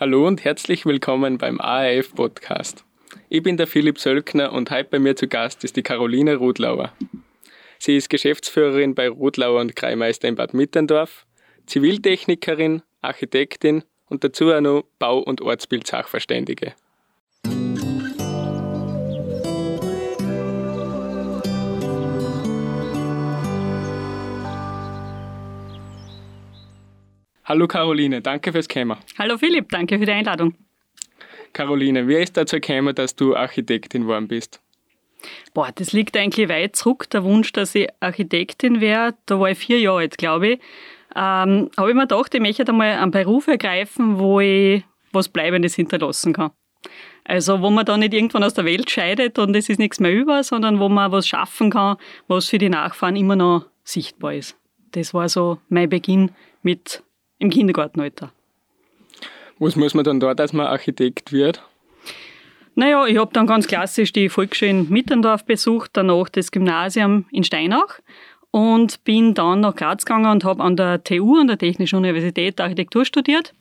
Hallo 0.00 0.28
und 0.28 0.44
herzlich 0.44 0.86
willkommen 0.86 1.38
beim 1.38 1.60
ARF 1.60 2.14
Podcast. 2.14 2.84
Ich 3.28 3.42
bin 3.42 3.56
der 3.56 3.66
Philipp 3.66 3.98
Sölkner 3.98 4.52
und 4.52 4.70
heute 4.70 4.90
bei 4.90 5.00
mir 5.00 5.16
zu 5.16 5.26
Gast 5.26 5.64
ist 5.64 5.74
die 5.74 5.82
Caroline 5.82 6.36
Rudlauer. 6.36 6.92
Sie 7.80 7.96
ist 7.96 8.08
Geschäftsführerin 8.08 8.94
bei 8.94 9.08
Rudlauer 9.08 9.60
und 9.60 9.74
Kreimeister 9.74 10.28
in 10.28 10.36
Bad 10.36 10.54
Mitterndorf, 10.54 11.26
Ziviltechnikerin, 11.66 12.82
Architektin 13.02 13.82
und 14.06 14.22
dazu 14.22 14.52
auch 14.52 14.60
noch 14.60 14.84
Bau- 15.00 15.18
und 15.18 15.40
Ortsbildsachverständige. 15.40 16.74
Hallo 27.48 27.66
Caroline, 27.66 28.20
danke 28.20 28.52
fürs 28.52 28.68
Kommen. 28.68 28.98
Hallo 29.18 29.38
Philipp, 29.38 29.70
danke 29.70 29.98
für 29.98 30.04
die 30.04 30.12
Einladung. 30.12 30.54
Caroline, 31.54 32.06
wie 32.06 32.16
ist 32.16 32.36
dazu 32.36 32.60
gekommen, 32.60 32.94
dass 32.94 33.16
du 33.16 33.34
Architektin 33.34 34.02
geworden 34.02 34.28
bist? 34.28 34.60
Boah, 35.54 35.70
das 35.74 35.94
liegt 35.94 36.14
eigentlich 36.18 36.50
weit 36.50 36.76
zurück, 36.76 37.08
der 37.08 37.24
Wunsch, 37.24 37.50
dass 37.52 37.74
ich 37.74 37.88
Architektin 38.00 38.82
wäre. 38.82 39.14
Da 39.24 39.40
war 39.40 39.50
ich 39.50 39.56
vier 39.56 39.80
Jahre 39.80 40.00
alt, 40.00 40.18
glaube 40.18 40.48
ich. 40.48 40.60
Ähm, 41.16 41.70
habe 41.78 41.88
ich 41.88 41.94
mir 41.94 42.06
gedacht, 42.06 42.34
ich 42.34 42.40
möchte 42.42 42.68
einmal 42.68 42.90
einen 42.90 43.12
Beruf 43.12 43.46
ergreifen, 43.46 44.18
wo 44.18 44.40
ich 44.40 44.84
was 45.12 45.30
Bleibendes 45.30 45.74
hinterlassen 45.74 46.34
kann. 46.34 46.50
Also 47.24 47.62
wo 47.62 47.70
man 47.70 47.86
da 47.86 47.96
nicht 47.96 48.12
irgendwann 48.12 48.44
aus 48.44 48.52
der 48.52 48.66
Welt 48.66 48.90
scheidet 48.90 49.38
und 49.38 49.56
es 49.56 49.70
ist 49.70 49.78
nichts 49.78 50.00
mehr 50.00 50.12
über, 50.12 50.44
sondern 50.44 50.80
wo 50.80 50.90
man 50.90 51.12
was 51.12 51.26
schaffen 51.26 51.70
kann, 51.70 51.96
was 52.26 52.50
für 52.50 52.58
die 52.58 52.68
Nachfahren 52.68 53.16
immer 53.16 53.36
noch 53.36 53.64
sichtbar 53.84 54.34
ist. 54.34 54.54
Das 54.92 55.14
war 55.14 55.30
so 55.30 55.58
mein 55.70 55.88
Beginn 55.88 56.30
mit 56.62 57.02
im 57.38 57.50
Kindergartenalter. 57.50 58.32
Was 59.58 59.76
muss 59.76 59.94
man 59.94 60.04
dann 60.04 60.20
da, 60.20 60.34
dass 60.34 60.52
man 60.52 60.66
Architekt 60.66 61.32
wird? 61.32 61.62
Naja, 62.74 63.06
ich 63.06 63.18
habe 63.18 63.32
dann 63.32 63.48
ganz 63.48 63.66
klassisch 63.66 64.12
die 64.12 64.28
Volksschule 64.28 64.70
in 64.70 64.88
Mitterndorf 64.88 65.44
besucht, 65.44 65.90
danach 65.94 66.28
das 66.28 66.52
Gymnasium 66.52 67.24
in 67.32 67.42
Steinach 67.42 67.98
und 68.52 69.02
bin 69.02 69.34
dann 69.34 69.60
nach 69.60 69.74
Graz 69.74 70.04
gegangen 70.04 70.30
und 70.30 70.44
habe 70.44 70.62
an 70.62 70.76
der 70.76 71.02
TU, 71.02 71.38
an 71.38 71.48
der 71.48 71.58
Technischen 71.58 71.96
Universität, 71.96 72.60
Architektur 72.60 73.04
studiert. 73.04 73.52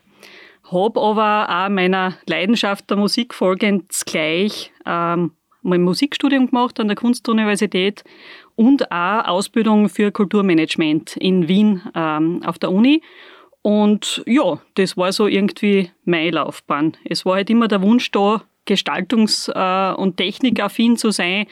Habe 0.71 1.01
aber 1.01 1.47
auch 1.49 1.69
meiner 1.69 2.17
Leidenschaft 2.27 2.89
der 2.89 2.97
Musik 2.97 3.33
folgend 3.33 3.89
gleich 4.05 4.71
ähm, 4.85 5.31
mein 5.63 5.81
Musikstudium 5.81 6.47
gemacht 6.47 6.79
an 6.79 6.87
der 6.87 6.95
Kunstuniversität 6.95 8.03
und 8.55 8.91
auch 8.91 9.25
Ausbildung 9.25 9.89
für 9.89 10.11
Kulturmanagement 10.11 11.17
in 11.17 11.47
Wien 11.47 11.81
ähm, 11.95 12.41
auf 12.45 12.59
der 12.59 12.71
Uni 12.71 13.01
und 13.67 14.23
ja, 14.25 14.61
das 14.75 14.95
war 14.95 15.11
so 15.11 15.27
irgendwie 15.27 15.91
meine 16.05 16.31
Laufbahn. 16.31 16.95
Es 17.03 17.25
war 17.25 17.35
halt 17.35 17.49
immer 17.49 17.67
der 17.67 17.81
Wunsch 17.81 18.09
da, 18.11 18.41
gestaltungs- 18.65 19.51
äh, 19.51 19.93
und 19.93 20.15
technikaffin 20.15 20.95
zu 20.95 21.11
sein 21.11 21.47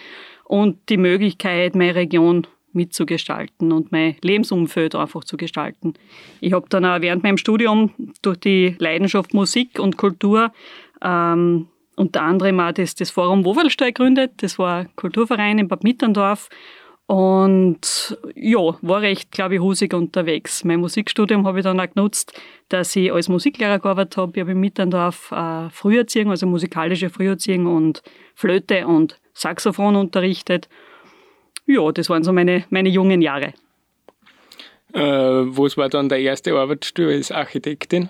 und 0.46 0.78
die 0.88 0.96
Möglichkeit, 0.96 1.76
meine 1.76 1.94
Region 1.94 2.48
mitzugestalten 2.72 3.74
und 3.74 3.92
mein 3.92 4.16
Lebensumfeld 4.22 4.96
einfach 4.96 5.26
zu 5.26 5.36
gestalten. 5.36 5.96
Ich 6.40 6.54
habe 6.54 6.68
dann 6.70 6.86
auch 6.86 7.02
während 7.02 7.24
meinem 7.24 7.36
Studium 7.36 7.92
durch 8.22 8.38
die 8.38 8.78
Leidenschaft 8.80 9.34
Musik 9.34 9.78
und 9.78 9.98
Kultur 9.98 10.54
ähm, 11.02 11.68
unter 11.98 12.22
anderem 12.22 12.62
auch 12.62 12.72
das, 12.72 12.96
das 12.96 13.12
Forum 13.12 13.44
Wovelstall 13.44 13.90
gegründet. 13.90 14.36
Das 14.38 14.58
war 14.58 14.84
ein 14.84 14.96
Kulturverein 14.96 15.60
in 15.60 15.68
Bad 15.68 15.84
Mitterndorf 15.84 16.48
und 17.08 18.18
ja, 18.34 18.60
war 18.82 19.02
recht, 19.02 19.32
glaube 19.32 19.56
ich, 19.56 19.62
husig 19.62 19.94
unterwegs. 19.94 20.64
Mein 20.64 20.80
Musikstudium 20.80 21.46
habe 21.46 21.60
ich 21.60 21.64
dann 21.64 21.80
auch 21.80 21.90
genutzt, 21.94 22.40
dass 22.70 22.96
ich 22.96 23.14
als 23.14 23.30
Musiklehrer 23.30 23.78
gearbeitet 23.78 24.18
habe. 24.18 24.32
Ich 24.36 24.42
habe 24.42 24.52
in 24.52 24.60
Mitterndorf 24.60 25.32
äh, 25.32 25.70
Früherziehung, 25.70 26.32
also 26.32 26.48
musikalische 26.48 27.12
Früherziehung 27.12 27.68
und 27.68 28.02
Flöte 28.34 28.88
und 28.88 29.20
Saxophon 29.34 29.96
unterrichtet. 29.96 30.68
Ja, 31.68 31.92
das 31.92 32.10
waren 32.10 32.24
so 32.24 32.34
meine, 32.34 32.66
meine 32.70 32.90
jungen 32.90 33.22
Jahre. 33.22 33.54
Äh, 34.94 35.02
was 35.02 35.78
war 35.78 35.90
dann 35.90 36.10
der 36.10 36.20
erste 36.20 36.56
Arbeitsstuhl 36.56 37.12
als 37.12 37.32
Architektin? 37.32 38.10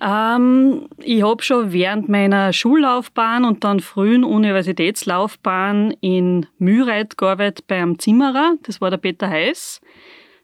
Ähm, 0.00 0.88
ich 0.98 1.22
habe 1.22 1.42
schon 1.42 1.72
während 1.72 2.08
meiner 2.08 2.52
Schullaufbahn 2.52 3.44
und 3.44 3.64
dann 3.64 3.80
frühen 3.80 4.24
Universitätslaufbahn 4.24 5.92
in 6.00 6.46
Müreit 6.58 7.16
gearbeitet 7.16 7.66
bei 7.66 7.80
einem 7.80 7.98
Zimmerer. 7.98 8.54
Das 8.62 8.80
war 8.80 8.90
der 8.90 8.98
Peter 8.98 9.28
Heiß. 9.28 9.80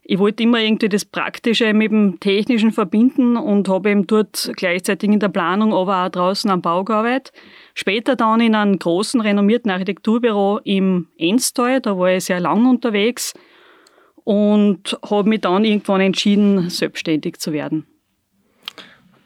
Ich 0.03 0.19
wollte 0.19 0.43
immer 0.43 0.61
irgendwie 0.61 0.89
das 0.89 1.05
Praktische 1.05 1.73
mit 1.73 1.93
dem 1.93 2.19
Technischen 2.19 2.73
verbinden 2.73 3.37
und 3.37 3.69
habe 3.69 3.91
eben 3.91 4.07
dort 4.07 4.51
gleichzeitig 4.57 5.09
in 5.09 5.21
der 5.21 5.29
Planung, 5.29 5.73
aber 5.73 6.05
auch 6.05 6.09
draußen 6.09 6.51
am 6.51 6.63
Bau 6.63 6.83
gearbeitet. 6.83 7.33
Später 7.75 8.17
dann 8.17 8.41
in 8.41 8.57
einem 8.57 8.79
großen, 8.79 9.21
renommierten 9.21 9.71
Architekturbüro 9.71 10.59
im 10.65 11.07
Enstal. 11.17 11.81
Da 11.81 11.97
war 11.97 12.11
ich 12.11 12.25
sehr 12.25 12.41
lang 12.41 12.67
unterwegs 12.67 13.35
und 14.25 14.99
habe 15.09 15.29
mich 15.29 15.43
dann 15.43 15.65
irgendwann 15.65 16.01
entschieden, 16.01 16.71
selbstständig 16.71 17.39
zu 17.39 17.53
werden. 17.53 17.87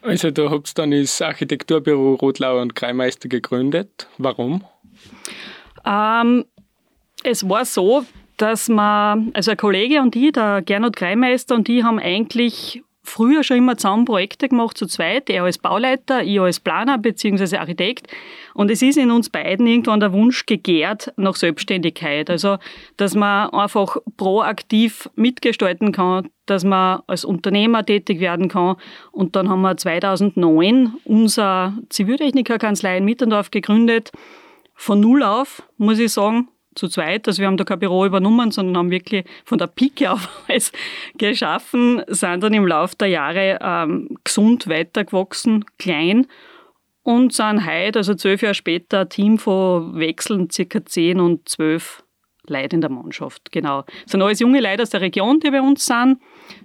Also 0.04 0.30
da 0.30 0.50
habt 0.50 0.76
dann 0.78 0.90
das 0.90 1.22
Architekturbüro 1.22 2.14
Rotlauer 2.14 2.60
und 2.60 2.74
Kreimeister 2.74 3.28
gegründet. 3.28 4.06
Warum? 4.18 4.62
Ähm, 5.86 6.44
es 7.22 7.48
war 7.48 7.64
so, 7.64 8.04
dass 8.36 8.68
man, 8.68 9.30
also 9.32 9.52
ein 9.52 9.56
Kollege 9.56 10.02
und 10.02 10.14
ich, 10.14 10.32
der 10.32 10.60
Gernot 10.60 10.96
Kreimeister 10.96 11.54
und 11.54 11.68
ich 11.70 11.82
haben 11.82 11.98
eigentlich 11.98 12.82
früher 13.04 13.44
schon 13.44 13.58
immer 13.58 13.76
zusammen 13.76 14.06
Projekte 14.06 14.48
gemacht, 14.48 14.76
zu 14.76 14.86
zweit, 14.86 15.30
er 15.30 15.44
als 15.44 15.58
Bauleiter, 15.58 16.22
ich 16.22 16.40
als 16.40 16.58
Planer 16.58 16.98
bzw. 16.98 17.58
Architekt. 17.58 18.08
Und 18.54 18.70
es 18.70 18.82
ist 18.82 18.96
in 18.96 19.10
uns 19.10 19.28
beiden 19.30 19.66
irgendwann 19.66 20.00
der 20.00 20.12
Wunsch 20.12 20.46
gegärt 20.46 21.12
nach 21.16 21.36
Selbstständigkeit. 21.36 22.30
Also, 22.30 22.56
dass 22.96 23.14
man 23.14 23.50
einfach 23.50 23.98
proaktiv 24.16 25.08
mitgestalten 25.14 25.92
kann, 25.92 26.30
dass 26.46 26.64
man 26.64 27.02
als 27.06 27.24
Unternehmer 27.24 27.84
tätig 27.84 28.20
werden 28.20 28.48
kann. 28.48 28.76
Und 29.12 29.36
dann 29.36 29.48
haben 29.48 29.62
wir 29.62 29.76
2009 29.76 30.94
unsere 31.04 31.74
Ziviltechnikerkanzlei 31.90 32.98
in 32.98 33.04
Mitterndorf 33.04 33.50
gegründet. 33.50 34.10
Von 34.74 35.00
null 35.00 35.22
auf, 35.22 35.62
muss 35.76 35.98
ich 35.98 36.12
sagen 36.12 36.48
zu 36.74 36.88
zweit. 36.88 37.26
Also 37.26 37.40
wir 37.40 37.46
haben 37.46 37.56
da 37.56 37.64
kein 37.64 37.78
Büro 37.78 38.04
übernommen, 38.04 38.50
sondern 38.50 38.76
haben 38.76 38.90
wirklich 38.90 39.24
von 39.44 39.58
der 39.58 39.66
Pike 39.66 40.10
auf 40.10 40.28
alles 40.48 40.72
geschaffen, 41.18 42.02
sind 42.08 42.42
dann 42.42 42.54
im 42.54 42.66
Laufe 42.66 42.96
der 42.96 43.08
Jahre 43.08 43.58
ähm, 43.60 44.16
gesund 44.24 44.68
weitergewachsen, 44.68 45.64
klein 45.78 46.26
und 47.02 47.32
sind 47.32 47.66
heute, 47.66 47.98
also 47.98 48.14
zwölf 48.14 48.42
Jahre 48.42 48.54
später, 48.54 49.00
ein 49.00 49.08
Team 49.08 49.38
von 49.38 49.98
Wechseln, 49.98 50.50
circa 50.50 50.84
zehn 50.84 51.20
und 51.20 51.48
zwölf 51.48 52.02
Leute 52.46 52.76
in 52.76 52.80
der 52.80 52.90
Mannschaft. 52.90 53.52
Genau. 53.52 53.82
Das 54.02 54.12
sind 54.12 54.22
alles 54.22 54.40
junge 54.40 54.60
Leute 54.60 54.82
aus 54.82 54.90
der 54.90 55.00
Region, 55.00 55.40
die 55.40 55.50
bei 55.50 55.60
uns 55.60 55.86
sind. 55.86 56.18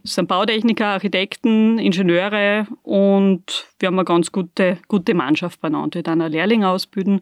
Das 0.03 0.15
sind 0.15 0.27
Bautechniker, 0.27 0.87
Architekten, 0.87 1.79
Ingenieure 1.79 2.67
und 2.83 3.67
wir 3.79 3.87
haben 3.87 3.99
eine 3.99 4.05
ganz 4.05 4.31
gute, 4.31 4.77
gute 4.87 5.13
Mannschaft 5.13 5.61
beieinander. 5.61 5.95
Wir 5.95 6.03
dann 6.03 6.21
einen 6.21 6.31
Lehrling 6.31 6.63
ausbilden 6.63 7.21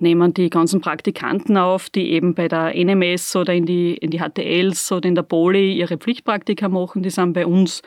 nehmen 0.00 0.34
die 0.34 0.50
ganzen 0.50 0.80
Praktikanten 0.80 1.56
auf, 1.56 1.90
die 1.90 2.10
eben 2.10 2.34
bei 2.34 2.48
der 2.48 2.74
NMS 2.74 3.36
oder 3.36 3.54
in 3.54 3.66
die, 3.66 3.94
in 3.94 4.10
die 4.10 4.18
HTLs 4.20 4.92
oder 4.92 5.08
in 5.08 5.14
der 5.14 5.22
Poli 5.22 5.74
ihre 5.74 5.98
Pflichtpraktika 5.98 6.68
machen, 6.68 7.02
die 7.02 7.10
sind 7.10 7.32
bei 7.32 7.46
uns. 7.46 7.82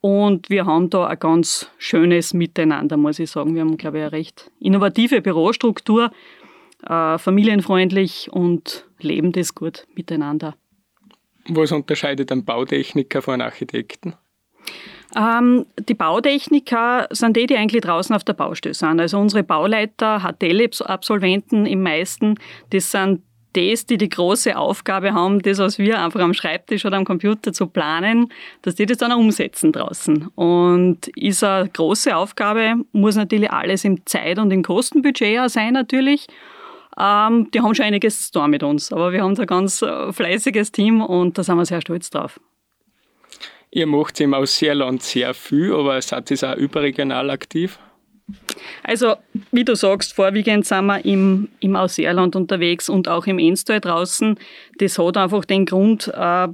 Und 0.00 0.50
wir 0.50 0.66
haben 0.66 0.90
da 0.90 1.06
ein 1.06 1.18
ganz 1.18 1.70
schönes 1.78 2.34
Miteinander, 2.34 2.96
muss 2.96 3.18
ich 3.18 3.30
sagen. 3.30 3.54
Wir 3.54 3.62
haben, 3.62 3.76
glaube 3.76 3.98
ich, 3.98 4.04
eine 4.04 4.12
recht 4.12 4.50
innovative 4.60 5.20
Bürostruktur, 5.20 6.10
äh, 6.88 7.18
familienfreundlich 7.18 8.30
und 8.30 8.86
leben 9.00 9.32
das 9.32 9.54
gut 9.54 9.86
miteinander. 9.94 10.54
Was 11.48 11.72
unterscheidet 11.72 12.30
ein 12.32 12.44
Bautechniker 12.44 13.22
von 13.22 13.34
einem 13.34 13.42
Architekten? 13.42 14.14
Ähm, 15.16 15.64
die 15.78 15.94
Bautechniker 15.94 17.08
sind 17.10 17.36
die, 17.36 17.46
die 17.46 17.56
eigentlich 17.56 17.82
draußen 17.82 18.14
auf 18.14 18.24
der 18.24 18.34
Baustelle 18.34 18.74
sind. 18.74 19.00
Also 19.00 19.18
unsere 19.18 19.42
Bauleiter, 19.42 20.20
HTL-Absolventen 20.20 21.64
im 21.64 21.82
meisten, 21.82 22.34
das 22.70 22.90
sind 22.90 23.22
das, 23.54 23.86
die 23.86 23.96
die 23.96 24.10
große 24.10 24.54
Aufgabe 24.56 25.14
haben, 25.14 25.40
das, 25.40 25.58
was 25.58 25.78
wir 25.78 25.98
einfach 26.02 26.20
am 26.20 26.34
Schreibtisch 26.34 26.84
oder 26.84 26.98
am 26.98 27.06
Computer 27.06 27.54
zu 27.54 27.66
planen, 27.66 28.30
dass 28.60 28.74
die 28.74 28.84
das 28.84 28.98
dann 28.98 29.12
auch 29.12 29.18
umsetzen 29.18 29.72
draußen. 29.72 30.26
Und 30.34 31.08
ist 31.16 31.42
eine 31.42 31.68
große 31.70 32.14
Aufgabe, 32.14 32.74
muss 32.92 33.16
natürlich 33.16 33.50
alles 33.50 33.84
im 33.84 34.04
Zeit- 34.04 34.38
und 34.38 34.50
im 34.50 34.62
Kostenbudget 34.62 35.40
auch 35.40 35.48
sein 35.48 35.72
natürlich. 35.72 36.26
Ähm, 36.98 37.50
die 37.52 37.60
haben 37.60 37.74
schon 37.74 37.86
einiges 37.86 38.30
da 38.30 38.46
mit 38.46 38.62
uns, 38.62 38.92
aber 38.92 39.12
wir 39.12 39.22
haben 39.22 39.34
da 39.34 39.42
ein 39.42 39.46
ganz 39.46 39.80
äh, 39.80 40.12
fleißiges 40.12 40.72
Team 40.72 41.00
und 41.00 41.38
da 41.38 41.42
sind 41.42 41.56
wir 41.56 41.64
sehr 41.64 41.80
stolz 41.80 42.10
drauf. 42.10 42.38
Ihr 43.76 43.86
macht 43.86 44.18
im 44.22 44.32
Ausseerland 44.32 45.02
sehr 45.02 45.34
viel, 45.34 45.74
aber 45.74 46.00
seid 46.00 46.30
ihr 46.30 46.42
auch 46.42 46.56
überregional 46.56 47.28
aktiv? 47.28 47.78
Also, 48.82 49.16
wie 49.52 49.66
du 49.66 49.76
sagst, 49.76 50.14
vorwiegend 50.14 50.64
sind 50.64 50.86
wir 50.86 51.04
im, 51.04 51.50
im 51.60 51.76
Ausseerland 51.76 52.36
unterwegs 52.36 52.88
und 52.88 53.06
auch 53.06 53.26
im 53.26 53.38
Enstal 53.38 53.82
draußen. 53.82 54.38
Das 54.78 54.98
hat 54.98 55.18
einfach 55.18 55.44
den 55.44 55.66
Grund, 55.66 56.08
äh, 56.08 56.48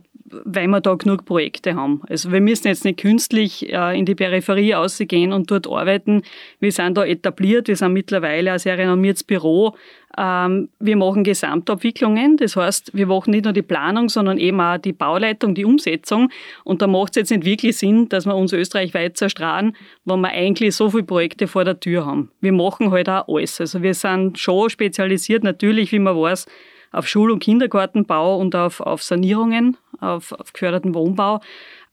weil 0.44 0.69
wir 0.69 0.81
da 0.81 0.94
genug 0.94 1.25
Projekte 1.25 1.75
haben. 1.75 2.02
Also 2.08 2.32
wir 2.32 2.40
müssen 2.40 2.69
jetzt 2.69 2.84
nicht 2.84 3.00
künstlich 3.00 3.73
äh, 3.73 3.99
in 3.99 4.05
die 4.05 4.14
Peripherie 4.14 4.75
ausgehen 4.75 5.32
und 5.32 5.50
dort 5.50 5.67
arbeiten. 5.69 6.23
Wir 6.61 6.73
sind 6.73 6.96
da 6.96 7.05
etabliert, 7.05 7.69
wir 7.69 7.76
sind 7.76 7.93
mittlerweile 7.93 8.52
ein 8.52 8.58
sehr 8.58 8.79
renommiertes 8.79 9.25
Büro. 9.25 9.75
Ähm, 10.19 10.69
wir 10.79 10.96
machen 10.96 11.25
Gesamtabwicklungen, 11.25 12.37
das 12.37 12.56
heißt, 12.56 12.90
wir 12.94 13.06
machen 13.06 13.31
nicht 13.31 13.44
nur 13.44 13.55
die 13.55 13.62
Planung, 13.62 14.08
sondern 14.08 14.37
eben 14.38 14.61
auch 14.61 14.76
die 14.76 14.93
Bauleitung, 14.93 15.55
die 15.55 15.64
Umsetzung. 15.64 16.31
Und 16.64 16.82
da 16.82 16.87
macht 16.87 17.12
es 17.12 17.17
jetzt 17.17 17.31
nicht 17.31 17.44
wirklich 17.44 17.79
Sinn, 17.79 18.08
dass 18.08 18.26
wir 18.26 18.37
uns 18.37 18.52
österreichweit 18.52 19.17
zerstrahlen, 19.17 19.75
wenn 20.05 20.20
wir 20.20 20.31
eigentlich 20.31 20.76
so 20.76 20.90
viele 20.90 21.05
Projekte 21.05 21.46
vor 21.46 21.64
der 21.64 21.81
Tür 21.81 22.05
haben. 22.05 22.31
Wir 22.40 22.52
machen 22.52 22.90
halt 22.90 23.08
auch 23.08 23.26
alles. 23.29 23.61
Also 23.61 23.82
wir 23.82 23.94
sind 23.94 24.38
schon 24.38 24.69
spezialisiert, 24.69 25.44
natürlich, 25.44 25.93
wie 25.93 25.99
man 25.99 26.17
weiß, 26.17 26.46
auf 26.93 27.09
Schul- 27.09 27.31
und 27.31 27.43
Kindergartenbau 27.43 28.39
und 28.39 28.55
auf, 28.55 28.81
auf 28.81 29.03
Sanierungen, 29.03 29.77
auf, 30.00 30.33
auf 30.33 30.53
geförderten 30.53 30.94
Wohnbau. 30.94 31.41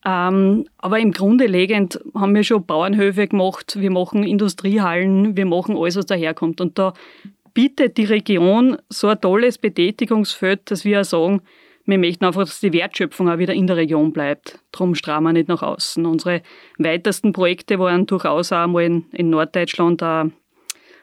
Ähm, 0.05 0.65
aber 0.77 0.99
im 0.99 1.11
Grunde 1.11 1.45
legend 1.45 1.99
haben 2.13 2.35
wir 2.35 2.43
schon 2.43 2.65
Bauernhöfe 2.65 3.27
gemacht, 3.27 3.77
wir 3.79 3.91
machen 3.91 4.23
Industriehallen, 4.23 5.35
wir 5.35 5.45
machen 5.45 5.75
alles, 5.75 5.97
was 5.97 6.05
daherkommt. 6.05 6.61
Und 6.61 6.79
da 6.79 6.93
bietet 7.53 7.97
die 7.97 8.05
Region 8.05 8.77
so 8.89 9.07
ein 9.07 9.19
tolles 9.19 9.57
Betätigungsfeld, 9.57 10.71
dass 10.71 10.85
wir 10.85 11.01
auch 11.01 11.05
sagen, 11.05 11.41
wir 11.85 11.97
möchten 11.97 12.23
einfach, 12.23 12.41
dass 12.41 12.59
die 12.59 12.71
Wertschöpfung 12.71 13.29
auch 13.29 13.39
wieder 13.39 13.53
in 13.53 13.65
der 13.65 13.75
Region 13.75 14.13
bleibt. 14.13 14.59
Darum 14.71 14.93
strahlen 14.93 15.23
wir 15.23 15.33
nicht 15.33 15.47
nach 15.47 15.63
außen. 15.63 16.05
Unsere 16.05 16.43
weitesten 16.77 17.33
Projekte 17.33 17.79
waren 17.79 18.05
durchaus 18.05 18.51
auch 18.51 18.67
mal 18.67 18.83
in, 18.83 19.05
in 19.11 19.31
Norddeutschland 19.31 20.03
ein 20.03 20.33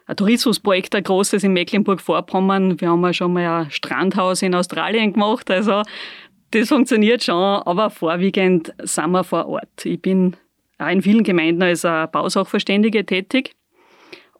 ein 0.06 0.16
Tourismusprojekt, 0.16 0.94
ein 0.94 1.02
großes 1.02 1.42
in 1.44 1.52
Mecklenburg-Vorpommern. 1.52 2.80
Wir 2.80 2.90
haben 2.90 3.02
ja 3.02 3.12
schon 3.12 3.32
mal 3.32 3.64
ein 3.64 3.70
Strandhaus 3.70 4.42
in 4.42 4.54
Australien 4.54 5.12
gemacht. 5.12 5.50
Also 5.50 5.82
das 6.52 6.68
funktioniert 6.68 7.24
schon, 7.24 7.34
aber 7.34 7.90
vorwiegend 7.90 8.72
sind 8.78 9.10
wir 9.10 9.24
vor 9.24 9.46
Ort. 9.46 9.84
Ich 9.84 10.00
bin 10.00 10.36
auch 10.78 10.88
in 10.88 11.02
vielen 11.02 11.24
Gemeinden 11.24 11.62
als 11.62 11.82
Bausachverständige 11.82 13.04
tätig. 13.04 13.56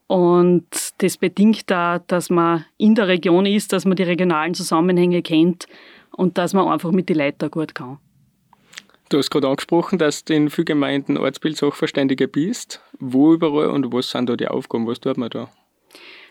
Und 0.06 0.68
das 0.98 1.16
bedingt 1.16 1.68
da, 1.68 1.98
dass 1.98 2.30
man 2.30 2.64
in 2.78 2.94
der 2.94 3.08
Region 3.08 3.44
ist, 3.44 3.72
dass 3.72 3.84
man 3.84 3.96
die 3.96 4.04
regionalen 4.04 4.54
Zusammenhänge 4.54 5.20
kennt 5.22 5.66
und 6.12 6.38
dass 6.38 6.54
man 6.54 6.68
einfach 6.68 6.92
mit 6.92 7.08
den 7.08 7.18
Leuten 7.18 7.50
gut 7.50 7.74
kann. 7.74 7.98
Du 9.08 9.18
hast 9.18 9.30
gerade 9.30 9.48
angesprochen, 9.48 9.98
dass 9.98 10.24
du 10.24 10.34
in 10.34 10.50
vielen 10.50 10.64
Gemeinden 10.64 11.16
Ortsbild-Sachverständige 11.16 12.26
bist. 12.26 12.80
Wo 12.98 13.32
überall 13.32 13.70
und 13.70 13.92
was 13.92 14.10
sind 14.10 14.28
da 14.28 14.34
die 14.34 14.48
Aufgaben? 14.48 14.86
Was 14.86 14.98
tut 14.98 15.16
man 15.16 15.30
da? 15.30 15.48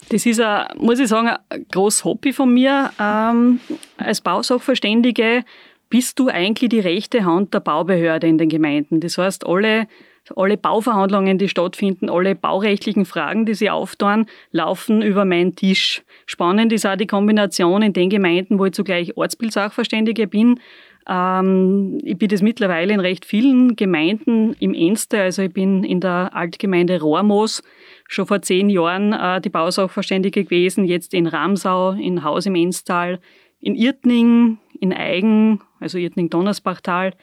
Das 0.10 0.26
ist, 0.26 0.42
ein, 0.42 0.68
muss 0.78 1.00
ich 1.00 1.08
sagen, 1.08 1.30
ein 1.50 1.66
großes 1.72 2.04
Hobby 2.04 2.34
von 2.34 2.54
mir. 2.54 2.92
Ähm, 3.00 3.62
als 3.98 4.20
Bausachverständige 4.20 5.46
bist 5.90 6.20
du 6.20 6.28
eigentlich 6.28 6.70
die 6.70 6.82
rechte 6.82 7.24
Hand 7.24 7.54
der 7.54 7.62
Baubehörde 7.62 8.28
in 8.28 8.38
den 8.38 8.50
Gemeinden. 8.50 9.00
Das 9.00 9.18
heißt, 9.18 9.48
alle, 9.48 9.88
alle 10.36 10.58
Bauverhandlungen, 10.58 11.38
die 11.38 11.48
stattfinden, 11.48 12.10
alle 12.10 12.36
baurechtlichen 12.36 13.06
Fragen, 13.06 13.46
die 13.46 13.54
sie 13.54 13.70
auftun, 13.70 14.26
laufen 14.52 15.02
über 15.02 15.24
meinen 15.24 15.56
Tisch. 15.56 16.04
Spannend 16.26 16.74
ist 16.74 16.86
auch 16.86 16.98
die 16.98 17.08
Kombination 17.08 17.82
in 17.82 17.94
den 17.94 18.10
Gemeinden, 18.10 18.60
wo 18.60 18.66
ich 18.66 18.74
zugleich 18.74 19.16
Ortsbildsachverständige 19.16 20.28
bin, 20.28 20.60
ähm, 21.08 22.00
ich 22.04 22.18
bin 22.18 22.30
das 22.30 22.42
mittlerweile 22.42 22.94
in 22.94 23.00
recht 23.00 23.26
vielen 23.26 23.76
Gemeinden 23.76 24.56
im 24.60 24.74
Enste. 24.74 25.22
Also 25.22 25.44
ich 25.44 25.54
bin 25.54 25.84
in 25.84 26.00
der 26.00 26.32
Altgemeinde 26.34 27.00
Rohrmoos 27.00 27.62
schon 28.08 28.26
vor 28.26 28.42
zehn 28.42 28.70
Jahren 28.70 29.14
äh, 29.14 29.42
die 29.42 29.50
Bausachverständige 29.50 30.44
gewesen, 30.44 30.86
jetzt 30.86 31.14
in 31.14 31.28
Ramsau, 31.28 31.92
in 31.92 32.24
Haus 32.24 32.46
im 32.46 32.56
Enstal, 32.56 33.20
in 33.62 33.76
Irtning, 33.76 34.58
in 34.80 34.94
Eigen, 34.94 35.62
also 35.80 35.98
Irtning-Donnersbachtal 35.98 37.14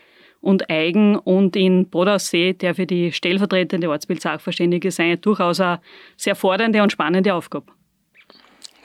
und 0.41 0.71
Eigen 0.71 1.17
und 1.17 1.57
in 1.57 1.89
Bodaussee, 1.89 2.53
der 2.53 2.75
für 2.75 2.87
die 2.87 3.13
stellvertretende 3.13 3.89
Ortsbildsachverständige 3.89 4.91
sein, 4.91 5.21
durchaus 5.21 5.61
eine 5.61 5.81
sehr 6.17 6.35
fordernde 6.35 6.83
und 6.83 6.93
spannende 6.93 7.35
Aufgabe. 7.35 7.73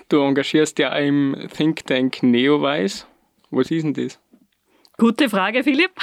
Du 0.09 0.21
engagierst 0.21 0.79
ja 0.79 0.95
im 0.95 1.35
Think 1.55 1.85
Tank 1.85 2.23
Neowise. 2.23 3.05
Was 3.49 3.71
ist 3.71 3.83
denn 3.83 3.94
das? 3.94 4.19
Gute 4.97 5.29
Frage, 5.29 5.63
Philipp. 5.63 5.91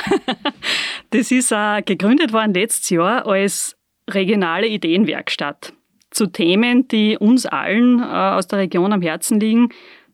Das 1.11 1.31
ist 1.31 1.53
äh, 1.53 1.81
gegründet 1.83 2.33
worden 2.33 2.55
letztes 2.55 2.91
Jahr 2.91 3.25
als 3.25 3.77
regionale 4.11 4.67
Ideenwerkstatt 4.67 5.73
zu 6.11 6.27
Themen, 6.27 6.89
die 6.89 7.17
uns 7.17 7.47
allen 7.47 8.01
äh, 8.01 8.03
aus 8.03 8.49
der 8.49 8.61
Region 8.61 8.93
am 8.93 9.01
Herzen 9.01 9.39
liegen. 9.39 9.69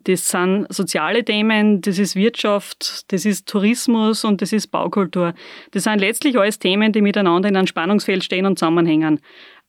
Das 0.05 0.29
sind 0.29 0.67
soziale 0.69 1.25
Themen, 1.25 1.81
das 1.81 1.99
ist 1.99 2.17
Wirtschaft, 2.17 3.11
das 3.13 3.25
ist 3.25 3.49
Tourismus 3.49 4.25
und 4.25 4.43
das 4.43 4.53
ist 4.53 4.67
Baukultur. 4.69 5.33
Das 5.71 5.85
sind 5.85 6.01
letztlich 6.01 6.39
alles 6.39 6.59
Themen, 6.59 6.93
die 6.93 7.01
miteinander 7.01 7.49
in 7.49 7.57
einem 7.57 7.67
Spannungsfeld 7.67 8.23
stehen 8.23 8.45
und 8.45 8.59
zusammenhängen. 8.59 9.21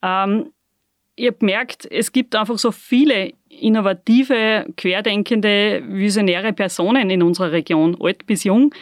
Ähm, 0.02 0.52
habe 1.20 1.38
gemerkt, 1.38 1.88
es 1.90 2.12
gibt 2.12 2.36
einfach 2.36 2.58
so 2.58 2.72
viele 2.72 3.34
innovative, 3.60 4.66
querdenkende, 4.78 5.84
visionäre 5.88 6.54
Personen 6.54 7.10
in 7.10 7.22
unserer 7.22 7.52
Region, 7.52 7.98
alt 8.00 8.26
bis 8.26 8.44
jung, 8.44 8.74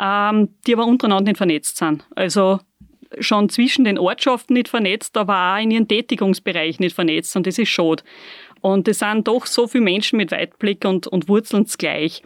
ähm, 0.00 0.48
die 0.66 0.74
aber 0.74 0.86
untereinander 0.86 1.30
nicht 1.30 1.38
vernetzt 1.38 1.76
sind. 1.76 2.04
Also 2.14 2.60
schon 3.20 3.48
zwischen 3.48 3.84
den 3.84 3.98
Ortschaften 3.98 4.54
nicht 4.54 4.68
vernetzt, 4.68 5.16
aber 5.16 5.54
auch 5.54 5.62
in 5.62 5.70
ihren 5.70 5.88
Tätigungsbereich 5.88 6.80
nicht 6.80 6.94
vernetzt 6.94 7.36
und 7.36 7.46
das 7.46 7.58
ist 7.58 7.68
schade. 7.68 8.02
Und 8.60 8.88
es 8.88 8.98
sind 8.98 9.28
doch 9.28 9.46
so 9.46 9.66
viele 9.66 9.84
Menschen 9.84 10.16
mit 10.16 10.32
Weitblick 10.32 10.84
und, 10.84 11.06
und 11.06 11.28
Wurzeln 11.28 11.66
gleich. 11.78 12.22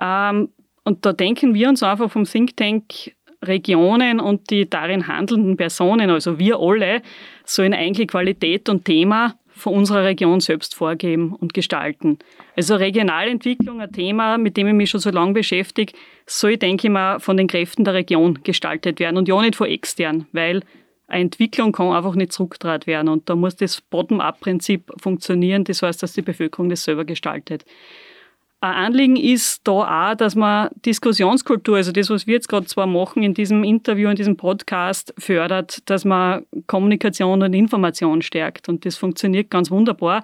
Ähm, 0.00 0.48
und 0.84 1.04
da 1.04 1.12
denken 1.12 1.54
wir 1.54 1.68
uns 1.68 1.82
einfach 1.82 2.10
vom 2.10 2.24
Think 2.24 2.56
Tank 2.56 3.14
Regionen 3.42 4.20
und 4.20 4.50
die 4.50 4.70
darin 4.70 5.08
handelnden 5.08 5.56
Personen, 5.56 6.10
also 6.10 6.38
wir 6.38 6.60
alle, 6.60 7.02
sollen 7.44 7.74
eigentlich 7.74 8.08
Qualität 8.08 8.68
und 8.68 8.84
Thema 8.84 9.34
von 9.54 9.74
unserer 9.74 10.04
Region 10.04 10.40
selbst 10.40 10.74
vorgeben 10.74 11.34
und 11.34 11.54
gestalten. 11.54 12.18
Also 12.56 12.76
Regionalentwicklung, 12.76 13.80
ein 13.80 13.92
Thema, 13.92 14.38
mit 14.38 14.56
dem 14.56 14.68
ich 14.68 14.74
mich 14.74 14.90
schon 14.90 15.00
so 15.00 15.10
lange 15.10 15.32
beschäftige, 15.32 15.92
soll, 16.26 16.56
denke 16.56 16.88
ich 16.88 16.92
mal, 16.92 17.20
von 17.20 17.36
den 17.36 17.46
Kräften 17.46 17.84
der 17.84 17.94
Region 17.94 18.40
gestaltet 18.42 19.00
werden 19.00 19.16
und 19.16 19.28
ja 19.28 19.40
nicht 19.40 19.56
von 19.56 19.68
extern, 19.68 20.26
weil 20.32 20.62
eine 21.08 21.22
Entwicklung 21.22 21.72
kann 21.72 21.92
einfach 21.92 22.14
nicht 22.14 22.32
zurückgedreht 22.32 22.86
werden 22.86 23.08
und 23.08 23.28
da 23.28 23.36
muss 23.36 23.56
das 23.56 23.80
Bottom-up-Prinzip 23.80 24.90
funktionieren, 25.00 25.64
das 25.64 25.82
heißt, 25.82 26.02
dass 26.02 26.14
die 26.14 26.22
Bevölkerung 26.22 26.70
das 26.70 26.84
selber 26.84 27.04
gestaltet. 27.04 27.64
Ein 28.62 28.74
Anliegen 28.74 29.16
ist 29.16 29.66
da 29.66 30.12
auch, 30.12 30.14
dass 30.14 30.36
man 30.36 30.68
Diskussionskultur, 30.86 31.78
also 31.78 31.90
das, 31.90 32.10
was 32.10 32.28
wir 32.28 32.34
jetzt 32.34 32.48
gerade 32.48 32.64
zwar 32.66 32.86
machen 32.86 33.24
in 33.24 33.34
diesem 33.34 33.64
Interview, 33.64 34.08
in 34.08 34.14
diesem 34.14 34.36
Podcast, 34.36 35.12
fördert, 35.18 35.90
dass 35.90 36.04
man 36.04 36.46
Kommunikation 36.68 37.42
und 37.42 37.54
Information 37.54 38.22
stärkt. 38.22 38.68
Und 38.68 38.86
das 38.86 38.96
funktioniert 38.96 39.50
ganz 39.50 39.72
wunderbar, 39.72 40.22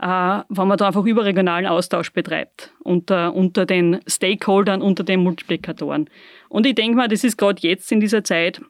äh, 0.00 0.06
wenn 0.48 0.68
man 0.68 0.78
da 0.78 0.86
einfach 0.86 1.04
überregionalen 1.04 1.66
Austausch 1.66 2.12
betreibt 2.12 2.72
unter, 2.84 3.34
unter 3.34 3.66
den 3.66 3.98
Stakeholdern, 4.06 4.80
unter 4.80 5.02
den 5.02 5.24
Multiplikatoren. 5.24 6.08
Und 6.48 6.66
ich 6.66 6.76
denke 6.76 6.96
mal, 6.96 7.08
das 7.08 7.24
ist 7.24 7.36
gerade 7.36 7.66
jetzt 7.66 7.90
in 7.90 7.98
dieser 7.98 8.22
Zeit 8.22 8.60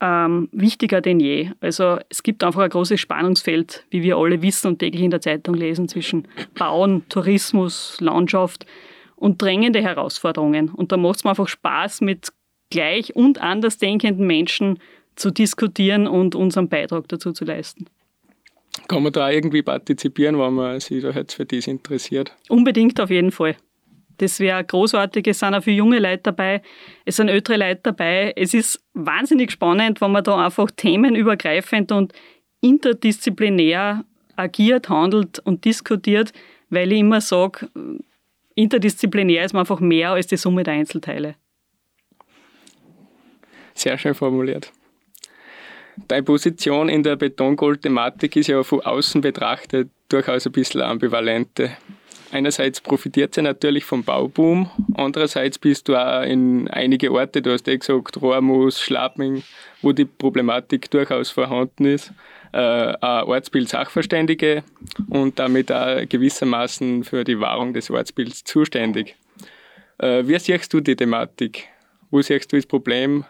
ähm, 0.00 0.48
wichtiger 0.52 1.00
denn 1.00 1.20
je. 1.20 1.50
Also 1.60 1.98
es 2.08 2.22
gibt 2.22 2.42
einfach 2.42 2.62
ein 2.62 2.70
großes 2.70 3.00
Spannungsfeld, 3.00 3.84
wie 3.90 4.02
wir 4.02 4.16
alle 4.16 4.42
wissen 4.42 4.68
und 4.68 4.78
täglich 4.78 5.02
in 5.02 5.10
der 5.10 5.20
Zeitung 5.20 5.54
lesen, 5.54 5.88
zwischen 5.88 6.26
Bauen, 6.58 7.04
Tourismus, 7.08 7.98
Landschaft 8.00 8.66
und 9.16 9.40
drängende 9.40 9.82
Herausforderungen. 9.82 10.70
Und 10.70 10.92
da 10.92 10.96
macht 10.96 11.16
es 11.16 11.24
mir 11.24 11.30
einfach 11.30 11.48
Spaß, 11.48 12.00
mit 12.00 12.32
gleich 12.70 13.14
und 13.14 13.40
anders 13.40 13.78
denkenden 13.78 14.26
Menschen 14.26 14.78
zu 15.16 15.30
diskutieren 15.30 16.06
und 16.06 16.34
unseren 16.34 16.68
Beitrag 16.68 17.08
dazu 17.08 17.32
zu 17.32 17.44
leisten. 17.44 17.86
Kann 18.88 19.02
man 19.02 19.12
da 19.12 19.30
irgendwie 19.30 19.62
partizipieren, 19.62 20.38
wenn 20.38 20.54
man 20.54 20.80
sich 20.80 21.02
da 21.02 21.10
jetzt 21.10 21.34
für 21.34 21.44
das 21.44 21.66
interessiert? 21.66 22.34
Unbedingt 22.48 23.00
auf 23.00 23.10
jeden 23.10 23.32
Fall. 23.32 23.56
Das 24.20 24.38
wäre 24.38 24.62
großartig. 24.62 25.26
Es 25.28 25.38
sind 25.38 25.54
auch 25.54 25.62
viele 25.62 25.78
junge 25.78 25.98
Leute 25.98 26.24
dabei, 26.24 26.60
es 27.06 27.16
sind 27.16 27.30
ältere 27.30 27.56
Leute 27.56 27.80
dabei. 27.84 28.34
Es 28.36 28.52
ist 28.52 28.78
wahnsinnig 28.92 29.50
spannend, 29.50 30.02
wenn 30.02 30.12
man 30.12 30.22
da 30.22 30.44
einfach 30.44 30.70
themenübergreifend 30.70 31.90
und 31.90 32.12
interdisziplinär 32.60 34.04
agiert, 34.36 34.90
handelt 34.90 35.38
und 35.38 35.64
diskutiert, 35.64 36.34
weil 36.68 36.92
ich 36.92 36.98
immer 36.98 37.22
sage, 37.22 37.70
interdisziplinär 38.54 39.46
ist 39.46 39.54
man 39.54 39.60
einfach 39.60 39.80
mehr 39.80 40.10
als 40.10 40.26
die 40.26 40.36
Summe 40.36 40.64
der 40.64 40.74
Einzelteile. 40.74 41.36
Sehr 43.72 43.96
schön 43.96 44.14
formuliert. 44.14 44.70
Deine 46.08 46.24
Position 46.24 46.90
in 46.90 47.02
der 47.02 47.16
Betongold-Thematik 47.16 48.36
ist 48.36 48.48
ja 48.48 48.62
von 48.62 48.80
außen 48.80 49.22
betrachtet 49.22 49.90
durchaus 50.10 50.44
ein 50.44 50.52
bisschen 50.52 50.82
ambivalente 50.82 51.70
einerseits 52.32 52.80
profitiert 52.80 53.34
sie 53.34 53.42
natürlich 53.42 53.84
vom 53.84 54.04
Bauboom, 54.04 54.70
andererseits 54.94 55.58
bist 55.58 55.88
du 55.88 55.96
auch 55.96 56.22
in 56.22 56.68
einige 56.68 57.12
Orte, 57.12 57.42
du 57.42 57.52
hast 57.52 57.66
ja 57.66 57.76
gesagt, 57.76 58.20
Rohrmoos, 58.20 58.80
Schlapming, 58.80 59.42
wo 59.82 59.92
die 59.92 60.04
Problematik 60.04 60.90
durchaus 60.90 61.30
vorhanden 61.30 61.84
ist, 61.86 62.12
äh, 62.52 62.58
ein 62.58 63.24
Ortsbild-Sachverständige 63.24 64.64
und 65.08 65.38
damit 65.38 65.70
auch 65.72 66.08
gewissermaßen 66.08 67.04
für 67.04 67.24
die 67.24 67.40
Wahrung 67.40 67.74
des 67.74 67.90
Ortsbilds 67.90 68.44
zuständig. 68.44 69.16
Äh, 69.98 70.26
wie 70.26 70.38
siehst 70.38 70.72
du 70.72 70.80
die 70.80 70.96
Thematik? 70.96 71.68
Wo 72.10 72.22
siehst 72.22 72.52
du 72.52 72.56
das 72.56 72.66
Problem? 72.66 73.24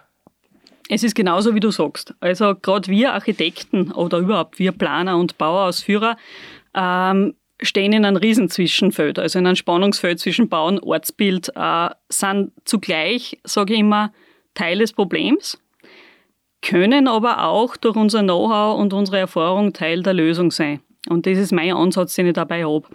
Es 0.89 1.05
ist 1.05 1.15
genauso, 1.15 1.55
wie 1.55 1.61
du 1.61 1.71
sagst. 1.71 2.15
Also 2.21 2.55
gerade 2.55 2.91
wir 2.91 3.13
Architekten 3.13 3.93
oder 3.93 4.19
überhaupt 4.19 4.59
wir 4.59 4.73
Planer 4.73 5.19
und 5.19 5.39
Bauausführer 5.39 6.17
ähm, 6.75 7.35
stehen 7.63 7.93
in 7.93 8.05
einem 8.05 8.17
Riesenzwischenfeld, 8.17 9.19
also 9.19 9.39
in 9.39 9.47
einem 9.47 9.57
Spannungsfeld 9.57 10.19
zwischen 10.19 10.49
Bau 10.49 10.67
und 10.67 10.83
Ortsbild, 10.83 11.53
äh, 11.55 11.89
sind 12.09 12.53
zugleich, 12.65 13.39
sage 13.45 13.75
ich 13.75 13.81
immer, 13.81 14.13
Teil 14.55 14.79
des 14.79 14.93
Problems, 14.93 15.61
können 16.63 17.09
aber 17.09 17.45
auch 17.45 17.77
durch 17.77 17.97
unser 17.97 18.23
Know-how 18.23 18.79
und 18.79 18.93
unsere 18.93 19.19
Erfahrung 19.19 19.73
Teil 19.73 20.03
der 20.03 20.15
Lösung 20.15 20.51
sein. 20.51 20.81
Und 21.09 21.27
das 21.27 21.39
ist 21.39 21.53
mein 21.53 21.73
Ansatz, 21.73 22.15
den 22.15 22.27
ich 22.27 22.35
dabei 22.35 22.65
habe. 22.65 22.87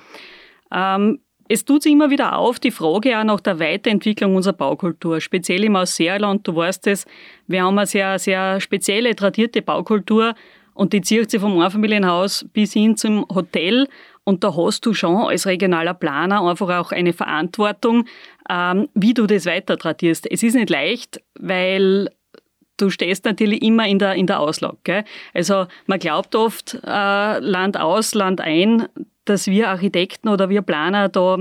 Ähm, 0.72 1.20
es 1.48 1.64
tut 1.64 1.84
sich 1.84 1.92
immer 1.92 2.10
wieder 2.10 2.38
auf, 2.38 2.60
die 2.60 2.72
Frage 2.72 3.20
auch 3.20 3.24
nach 3.24 3.40
der 3.40 3.60
Weiterentwicklung 3.60 4.36
unserer 4.36 4.54
Baukultur, 4.54 5.22
speziell 5.22 5.64
im 5.64 5.76
Ausseerland, 5.76 6.48
du 6.48 6.56
weißt 6.56 6.88
es, 6.88 7.06
wir 7.48 7.64
haben 7.64 7.78
eine 7.78 7.86
sehr, 7.86 8.18
sehr 8.18 8.60
spezielle, 8.60 9.16
tradierte 9.16 9.62
Baukultur 9.62 10.34
und 10.74 10.94
die 10.94 11.02
zieht 11.02 11.30
sich 11.30 11.40
vom 11.40 11.60
Einfamilienhaus 11.60 12.46
bis 12.52 12.74
hin 12.74 12.98
zum 12.98 13.26
Hotel 13.34 13.88
und 14.26 14.44
da 14.44 14.56
hast 14.56 14.86
du 14.86 14.94
schon 14.94 15.16
als 15.16 15.46
regionaler 15.46 15.94
Planer 15.94 16.42
einfach 16.42 16.70
auch 16.78 16.92
eine 16.92 17.14
Verantwortung, 17.14 18.06
ähm, 18.50 18.90
wie 18.94 19.14
du 19.14 19.28
das 19.28 19.46
weiter 19.46 19.78
tradierst. 19.78 20.30
Es 20.30 20.44
ist 20.44 20.56
nicht 20.56 20.70
leicht, 20.70 21.22
weil 21.40 22.10
du 22.78 22.90
stehst 22.90 23.24
natürlich 23.24 23.62
immer 23.62 23.88
in 23.88 24.00
der, 24.00 24.16
in 24.16 24.28
der 24.28 24.40
Auslage. 24.40 25.06
Also 25.34 25.68
man 25.86 26.00
glaubt 26.00 26.36
oft, 26.36 26.78
äh, 26.84 27.40
Land 27.40 27.78
aus, 27.78 28.14
Land 28.14 28.42
ein, 28.42 28.88
dass 29.26 29.48
wir 29.48 29.70
Architekten 29.70 30.30
oder 30.30 30.50
wir 30.50 30.62
Planer 30.62 31.10
da 31.10 31.38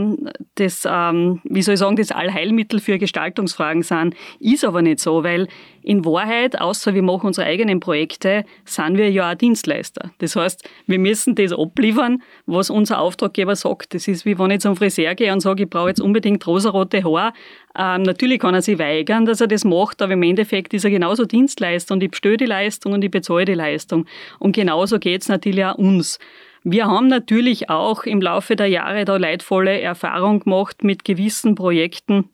das, 0.57 0.89
ähm, 0.91 1.41
wie 1.45 1.63
soll 1.63 1.75
ich 1.75 1.81
sagen, 1.81 1.97
das 1.97 2.11
Allheilmittel 2.11 2.81
für 2.81 2.99
Gestaltungsfragen 2.99 3.83
sind. 3.83 4.15
Ist 4.41 4.65
aber 4.65 4.83
nicht 4.83 5.01
so, 5.01 5.23
weil 5.23 5.49
in 5.83 6.05
Wahrheit, 6.05 6.59
außer 6.59 6.95
wir 6.95 7.03
machen 7.03 7.27
unsere 7.27 7.47
eigenen 7.47 7.79
Projekte, 7.79 8.45
sind 8.65 8.97
wir 8.97 9.11
ja 9.11 9.31
auch 9.31 9.35
Dienstleister. 9.35 10.11
Das 10.19 10.35
heißt, 10.35 10.67
wir 10.87 10.99
müssen 10.99 11.35
das 11.35 11.53
abliefern, 11.53 12.23
was 12.47 12.71
unser 12.71 13.01
Auftraggeber 13.01 13.55
sagt. 13.55 13.93
Das 13.93 14.09
ist 14.09 14.25
wie 14.25 14.39
wenn 14.39 14.51
ich 14.51 14.61
zum 14.61 14.77
Friseur 14.77 15.15
gehe 15.15 15.33
und 15.33 15.41
sage, 15.41 15.65
ich 15.65 15.71
brauche 15.71 15.89
jetzt 15.89 16.01
unbedingt 16.01 16.47
rosarote 16.47 17.05
Haare. 17.05 17.35
Ähm, 17.77 18.03
natürlich 18.03 18.39
kann 18.39 18.55
er 18.55 18.63
sich 18.63 18.79
weigern, 18.79 19.27
dass 19.27 19.43
er 19.43 19.47
das 19.47 19.65
macht, 19.65 20.01
aber 20.01 20.15
im 20.15 20.23
Endeffekt 20.23 20.73
ist 20.73 20.85
er 20.85 20.91
genauso 20.91 21.27
Dienstleister 21.27 21.93
und 21.93 22.03
ich 22.03 22.11
bestelle 22.11 22.39
die 22.39 22.47
Leistung 22.47 22.95
und 22.95 23.05
ich 23.05 23.11
bezahle 23.11 23.45
die 23.45 23.55
Leistung. 23.55 24.07
Und 24.39 24.57
genauso 24.57 24.99
geht 24.99 25.23
es 25.23 25.29
natürlich 25.29 25.65
auch 25.67 25.75
uns. 25.75 26.19
Wir 26.65 26.87
haben 26.87 27.09
natürlich 27.09 27.69
auch 27.69 28.05
im 28.05 28.23
Laufe 28.23 28.57
der 28.57 28.69
Jahre 28.69 29.05
da 29.05 29.19
leidvolle 29.19 29.81
Erfahrung 29.83 30.41
gemacht 30.41 30.83
mit 30.83 31.05
gewissen 31.05 31.55
Projekten, 31.55 32.31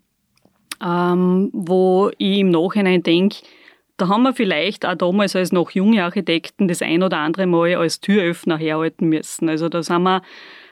ähm, 0.80 1.50
wo 1.52 2.12
ich 2.16 2.38
im 2.38 2.50
Nachhinein 2.50 3.02
denke, 3.02 3.38
da 3.96 4.06
haben 4.06 4.22
wir 4.22 4.32
vielleicht 4.32 4.86
auch 4.86 4.94
damals 4.94 5.34
als 5.34 5.50
noch 5.50 5.72
junge 5.72 6.04
Architekten 6.04 6.68
das 6.68 6.80
ein 6.80 7.02
oder 7.02 7.18
andere 7.18 7.46
Mal 7.46 7.74
als 7.74 8.00
Türöffner 8.00 8.56
herhalten 8.56 9.08
müssen. 9.08 9.48
Also 9.48 9.68
da 9.68 9.82
sind 9.82 10.04
wir 10.04 10.22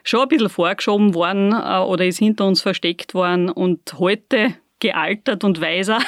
schon 0.05 0.23
ein 0.23 0.29
bisschen 0.29 0.49
vorgeschoben 0.49 1.15
worden 1.15 1.53
äh, 1.53 1.81
oder 1.81 2.07
ist 2.07 2.21
hinter 2.21 2.47
uns 2.47 2.62
versteckt 2.62 3.12
worden 3.12 3.50
und 3.50 3.99
heute 3.99 4.55
gealtert 4.79 5.43
und 5.43 5.61
weiser 5.61 5.99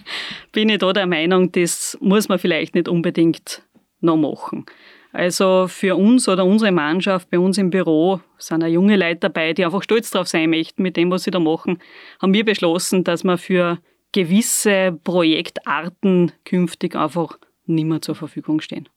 bin 0.52 0.70
ich 0.70 0.78
da 0.78 0.94
der 0.94 1.06
Meinung, 1.06 1.52
das 1.52 1.98
muss 2.00 2.30
man 2.30 2.38
vielleicht 2.38 2.74
nicht 2.74 2.88
unbedingt 2.88 3.62
noch 4.00 4.16
machen. 4.16 4.64
Also 5.14 5.68
für 5.68 5.94
uns 5.94 6.28
oder 6.28 6.44
unsere 6.44 6.72
Mannschaft 6.72 7.30
bei 7.30 7.38
uns 7.38 7.56
im 7.56 7.70
Büro 7.70 8.20
sind 8.36 8.64
auch 8.64 8.68
junge 8.68 8.96
Leute 8.96 9.20
dabei, 9.20 9.52
die 9.52 9.64
einfach 9.64 9.84
stolz 9.84 10.10
drauf 10.10 10.26
sein 10.26 10.50
möchten 10.50 10.82
mit 10.82 10.96
dem, 10.96 11.08
was 11.12 11.22
sie 11.22 11.30
da 11.30 11.38
machen, 11.38 11.78
haben 12.20 12.34
wir 12.34 12.44
beschlossen, 12.44 13.04
dass 13.04 13.22
wir 13.22 13.38
für 13.38 13.78
gewisse 14.10 14.98
Projektarten 15.04 16.32
künftig 16.44 16.96
einfach 16.96 17.38
nicht 17.64 17.84
mehr 17.84 18.02
zur 18.02 18.16
Verfügung 18.16 18.60
stehen. 18.60 18.88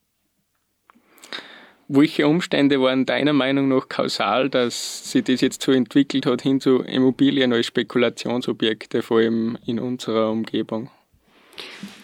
Welche 1.88 2.28
Umstände 2.28 2.82
waren 2.82 3.06
deiner 3.06 3.34
Meinung 3.34 3.68
nach 3.68 3.88
kausal, 3.88 4.50
dass 4.50 5.12
sich 5.12 5.24
das 5.24 5.42
jetzt 5.42 5.62
so 5.62 5.72
entwickelt 5.72 6.26
hat 6.26 6.42
hin 6.42 6.60
zu 6.60 6.80
Immobilien 6.80 7.54
als 7.54 7.68
Spekulationsobjekte, 7.68 9.04
vor 9.04 9.20
allem 9.20 9.56
in 9.68 9.80
unserer 9.80 10.32
Umgebung? 10.32 10.90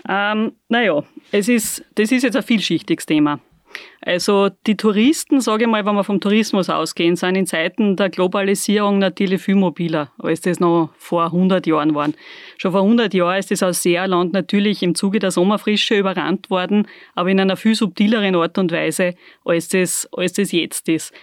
Ähm, 0.07 0.51
naja, 0.69 1.03
es 1.31 1.49
ist, 1.49 1.83
das 1.95 2.11
ist 2.11 2.21
jetzt 2.21 2.35
ein 2.35 2.43
vielschichtiges 2.43 3.07
Thema. 3.07 3.39
Also 4.01 4.49
die 4.67 4.75
Touristen, 4.75 5.39
sage 5.39 5.63
ich 5.63 5.69
mal, 5.69 5.85
wenn 5.85 5.95
wir 5.95 6.03
vom 6.03 6.19
Tourismus 6.19 6.69
ausgehen, 6.69 7.15
sind 7.15 7.35
in 7.35 7.47
Zeiten 7.47 7.95
der 7.95 8.09
Globalisierung 8.09 8.99
natürlich 8.99 9.41
viel 9.41 9.55
mobiler, 9.55 10.11
als 10.19 10.41
das 10.41 10.59
noch 10.59 10.89
vor 10.97 11.25
100 11.25 11.65
Jahren 11.65 11.95
waren. 11.95 12.13
Schon 12.57 12.73
vor 12.73 12.81
100 12.81 13.13
Jahren 13.13 13.39
ist 13.39 13.51
das 13.51 13.63
aus 13.63 13.81
Seerland 13.81 14.33
natürlich 14.33 14.83
im 14.83 14.95
Zuge 14.95 15.19
der 15.19 15.31
Sommerfrische 15.31 15.97
überrannt 15.97 16.49
worden, 16.49 16.87
aber 17.15 17.29
in 17.29 17.39
einer 17.39 17.57
viel 17.57 17.75
subtileren 17.75 18.35
Art 18.35 18.57
und 18.57 18.71
Weise, 18.71 19.15
als 19.45 19.69
das, 19.69 20.09
als 20.11 20.33
das 20.33 20.51
jetzt 20.51 20.89
ist. 20.89 21.13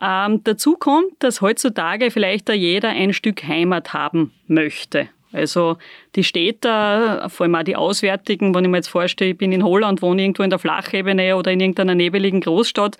Ähm, 0.00 0.42
dazu 0.44 0.76
kommt, 0.76 1.12
dass 1.18 1.42
heutzutage 1.42 2.10
vielleicht 2.10 2.48
da 2.48 2.54
jeder 2.54 2.88
ein 2.88 3.12
Stück 3.12 3.44
Heimat 3.46 3.92
haben 3.92 4.32
möchte. 4.46 5.08
Also 5.32 5.76
die 6.16 6.24
Städte, 6.24 7.26
vor 7.28 7.44
allem 7.44 7.54
auch 7.54 7.62
die 7.62 7.76
Auswärtigen, 7.76 8.54
wenn 8.54 8.64
ich 8.64 8.70
mir 8.70 8.78
jetzt 8.78 8.88
vorstelle, 8.88 9.30
ich 9.32 9.38
bin 9.38 9.52
in 9.52 9.64
Holland, 9.64 10.02
wohne 10.02 10.22
irgendwo 10.22 10.42
in 10.42 10.50
der 10.50 10.58
Flachebene 10.58 11.36
oder 11.36 11.52
in 11.52 11.60
irgendeiner 11.60 11.94
nebeligen 11.94 12.40
Großstadt, 12.40 12.98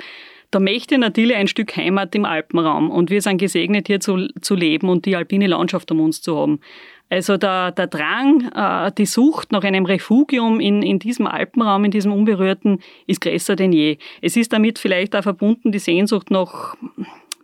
da 0.51 0.59
möchte 0.59 0.95
ich 0.95 1.01
natürlich 1.01 1.37
ein 1.37 1.47
Stück 1.47 1.77
Heimat 1.77 2.15
im 2.15 2.25
Alpenraum 2.25 2.91
und 2.91 3.11
wir 3.11 3.23
sind 3.23 3.39
gesegnet, 3.39 3.87
hier 3.87 4.01
zu, 4.01 4.29
zu 4.41 4.55
leben 4.55 4.89
und 4.89 5.07
die 5.07 5.15
alpine 5.15 5.47
Landschaft 5.47 5.91
um 5.93 6.01
uns 6.01 6.23
zu 6.23 6.37
haben. 6.37 6.61
Also 7.09 7.37
der, 7.37 7.73
der 7.73 7.89
Drang, 7.89 8.51
äh, 8.55 8.93
die 8.97 9.07
Sucht 9.07 9.51
nach 9.51 9.65
einem 9.65 9.85
Refugium 9.85 10.61
in, 10.61 10.83
in 10.83 11.01
diesem 11.01 11.27
Alpenraum, 11.27 11.85
in 11.85 11.91
diesem 11.91 12.13
Unberührten, 12.13 12.81
ist 13.07 13.21
größer 13.21 13.57
denn 13.57 13.73
je. 13.73 13.99
Es 14.23 14.37
ist 14.37 14.53
damit 14.53 14.79
vielleicht 14.79 15.17
auch 15.17 15.23
verbunden 15.23 15.73
die 15.73 15.81
Sehnsucht 15.81 16.31
nach, 16.31 16.77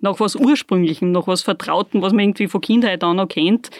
nach 0.00 0.21
was 0.21 0.37
Ursprünglichem, 0.37 1.11
nach 1.11 1.26
was 1.26 1.43
Vertrautem, 1.43 2.00
was 2.00 2.12
man 2.12 2.21
irgendwie 2.21 2.47
von 2.47 2.61
Kindheit 2.61 3.02
an 3.02 3.16
noch 3.16 3.28
kennt. 3.28 3.71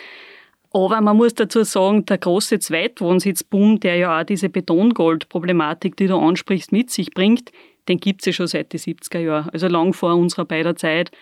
Aber 0.77 1.01
man 1.01 1.17
muss 1.17 1.35
dazu 1.35 1.65
sagen, 1.65 2.05
der 2.05 2.19
große 2.19 2.59
Zweitwohnsitzboom, 2.59 3.81
der 3.81 3.97
ja 3.97 4.21
auch 4.21 4.25
diese 4.25 4.51
Betongold-Problematik, 4.51 5.97
die 5.97 6.07
du 6.07 6.19
ansprichst, 6.19 6.71
mit 6.71 6.91
sich 6.91 7.13
bringt, 7.13 7.51
den 7.89 7.97
gibt 7.97 8.21
es 8.21 8.27
ja 8.27 8.33
schon 8.35 8.47
seit 8.47 8.75
den 8.75 8.81
70er 8.81 9.21
Jahren, 9.21 9.49
also 9.49 9.69
lang 9.69 9.95
vor 9.95 10.15
unserer 10.15 10.45
beider 10.45 10.77
Zeit. 10.77 11.13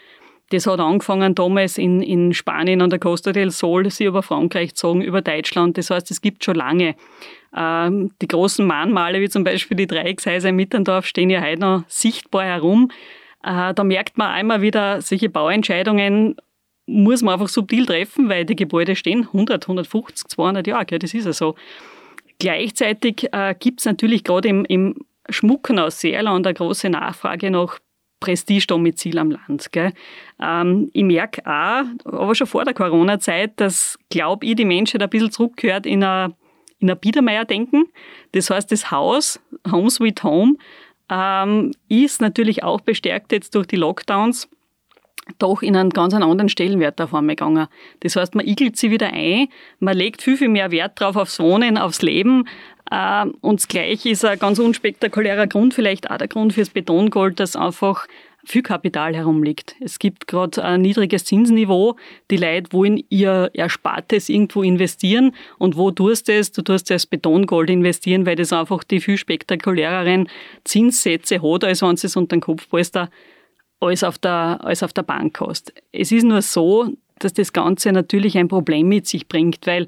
Das 0.50 0.66
hat 0.66 0.80
angefangen 0.80 1.37
damals 1.37 1.78
in, 1.78 2.02
in 2.02 2.34
Spanien 2.34 2.82
an 2.82 2.90
der 2.90 2.99
Costa 2.99 3.30
del 3.30 3.50
Sol, 3.50 3.88
sie 3.90 4.06
über 4.06 4.25
Frankreich 4.25 4.75
zogen, 4.75 5.02
über 5.02 5.23
Deutschland. 5.23 5.78
Das 5.78 5.88
heißt, 5.88 6.11
es 6.11 6.20
gibt 6.20 6.44
schon 6.44 6.56
lange. 6.56 6.96
Ähm, 7.56 8.11
die 8.20 8.28
großen 8.28 8.66
Mahnmale, 8.66 9.20
wie 9.20 9.28
zum 9.28 9.44
Beispiel 9.44 9.76
die 9.76 9.87
Dreieckshäuser 9.87 10.49
in 10.49 10.56
Mitterndorf, 10.56 11.06
stehen 11.06 11.30
ja 11.30 11.40
heute 11.40 11.61
noch 11.61 11.84
sichtbar 11.87 12.44
herum. 12.44 12.90
Äh, 13.44 13.73
da 13.73 13.84
merkt 13.84 14.18
man 14.18 14.32
einmal 14.32 14.62
wieder, 14.62 15.00
solche 15.00 15.28
Bauentscheidungen 15.28 16.34
muss 16.87 17.23
man 17.23 17.35
einfach 17.35 17.49
subtil 17.49 17.87
treffen, 17.87 18.29
weil 18.29 18.45
die 18.45 18.57
Gebäude 18.57 18.97
stehen 18.97 19.23
100, 19.23 19.64
150, 19.64 20.29
200 20.29 20.67
Jahre, 20.67 20.85
gell, 20.87 20.99
das 20.99 21.14
ist 21.14 21.26
ja 21.26 21.33
so. 21.33 21.55
Gleichzeitig 22.38 23.29
äh, 23.33 23.55
gibt 23.59 23.81
es 23.81 23.87
natürlich 23.87 24.25
gerade 24.25 24.49
im, 24.49 24.64
im 24.67 24.97
Schmucken 25.29 25.79
aus 25.79 26.00
Seerland 26.00 26.47
eine 26.47 26.55
große 26.55 26.91
Nachfrage 26.91 27.50
nach 27.50 27.79
Prestige-Domizil 28.21 29.19
am 29.19 29.31
Land. 29.31 29.71
Gell. 29.73 29.93
Ähm, 30.41 30.91
ich 30.93 31.05
merke 31.05 31.43
auch, 31.47 31.85
aber 32.05 32.35
schon 32.35 32.47
vor 32.47 32.64
der 32.64 32.75
Corona-Zeit, 32.75 33.61
dass, 33.61 33.99
glaube 34.11 34.47
ich, 34.47 34.57
die 34.57 34.64
Menschen 34.64 35.00
ein 35.00 35.11
bisschen 35.11 35.31
zurückgehört 35.31 35.87
in 35.87 36.03
ein, 36.03 36.35
in 36.79 36.91
ein 36.91 36.99
Biedermeier-Denken. 36.99 37.85
Das 38.33 38.50
heißt, 38.50 38.73
das 38.73 38.91
Haus, 38.91 39.41
Home 39.71 39.91
Sweet 39.91 40.23
Home, 40.25 40.57
ähm, 41.11 41.73
ist 41.88 42.21
natürlich 42.21 42.62
auch 42.62 42.81
bestärkt 42.81 43.33
jetzt 43.33 43.55
durch 43.55 43.67
die 43.67 43.76
Lockdowns 43.76 44.49
doch 45.38 45.62
in 45.62 45.76
einen 45.76 45.90
ganz 45.90 46.14
anderen 46.14 46.49
Stellenwert 46.49 47.00
auf 47.00 47.14
einmal 47.14 47.37
gegangen. 47.37 47.66
Das 48.00 48.16
heißt, 48.16 48.35
man 48.35 48.47
igelt 48.47 48.76
sie 48.76 48.90
wieder 48.90 49.12
ein, 49.12 49.49
man 49.81 49.97
legt 49.97 50.23
viel, 50.23 50.37
viel 50.37 50.49
mehr 50.49 50.71
Wert 50.71 51.00
drauf 51.00 51.16
aufs 51.16 51.38
Wohnen, 51.40 51.78
aufs 51.78 52.02
Leben. 52.02 52.47
Äh, 52.90 53.26
und 53.40 53.61
das 53.61 53.69
Gleiche 53.69 54.11
ist 54.11 54.25
ein 54.25 54.38
ganz 54.38 54.59
unspektakulärer 54.59 55.47
Grund, 55.47 55.75
vielleicht 55.75 56.11
auch 56.11 56.19
der 56.19 56.28
Grund 56.28 56.52
fürs 56.52 56.71
Betongold, 56.71 57.40
dass 57.40 57.57
einfach 57.57 58.07
viel 58.47 58.62
Kapital 58.62 59.14
herumliegt. 59.14 59.75
Es 59.81 59.99
gibt 59.99 60.26
gerade 60.26 60.62
ein 60.62 60.83
niedriges 60.83 61.25
Zinsniveau. 61.25 61.97
Die 62.31 62.37
Leute 62.37 62.73
wollen 62.73 63.02
ihr 63.09 63.50
Erspartes 63.54 64.28
irgendwo 64.28 64.62
investieren. 64.62 65.35
Und 65.59 65.76
wo 65.76 65.90
tust 65.90 66.28
du 66.28 66.33
es? 66.33 66.52
Du 66.52 66.62
tust 66.62 66.90
als 66.90 67.07
Betongold 67.07 67.71
investieren, 67.71 68.26
weil 68.26 68.37
das 68.37 68.52
einfach 68.52 68.85
die 68.85 69.00
viel 69.00 69.16
spektakuläreren 69.16 70.28
Zinssätze 70.64 71.40
hat, 71.43 71.64
als 71.64 71.83
wenn 71.83 71.97
du 71.97 72.07
es 72.07 72.16
unter 72.16 72.37
den 72.37 72.43
Kopfpolster 72.43 73.09
als 73.85 74.05
auf 74.05 74.19
der, 74.19 74.61
als 74.62 74.83
auf 74.83 74.93
der 74.93 75.03
Bank 75.03 75.41
hast. 75.41 75.73
Es 75.93 76.12
ist 76.12 76.25
nur 76.25 76.43
so, 76.43 76.93
dass 77.19 77.33
das 77.33 77.53
Ganze 77.53 77.93
natürlich 77.93 78.37
ein 78.37 78.49
Problem 78.49 78.88
mit 78.88 79.07
sich 79.07 79.29
bringt, 79.29 79.67
weil 79.67 79.87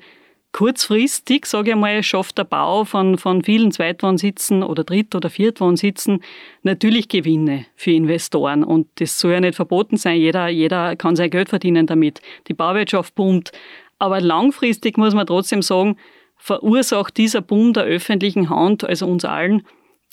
kurzfristig, 0.53 1.45
sage 1.45 1.73
ich 1.73 1.77
mal, 1.77 2.03
schafft 2.03 2.39
der 2.39 2.45
Bau 2.45 2.85
von, 2.85 3.19
von 3.19 3.45
vielen 3.45 3.73
Zweitwohnsitzen 3.73 4.63
oder 4.63 4.85
Dritt- 4.85 5.15
oder 5.15 5.29
Viertwohnsitzen 5.29 6.23
natürlich 6.63 7.09
Gewinne 7.09 7.67
für 7.75 7.91
Investoren. 7.91 8.65
Und 8.65 8.89
das 8.95 9.19
soll 9.19 9.33
ja 9.33 9.41
nicht 9.41 9.57
verboten 9.57 9.99
sein. 9.99 10.19
Jeder, 10.19 10.49
jeder 10.49 10.97
kann 10.97 11.15
sein 11.15 11.31
Geld 11.31 11.51
verdienen 11.51 11.87
damit. 11.87 12.23
Die 12.49 12.55
Bauwirtschaft 12.55 13.15
boomt. 13.15 13.53
Aber 13.99 14.21
langfristig 14.21 14.97
muss 14.97 15.15
man 15.15 15.27
trotzdem 15.27 15.61
sagen, 15.61 15.97
verursacht 16.37 17.17
dieser 17.17 17.43
Boom 17.43 17.73
der 17.73 17.85
öffentlichen 17.85 18.49
Hand, 18.49 18.85
also 18.85 19.07
uns 19.07 19.25
allen, 19.25 19.67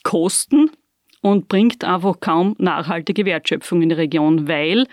Kosten 0.04 0.72
und 1.24 1.48
bringt 1.48 1.86
einfach 1.86 2.20
kaum 2.20 2.54
nachhaltige 2.60 3.26
Wertschöpfung 3.26 3.82
in 3.82 3.90
die 3.90 3.96
Region, 3.96 4.48
weil 4.48 4.86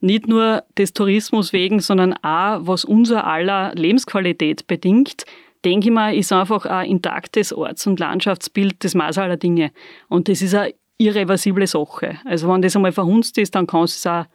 nicht 0.00 0.28
nur 0.28 0.62
des 0.78 0.92
Tourismus 0.92 1.52
wegen, 1.52 1.80
sondern 1.80 2.14
auch, 2.22 2.60
was 2.66 2.84
unser 2.84 3.26
aller 3.26 3.74
Lebensqualität 3.74 4.66
bedingt, 4.68 5.24
denke 5.64 5.88
ich 5.88 5.92
mal, 5.92 6.14
ist 6.14 6.32
einfach 6.32 6.66
ein 6.66 6.88
intaktes 6.88 7.52
Orts- 7.52 7.86
und 7.86 7.98
Landschaftsbild 7.98 8.76
das 8.84 8.94
Maß 8.94 9.18
aller 9.18 9.36
Dinge. 9.36 9.72
Und 10.08 10.28
das 10.28 10.40
ist 10.40 10.54
eine 10.54 10.72
irreversible 10.98 11.66
Sache. 11.66 12.18
Also 12.24 12.48
wenn 12.48 12.62
das 12.62 12.76
einmal 12.76 12.92
verhunzt 12.92 13.36
ist, 13.38 13.54
dann 13.56 13.66
kann 13.66 13.84
es 13.84 14.06
auch 14.06 14.26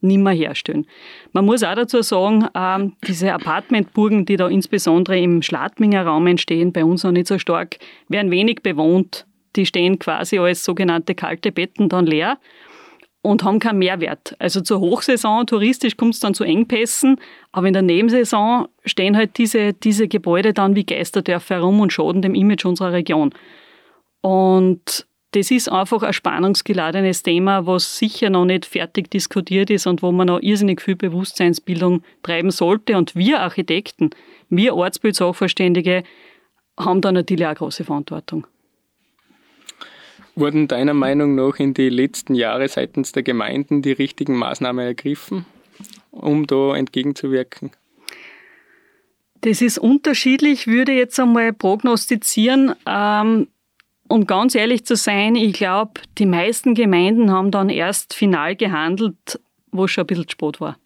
nicht 0.00 0.18
mehr 0.18 0.32
herstellen. 0.32 0.86
Man 1.32 1.44
muss 1.44 1.62
auch 1.62 1.74
dazu 1.74 2.02
sagen, 2.02 2.48
ähm, 2.54 2.94
diese 3.06 3.32
Apartmentburgen, 3.32 4.26
die 4.26 4.36
da 4.36 4.48
insbesondere 4.48 5.18
im 5.18 5.40
Schladminger 5.40 6.04
Raum 6.04 6.26
entstehen, 6.26 6.72
bei 6.72 6.84
uns 6.84 7.04
noch 7.04 7.12
nicht 7.12 7.28
so 7.28 7.38
stark, 7.38 7.76
werden 8.08 8.30
wenig 8.32 8.62
bewohnt. 8.62 9.24
Die 9.56 9.66
stehen 9.66 9.98
quasi 9.98 10.38
als 10.38 10.64
sogenannte 10.64 11.14
kalte 11.14 11.52
Betten 11.52 11.88
dann 11.88 12.06
leer 12.06 12.38
und 13.26 13.42
haben 13.42 13.58
keinen 13.58 13.78
Mehrwert. 13.78 14.36
Also 14.38 14.60
zur 14.60 14.80
Hochsaison, 14.80 15.46
touristisch 15.46 15.96
kommt 15.96 16.14
es 16.14 16.20
dann 16.20 16.34
zu 16.34 16.44
Engpässen, 16.44 17.20
aber 17.50 17.66
in 17.66 17.72
der 17.72 17.82
Nebensaison 17.82 18.68
stehen 18.84 19.16
halt 19.16 19.38
diese, 19.38 19.72
diese 19.72 20.06
Gebäude 20.06 20.52
dann 20.52 20.76
wie 20.76 20.84
Geisterdörfer 20.84 21.56
herum 21.56 21.80
und 21.80 21.92
schaden 21.92 22.22
dem 22.22 22.36
Image 22.36 22.64
unserer 22.64 22.92
Region. 22.92 23.34
Und 24.20 25.06
das 25.32 25.50
ist 25.50 25.70
einfach 25.70 26.02
ein 26.02 26.12
spannungsgeladenes 26.12 27.24
Thema, 27.24 27.66
was 27.66 27.98
sicher 27.98 28.30
noch 28.30 28.44
nicht 28.44 28.64
fertig 28.64 29.10
diskutiert 29.10 29.70
ist 29.70 29.86
und 29.86 30.02
wo 30.02 30.12
man 30.12 30.28
noch 30.28 30.40
irrsinnig 30.40 30.80
viel 30.80 30.96
Bewusstseinsbildung 30.96 32.02
treiben 32.22 32.50
sollte. 32.50 32.96
Und 32.96 33.16
wir 33.16 33.40
Architekten, 33.40 34.10
wir 34.48 34.76
Ortsbildsachverständige 34.76 36.04
haben 36.78 37.00
da 37.00 37.10
natürlich 37.10 37.44
auch 37.44 37.50
eine 37.50 37.56
große 37.56 37.84
Verantwortung. 37.84 38.46
Wurden 40.38 40.68
deiner 40.68 40.92
Meinung 40.92 41.34
nach 41.34 41.58
in 41.58 41.72
den 41.72 41.92
letzten 41.92 42.34
Jahren 42.34 42.68
seitens 42.68 43.12
der 43.12 43.22
Gemeinden 43.22 43.80
die 43.80 43.92
richtigen 43.92 44.36
Maßnahmen 44.36 44.84
ergriffen, 44.84 45.46
um 46.10 46.46
da 46.46 46.76
entgegenzuwirken? 46.76 47.70
Das 49.40 49.62
ist 49.62 49.78
unterschiedlich, 49.78 50.66
würde 50.66 50.92
jetzt 50.92 51.18
einmal 51.18 51.54
prognostizieren. 51.54 52.74
Ähm, 52.86 53.48
um 54.08 54.26
ganz 54.26 54.54
ehrlich 54.54 54.84
zu 54.84 54.94
sein, 54.94 55.36
ich 55.36 55.54
glaube, 55.54 56.00
die 56.18 56.26
meisten 56.26 56.74
Gemeinden 56.74 57.30
haben 57.30 57.50
dann 57.50 57.70
erst 57.70 58.12
final 58.12 58.56
gehandelt, 58.56 59.40
wo 59.72 59.86
es 59.86 59.90
schon 59.90 60.04
ein 60.04 60.06
bisschen 60.06 60.28
spät 60.28 60.60
war. 60.60 60.76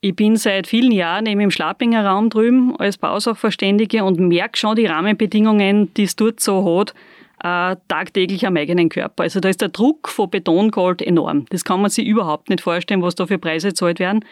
Ich 0.00 0.14
bin 0.14 0.36
seit 0.36 0.66
vielen 0.66 0.92
Jahren 0.92 1.26
eben 1.26 1.40
im 1.40 1.50
Schlappinger 1.50 2.04
Raum 2.04 2.28
drüben 2.28 2.76
als 2.76 2.98
Bausachverständige 2.98 4.04
und 4.04 4.20
merke 4.20 4.56
schon 4.58 4.76
die 4.76 4.86
Rahmenbedingungen, 4.86 5.92
die 5.94 6.04
es 6.04 6.14
dort 6.14 6.40
so 6.40 6.78
hat, 6.78 6.94
äh, 7.42 7.76
tagtäglich 7.88 8.46
am 8.46 8.56
eigenen 8.56 8.88
Körper. 8.88 9.24
Also 9.24 9.40
da 9.40 9.48
ist 9.48 9.60
der 9.60 9.68
Druck 9.68 10.08
von 10.08 10.30
Betongold 10.30 11.02
enorm. 11.02 11.46
Das 11.50 11.64
kann 11.64 11.80
man 11.80 11.90
sich 11.90 12.06
überhaupt 12.06 12.50
nicht 12.50 12.60
vorstellen, 12.60 13.02
was 13.02 13.14
da 13.14 13.26
für 13.26 13.38
Preise 13.38 13.68
gezahlt 13.68 13.98
werden. 13.98 14.24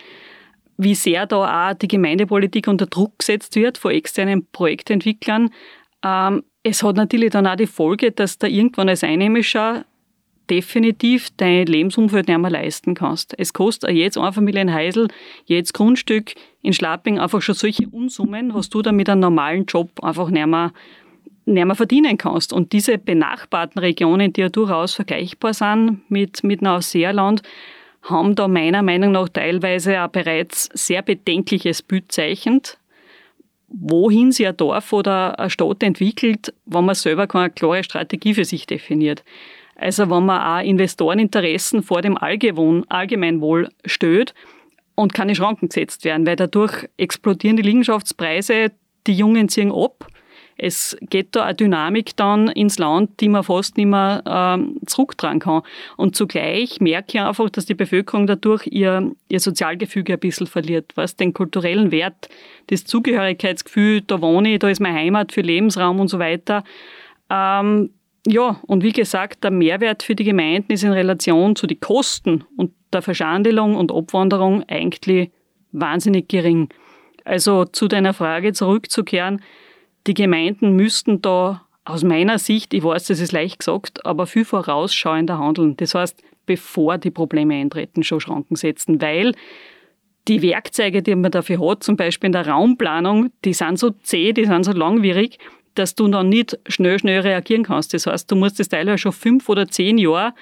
Wie 0.77 0.95
sehr 0.95 1.27
da 1.27 1.71
auch 1.71 1.75
die 1.75 1.89
Gemeindepolitik 1.89 2.69
unter 2.69 2.87
Druck 2.87 3.19
gesetzt 3.19 3.57
wird 3.57 3.79
von 3.79 3.93
externen 3.93 4.47
Projektentwicklern. 4.51 5.51
Ähm, 6.05 6.43
es 6.63 6.83
hat 6.83 6.97
natürlich 6.97 7.31
dann 7.31 7.47
auch 7.47 7.57
die 7.57 7.67
Folge, 7.67 8.11
dass 8.11 8.39
du 8.39 8.49
irgendwann 8.49 8.89
als 8.89 9.05
Einheimischer 9.05 9.85
definitiv 10.51 11.31
dein 11.37 11.67
Lebensumfeld 11.67 12.29
nicht 12.29 12.39
mehr 12.39 12.51
leisten 12.51 12.95
kannst. 12.95 13.35
Es 13.39 13.53
kostet 13.53 13.91
jetzt 13.91 14.19
Einfamilienhäusl, 14.19 15.09
jetzt 15.45 15.75
Grundstück 15.75 16.35
in 16.63 16.73
Schlapping 16.73 17.19
einfach 17.19 17.43
schon 17.43 17.55
solche 17.55 17.89
Unsummen, 17.89 18.55
was 18.55 18.69
du 18.69 18.83
dann 18.83 18.97
mit 18.97 19.09
einem 19.09 19.21
normalen 19.21 19.67
Job 19.67 19.91
einfach 20.03 20.31
nicht 20.31 20.47
mehr 20.47 20.73
mehr 21.47 21.75
verdienen 21.75 22.19
kannst. 22.19 22.53
Und 22.53 22.73
diese 22.73 22.99
benachbarten 22.99 23.79
Regionen, 23.79 24.33
die 24.33 24.43
ja 24.43 24.49
durchaus 24.49 24.95
vergleichbar 24.95 25.55
sind 25.55 26.03
mit, 26.11 26.45
mit 26.45 26.61
Neuseeland, 26.61 27.43
haben 28.03 28.35
da 28.35 28.47
meiner 28.49 28.83
Meinung 28.83 29.13
nach 29.13 29.29
teilweise 29.29 30.03
auch 30.03 30.09
bereits 30.09 30.69
sehr 30.75 31.03
bedenkliches 31.03 31.83
Bild 31.83 32.13
wohin 33.69 34.31
sich 34.31 34.47
ein 34.47 34.57
Dorf 34.57 34.93
oder 34.93 35.39
eine 35.39 35.51
Stadt 35.51 35.83
entwickelt, 35.83 36.55
wenn 36.67 36.85
man 36.85 36.95
selber 36.95 37.27
keine 37.27 37.51
klare 37.51 37.83
Strategie 37.83 38.35
für 38.35 38.45
sich 38.45 38.67
definiert. 38.67 39.25
Also 39.75 40.09
wenn 40.09 40.25
man 40.25 40.41
auch 40.41 40.65
Investoreninteressen 40.65 41.83
vor 41.83 42.01
dem 42.01 42.17
Allgemeinwohl 42.17 43.69
stößt 43.85 44.35
und 44.95 45.15
keine 45.15 45.35
Schranken 45.35 45.69
gesetzt 45.69 46.05
werden, 46.05 46.27
weil 46.27 46.37
dadurch 46.37 46.89
explodieren 46.97 47.57
die 47.57 47.65
Liegenschaftspreise, 47.65 48.73
die 49.07 49.15
Jungen 49.15 49.49
ziehen 49.49 49.73
ab 49.73 50.07
es 50.59 50.97
geht 51.03 51.37
da 51.37 51.45
eine 51.45 51.55
Dynamik 51.55 52.17
dann 52.17 52.49
ins 52.49 52.79
Land, 52.79 53.21
die 53.21 53.29
man 53.29 53.45
fast 53.45 53.77
nicht 53.77 53.87
mehr 53.87 54.23
ähm, 54.27 54.79
zurücktragen 54.87 55.41
kann. 55.41 55.63
Und 55.97 56.17
zugleich 56.17 56.81
merke 56.81 57.19
ich 57.19 57.21
einfach, 57.21 57.51
dass 57.51 57.67
die 57.67 57.75
Bevölkerung 57.75 58.27
dadurch 58.27 58.67
ihr, 58.67 59.13
ihr 59.29 59.41
Sozialgefüge 59.41 60.15
ein 60.15 60.19
bisschen 60.19 60.47
verliert, 60.47 60.93
was 60.95 61.17
den 61.17 61.35
kulturellen 61.35 61.91
Wert, 61.91 62.29
das 62.69 62.85
Zugehörigkeitsgefühl, 62.85 64.01
da 64.01 64.21
wohne 64.23 64.55
ich, 64.55 64.59
da 64.59 64.69
ist 64.69 64.81
meine 64.81 64.99
Heimat 64.99 65.33
für 65.33 65.43
Lebensraum 65.43 66.01
und 66.01 66.09
so 66.09 66.19
weiter. 66.19 66.65
Ähm, 67.29 67.91
ja, 68.27 68.59
und 68.67 68.83
wie 68.83 68.93
gesagt, 68.93 69.45
der 69.45 69.51
Mehrwert 69.51 70.03
für 70.03 70.17
die 70.17 70.25
Gemeinden 70.25 70.73
ist 70.73 70.83
in 70.83 70.93
Relation 70.93 71.55
zu 71.55 71.67
den 71.67 71.79
Kosten 71.79 72.45
und 72.57 72.73
der 72.93 73.03
Verschandelung 73.03 73.77
und 73.77 73.93
Abwanderung 73.93 74.65
eigentlich 74.69 75.31
wahnsinnig 75.73 76.29
gering. 76.29 76.69
Also 77.25 77.65
zu 77.67 77.89
deiner 77.89 78.15
Frage 78.15 78.53
zurückzukehren, 78.53 79.43
die 80.07 80.15
Gemeinden 80.15 80.77
müssten 80.77 81.21
da 81.23 81.63
aus 81.85 82.03
meiner 82.03 82.39
Sicht, 82.39 82.75
ich 82.75 82.83
weiß, 82.83 83.07
das 83.07 83.21
ist 83.21 83.33
leicht 83.33 83.61
gesagt, 83.61 84.05
aber 84.05 84.27
viel 84.27 84.45
vorausschauender 84.45 85.39
handeln. 85.39 85.77
Das 85.77 85.95
heißt, 85.95 86.23
bevor 86.45 86.99
die 86.99 87.11
Probleme 87.11 87.55
eintreten, 87.55 88.03
schon 88.03 88.21
Schranken 88.21 88.57
setzen, 88.57 89.01
weil 89.01 89.35
die 90.29 90.43
Werkzeuge, 90.43 91.03
die 91.03 91.15
man 91.15 91.31
dafür 91.31 91.61
hat, 91.61 91.85
zum 91.85 91.97
Beispiel 91.97 92.27
in 92.27 92.33
der 92.33 92.49
Raumplanung, 92.49 93.31
die 93.45 93.53
sind 93.53 93.79
so 93.79 93.91
zäh, 93.91 94.33
die 94.33 94.45
sind 94.45 94.65
so 94.65 94.73
langwierig, 94.73 95.39
dass 95.75 95.95
du 95.95 96.09
dann 96.09 96.29
nicht 96.29 96.59
schnell, 96.67 96.99
schnell 96.99 97.21
reagieren 97.21 97.63
kannst. 97.63 97.95
Das 97.95 98.07
heißt, 98.07 98.31
du 98.31 98.35
musst 98.35 98.59
das 98.59 98.69
teilweise 98.69 98.99
schon 98.99 99.13
fünf 99.13 99.49
oder 99.49 99.69
zehn 99.69 99.99
Jahre 99.99 100.35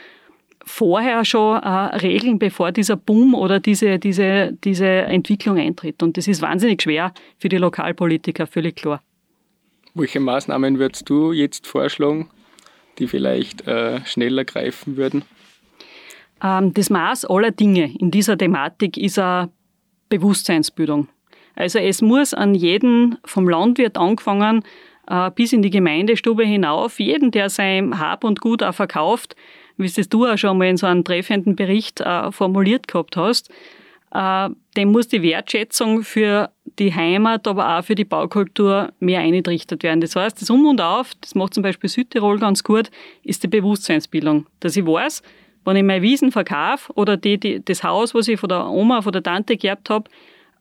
vorher 0.64 1.26
schon 1.26 1.62
äh, 1.62 1.68
regeln, 1.68 2.38
bevor 2.38 2.72
dieser 2.72 2.96
Boom 2.96 3.34
oder 3.34 3.60
diese, 3.60 3.98
diese, 3.98 4.56
diese 4.64 4.86
Entwicklung 4.86 5.58
eintritt. 5.58 6.02
Und 6.02 6.16
das 6.16 6.26
ist 6.26 6.40
wahnsinnig 6.40 6.80
schwer 6.80 7.12
für 7.38 7.50
die 7.50 7.58
Lokalpolitiker, 7.58 8.46
völlig 8.46 8.76
klar. 8.76 9.02
Welche 9.94 10.18
Maßnahmen 10.18 10.80
würdest 10.80 11.08
du 11.08 11.32
jetzt 11.32 11.68
vorschlagen, 11.68 12.28
die 12.98 13.06
vielleicht 13.06 13.66
äh, 13.68 14.04
schneller 14.04 14.44
greifen 14.44 14.96
würden? 14.96 15.24
Ähm, 16.42 16.74
das 16.74 16.90
Maß 16.90 17.26
aller 17.26 17.52
Dinge 17.52 17.94
in 17.98 18.10
dieser 18.10 18.36
Thematik 18.36 18.96
ist 18.96 19.20
eine 19.20 19.50
Bewusstseinsbildung. 20.08 21.08
Also 21.54 21.78
es 21.78 22.02
muss 22.02 22.34
an 22.34 22.54
jeden, 22.54 23.18
vom 23.24 23.48
Landwirt 23.48 23.96
angefangen, 23.96 24.64
äh, 25.06 25.30
bis 25.30 25.52
in 25.52 25.62
die 25.62 25.70
Gemeindestube 25.70 26.44
hinauf, 26.44 26.98
jeden, 26.98 27.30
der 27.30 27.48
sein 27.48 28.00
Hab 28.00 28.24
und 28.24 28.40
Gut 28.40 28.64
auch 28.64 28.74
verkauft, 28.74 29.36
wie 29.76 29.86
es 29.86 30.08
du 30.08 30.26
auch 30.26 30.38
schon 30.38 30.58
mal 30.58 30.68
in 30.68 30.76
so 30.76 30.86
einem 30.86 31.04
treffenden 31.04 31.54
Bericht 31.54 32.00
äh, 32.00 32.32
formuliert 32.32 32.88
gehabt 32.88 33.16
hast, 33.16 33.48
dem 34.14 34.92
muss 34.92 35.08
die 35.08 35.22
Wertschätzung 35.22 36.04
für 36.04 36.50
die 36.78 36.94
Heimat, 36.94 37.48
aber 37.48 37.76
auch 37.78 37.84
für 37.84 37.96
die 37.96 38.04
Baukultur 38.04 38.92
mehr 39.00 39.20
eingerichtet 39.20 39.82
werden. 39.82 40.00
Das 40.00 40.14
heißt, 40.14 40.40
das 40.40 40.50
Um 40.50 40.66
und 40.66 40.80
Auf, 40.80 41.12
das 41.20 41.34
macht 41.34 41.54
zum 41.54 41.64
Beispiel 41.64 41.90
Südtirol 41.90 42.38
ganz 42.38 42.62
gut, 42.62 42.90
ist 43.24 43.42
die 43.42 43.48
Bewusstseinsbildung. 43.48 44.46
Dass 44.60 44.76
ich 44.76 44.86
weiß, 44.86 45.22
wenn 45.64 45.76
ich 45.76 45.82
meine 45.82 46.02
Wiesen 46.02 46.30
verkaufe 46.30 46.92
oder 46.94 47.16
die, 47.16 47.38
die, 47.38 47.64
das 47.64 47.82
Haus, 47.82 48.14
was 48.14 48.28
ich 48.28 48.38
von 48.38 48.48
der 48.48 48.66
Oma, 48.68 49.02
von 49.02 49.12
der 49.12 49.22
Tante 49.22 49.56
geerbt 49.56 49.90
habe, 49.90 50.08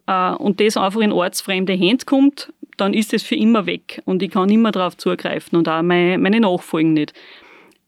äh, 0.07 0.31
und 0.31 0.59
das 0.59 0.77
einfach 0.77 1.01
in 1.01 1.11
ortsfremde 1.11 1.73
Hände 1.73 2.05
kommt, 2.05 2.51
dann 2.77 2.93
ist 2.93 3.13
es 3.13 3.23
für 3.23 3.35
immer 3.35 3.65
weg 3.65 4.01
und 4.05 4.23
ich 4.23 4.31
kann 4.31 4.49
immer 4.49 4.71
darauf 4.71 4.97
zugreifen 4.97 5.57
und 5.57 5.69
auch 5.69 5.81
meine, 5.83 6.17
meine 6.17 6.39
Nachfolgen 6.39 6.93
nicht. 6.93 7.13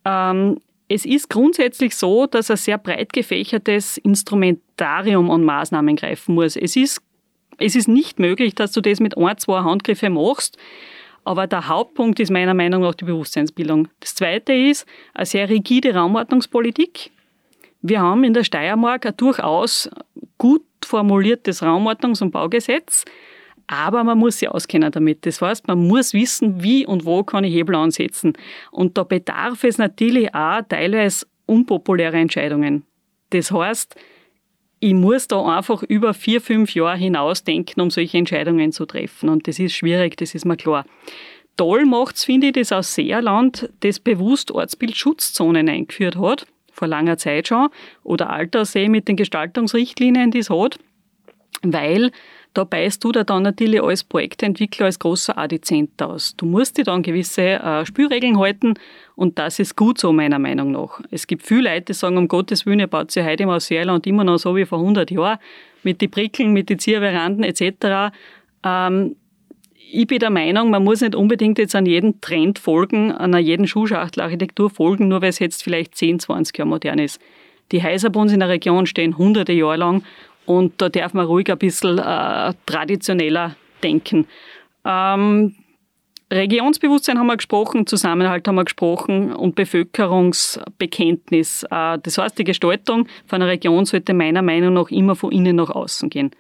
Ähm, 0.06 0.60
es 0.88 1.06
ist 1.06 1.30
grundsätzlich 1.30 1.96
so, 1.96 2.28
dass 2.28 2.52
ein 2.52 2.58
sehr 2.58 2.78
breit 2.78 3.12
gefächertes 3.14 3.98
Instrumentarium 3.98 5.32
an 5.32 5.44
Maßnahmen 5.44 5.96
greifen 5.96 6.36
muss. 6.36 6.56
Es 6.56 6.76
ist, 6.76 7.02
es 7.58 7.76
ist 7.76 7.88
nicht 7.88 8.20
möglich, 8.20 8.56
dass 8.56 8.72
du 8.72 8.82
das 8.82 9.00
mit 9.00 9.18
ein, 9.18 9.38
zwei 9.38 9.64
Handgriffe 9.64 10.10
machst, 10.10 10.58
aber 11.24 11.48
der 11.48 11.68
Hauptpunkt 11.68 12.20
ist 12.20 12.30
meiner 12.30 12.54
Meinung 12.54 12.84
nach 12.84 12.94
die 12.94 13.06
Bewusstseinsbildung. 13.06 13.88
Das 14.00 14.14
zweite 14.14 14.54
ist 14.54 14.86
eine 15.16 15.26
sehr 15.26 15.50
rigide 15.50 15.96
Raumordnungspolitik. 15.96 17.12
Wir 17.82 18.02
haben 18.02 18.24
in 18.24 18.34
der 18.34 18.44
Steiermark 18.44 19.08
ein 19.08 19.18
durchaus 19.18 19.90
gut 20.38 20.64
formuliertes 20.84 21.64
Raumordnungs- 21.64 22.22
und 22.22 22.32
Baugesetz, 22.32 23.06
aber 23.68 24.04
man 24.04 24.18
muss 24.18 24.40
sich 24.40 24.50
auskennen 24.50 24.92
damit. 24.92 25.26
Das 25.26 25.42
heißt, 25.42 25.68
man 25.68 25.88
muss 25.88 26.14
wissen, 26.14 26.62
wie 26.64 26.86
und 26.86 27.06
wo 27.06 27.24
kann 27.24 27.44
ich 27.44 27.54
Hebel 27.54 27.76
ansetzen. 27.76 28.34
Und 28.72 28.98
da 28.98 29.04
bedarf 29.04 29.64
es 29.64 29.78
natürlich 29.78 30.34
auch 30.36 30.62
teilweise 30.68 31.26
unpopuläre 31.46 32.18
Entscheidungen. 32.18 32.84
Das 33.32 33.52
heißt, 33.52 33.96
ich 34.80 34.94
muss 34.94 35.28
da 35.28 35.44
einfach 35.58 35.84
über 35.84 36.14
vier, 36.14 36.42
fünf 36.42 36.76
Jahre 36.76 36.98
hinausdenken, 36.98 37.82
um 37.82 37.90
solche 37.90 38.18
Entscheidungen 38.18 38.72
zu 38.72 38.86
treffen. 38.86 39.30
Und 39.30 39.48
das 39.48 39.58
ist 39.58 39.74
schwierig, 39.74 40.18
das 40.18 40.36
ist 40.36 40.46
mir 40.46 40.58
klar. 40.58 40.86
Toll 41.58 41.86
macht 41.86 42.18
es, 42.18 42.26
finde 42.26 42.48
ich, 42.48 42.54
das 42.54 42.72
aus 42.72 42.94
Seerland, 42.94 43.70
das 43.80 44.00
bewusst 44.00 44.52
Ortsbildschutzzonen 44.52 45.70
eingeführt 45.70 46.18
hat, 46.18 46.46
vor 46.72 46.88
langer 46.88 47.18
Zeit 47.18 47.48
schon, 47.48 47.70
oder 48.04 48.30
Altersee 48.30 48.90
mit 48.90 49.08
den 49.08 49.16
Gestaltungsrichtlinien, 49.16 50.32
die 50.32 50.40
es 50.40 50.50
hat, 50.50 50.78
weil 51.64 52.12
da 52.56 52.64
beißt 52.64 53.04
du 53.04 53.12
da 53.12 53.24
dann 53.24 53.44
natürlich 53.44 53.84
als 53.84 54.04
Projektentwickler, 54.04 54.86
als 54.86 54.98
großer 54.98 55.38
Adizent 55.38 56.02
aus. 56.02 56.36
Du 56.38 56.46
musst 56.46 56.78
dir 56.78 56.86
dann 56.86 57.04
gewisse 57.04 57.42
äh, 57.42 57.86
Spielregeln 57.86 58.40
halten 58.40 58.76
und 59.16 59.38
das 59.38 59.60
ist 59.60 59.76
gut 59.76 60.00
so, 60.00 60.14
meiner 60.14 60.40
Meinung 60.40 60.72
nach. 60.72 61.02
Es 61.12 61.28
gibt 61.28 61.44
viele 61.44 61.70
Leute, 61.70 61.88
die 61.88 61.94
sagen, 61.94 62.18
um 62.18 62.28
Gottes 62.30 62.66
Willen, 62.66 62.80
ihr 62.80 62.88
baut 62.88 63.12
sich 63.12 63.26
heute 63.26 63.44
im 63.44 63.50
Ausseerland 63.50 64.08
immer 64.08 64.24
noch 64.24 64.38
so 64.38 64.56
wie 64.56 64.66
vor 64.66 64.80
100 64.80 65.12
Jahren, 65.12 65.38
mit 65.84 66.02
den 66.02 66.10
Brickeln, 66.10 66.54
mit 66.54 66.70
den 66.70 66.80
Zierveranden 66.80 67.44
etc. 67.44 68.16
Ähm, 68.64 69.18
ich 69.92 70.08
bin 70.08 70.20
der 70.20 70.30
Meinung, 70.30 70.70
man 70.70 70.84
muss 70.84 71.02
nicht 71.02 71.14
unbedingt 71.14 71.60
jetzt 71.60 71.76
an 71.76 71.86
jeden 71.86 72.22
Trend 72.22 72.58
folgen, 72.58 73.12
an 73.12 73.38
jeden 73.38 73.68
Schuhschachtelarchitektur 73.68 74.70
folgen, 74.70 75.10
nur 75.10 75.22
weil 75.22 75.30
es 75.30 75.40
jetzt 75.40 75.62
vielleicht 75.62 75.96
10, 75.96 76.20
20 76.20 76.58
Jahre 76.58 76.70
modern 76.70 77.00
ist. 77.00 77.22
Die 77.72 77.84
Häuser 77.84 78.10
bei 78.10 78.20
uns 78.20 78.32
in 78.32 78.40
der 78.40 78.50
Region 78.50 78.86
stehen 78.86 79.18
hunderte 79.18 79.54
Jahre 79.54 79.78
lang 79.78 80.04
und 80.46 80.82
da 80.82 80.90
darf 80.90 81.14
man 81.14 81.26
ruhig 81.26 81.52
ein 81.52 81.58
bisschen 81.58 82.00
äh, 82.00 82.54
traditioneller 82.66 83.56
denken. 83.84 84.28
Ähm, 84.84 85.56
Regionsbewusstsein 86.32 87.20
haben 87.20 87.28
wir 87.28 87.38
gesprochen, 87.38 87.86
Zusammenhalt 87.86 88.48
haben 88.48 88.56
wir 88.56 88.66
gesprochen 88.66 89.32
und 89.34 89.54
Bevölkerungsbekenntnis. 89.56 91.64
Äh, 91.70 92.00
das 92.02 92.18
heißt, 92.18 92.40
die 92.40 92.44
Gestaltung 92.44 93.08
von 93.26 93.42
einer 93.42 93.52
Region 93.52 93.86
sollte 93.86 94.14
meiner 94.14 94.42
Meinung 94.42 94.74
nach 94.74 94.90
immer 94.90 95.16
von 95.16 95.32
innen 95.32 95.56
nach 95.58 95.70
außen 95.70 96.10
gehen. 96.10 96.32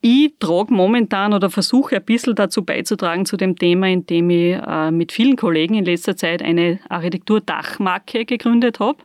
Ich 0.00 0.34
trage 0.38 0.74
momentan 0.74 1.32
oder 1.32 1.48
versuche 1.48 1.96
ein 1.96 2.04
bisschen 2.04 2.34
dazu 2.34 2.62
beizutragen 2.62 3.24
zu 3.24 3.38
dem 3.38 3.56
Thema, 3.56 3.88
indem 3.88 4.28
ich 4.28 4.54
äh, 4.54 4.90
mit 4.90 5.12
vielen 5.12 5.36
Kollegen 5.36 5.74
in 5.74 5.86
letzter 5.86 6.14
Zeit 6.14 6.42
eine 6.42 6.78
Architektur-Dachmarke 6.90 8.26
gegründet 8.26 8.80
habe 8.80 8.98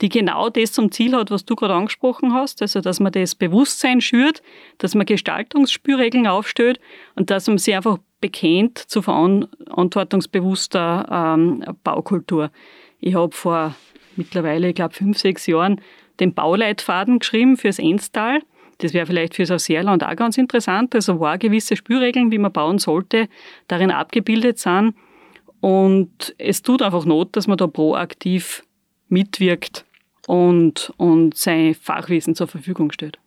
die 0.00 0.08
genau 0.08 0.48
das 0.48 0.72
zum 0.72 0.90
Ziel 0.90 1.14
hat, 1.14 1.30
was 1.30 1.44
du 1.44 1.54
gerade 1.54 1.74
angesprochen 1.74 2.32
hast, 2.32 2.62
also 2.62 2.80
dass 2.80 3.00
man 3.00 3.12
das 3.12 3.34
Bewusstsein 3.34 4.00
schürt, 4.00 4.42
dass 4.78 4.94
man 4.94 5.06
Gestaltungsspielregeln 5.06 6.26
aufstellt 6.26 6.80
und 7.14 7.30
dass 7.30 7.46
man 7.46 7.58
sich 7.58 7.74
einfach 7.74 7.98
bekennt 8.20 8.78
zu 8.78 9.02
verantwortungsbewusster 9.02 11.34
ähm, 11.36 11.64
Baukultur. 11.82 12.50
Ich 13.00 13.14
habe 13.14 13.34
vor 13.34 13.74
mittlerweile, 14.16 14.68
ich 14.68 14.74
glaube, 14.74 14.94
fünf, 14.94 15.18
sechs 15.18 15.46
Jahren 15.46 15.80
den 16.20 16.34
Bauleitfaden 16.34 17.18
geschrieben 17.18 17.56
fürs 17.56 17.78
Enstal. 17.78 18.40
Das 18.78 18.94
wäre 18.94 19.06
vielleicht 19.06 19.34
fürs 19.34 19.50
Ausseerland 19.50 20.04
auch 20.04 20.16
ganz 20.16 20.38
interessant. 20.38 20.94
Also 20.94 21.20
wo 21.20 21.38
gewisse 21.38 21.76
Spielregeln, 21.76 22.30
wie 22.30 22.38
man 22.38 22.52
bauen 22.52 22.78
sollte, 22.78 23.28
darin 23.68 23.90
abgebildet 23.90 24.58
sind. 24.58 24.94
Und 25.60 26.34
es 26.38 26.62
tut 26.62 26.82
einfach 26.82 27.04
Not, 27.04 27.36
dass 27.36 27.46
man 27.46 27.56
da 27.56 27.66
proaktiv 27.66 28.64
mitwirkt 29.14 29.86
und, 30.26 30.92
und 30.98 31.36
sein 31.36 31.74
Fachwissen 31.74 32.34
zur 32.34 32.48
Verfügung 32.48 32.92
stellt. 32.92 33.18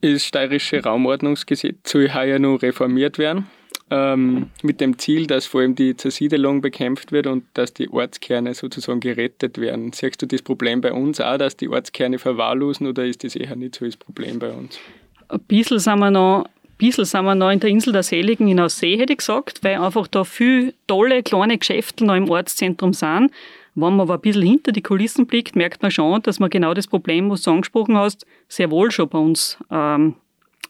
Das 0.00 0.24
steirische 0.24 0.82
Raumordnungsgesetz 0.82 1.90
soll 1.90 2.12
heuer 2.12 2.38
noch 2.38 2.60
reformiert 2.60 3.18
werden, 3.18 3.46
ähm, 3.90 4.50
mit 4.62 4.80
dem 4.80 4.98
Ziel, 4.98 5.26
dass 5.26 5.46
vor 5.46 5.62
allem 5.62 5.74
die 5.74 5.96
Zersiedelung 5.96 6.60
bekämpft 6.60 7.12
wird 7.12 7.26
und 7.26 7.44
dass 7.54 7.72
die 7.72 7.88
Ortskerne 7.88 8.54
sozusagen 8.54 9.00
gerettet 9.00 9.58
werden. 9.58 9.92
Siehst 9.92 10.20
du 10.20 10.26
das 10.26 10.42
Problem 10.42 10.80
bei 10.80 10.92
uns 10.92 11.20
auch, 11.20 11.38
dass 11.38 11.56
die 11.56 11.68
Ortskerne 11.68 12.18
verwahrlosen 12.18 12.86
oder 12.86 13.06
ist 13.06 13.24
das 13.24 13.36
eher 13.36 13.56
nicht 13.56 13.76
so 13.76 13.86
das 13.86 13.96
Problem 13.96 14.38
bei 14.38 14.50
uns? 14.50 14.78
Ein 15.28 15.40
bisschen 15.40 15.78
sind 15.78 15.98
wir 16.00 16.10
noch 16.10 16.46
bisschen 16.76 17.04
sind 17.04 17.24
wir 17.24 17.34
noch 17.34 17.50
in 17.50 17.60
der 17.60 17.70
Insel 17.70 17.92
der 17.92 18.02
Seligen 18.02 18.48
in 18.48 18.60
Aussee, 18.60 18.96
hätte 18.96 19.12
ich 19.12 19.18
gesagt, 19.18 19.62
weil 19.62 19.76
einfach 19.76 20.06
da 20.06 20.24
viele 20.24 20.74
tolle 20.86 21.22
kleine 21.22 21.56
Geschäfte 21.56 22.04
noch 22.04 22.16
im 22.16 22.28
Ortszentrum 22.28 22.92
sind. 22.92 23.30
Wenn 23.74 23.96
man 23.96 24.00
aber 24.00 24.14
ein 24.14 24.20
bisschen 24.20 24.42
hinter 24.42 24.72
die 24.72 24.82
Kulissen 24.82 25.26
blickt, 25.26 25.56
merkt 25.56 25.82
man 25.82 25.90
schon, 25.90 26.22
dass 26.22 26.38
man 26.38 26.50
genau 26.50 26.74
das 26.74 26.86
Problem, 26.86 27.30
was 27.30 27.42
du 27.42 27.50
angesprochen 27.50 27.96
hast, 27.96 28.24
sehr 28.48 28.70
wohl 28.70 28.90
schon 28.90 29.08
bei 29.08 29.18
uns 29.18 29.58
ähm, 29.70 30.14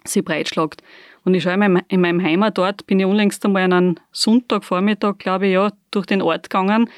sich 0.05 0.25
breitschlagt. 0.25 0.83
Und 1.25 1.35
ich 1.35 1.43
schaue 1.43 1.55
in 1.55 1.61
meinem, 1.61 1.83
in 1.88 2.01
meinem 2.01 2.23
Heimatort, 2.23 2.87
bin 2.87 3.01
ich 3.01 3.07
unlängst 3.07 3.45
einmal 3.45 3.62
an 3.62 3.73
einem 3.73 3.95
Sonntagvormittag, 4.12 5.19
glaube 5.19 5.47
ich, 5.47 5.53
ja, 5.55 5.73
durch 5.90 6.07
den 6.07 6.23
Ort 6.23 6.51
gegangen 6.51 6.88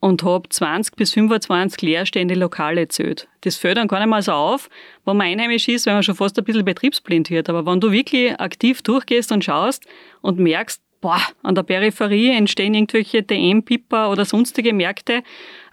und 0.00 0.22
habe 0.22 0.48
20 0.48 0.94
bis 0.96 1.12
25 1.12 1.80
leerstehende 1.82 2.34
Lokale 2.34 2.82
gezählt. 2.82 3.28
Das 3.42 3.56
fällt 3.56 3.76
dann 3.76 3.88
gar 3.88 3.98
nicht 3.98 4.08
mal 4.08 4.22
so 4.22 4.32
auf, 4.32 4.68
wenn 5.04 5.16
man 5.16 5.26
einheimisch 5.26 5.68
ist, 5.68 5.86
weil 5.86 5.94
man 5.94 6.02
schon 6.02 6.14
fast 6.14 6.38
ein 6.38 6.44
bisschen 6.44 6.64
betriebsblind 6.64 7.30
wird. 7.30 7.48
Aber 7.48 7.66
wenn 7.66 7.80
du 7.80 7.90
wirklich 7.90 8.38
aktiv 8.38 8.82
durchgehst 8.82 9.32
und 9.32 9.44
schaust 9.44 9.84
und 10.20 10.38
merkst, 10.38 10.80
boah, 11.06 11.20
an 11.44 11.54
der 11.54 11.62
Peripherie 11.62 12.30
entstehen 12.30 12.74
irgendwelche 12.74 13.22
DM-Pipper 13.22 14.10
oder 14.10 14.24
sonstige 14.24 14.72
Märkte 14.72 15.22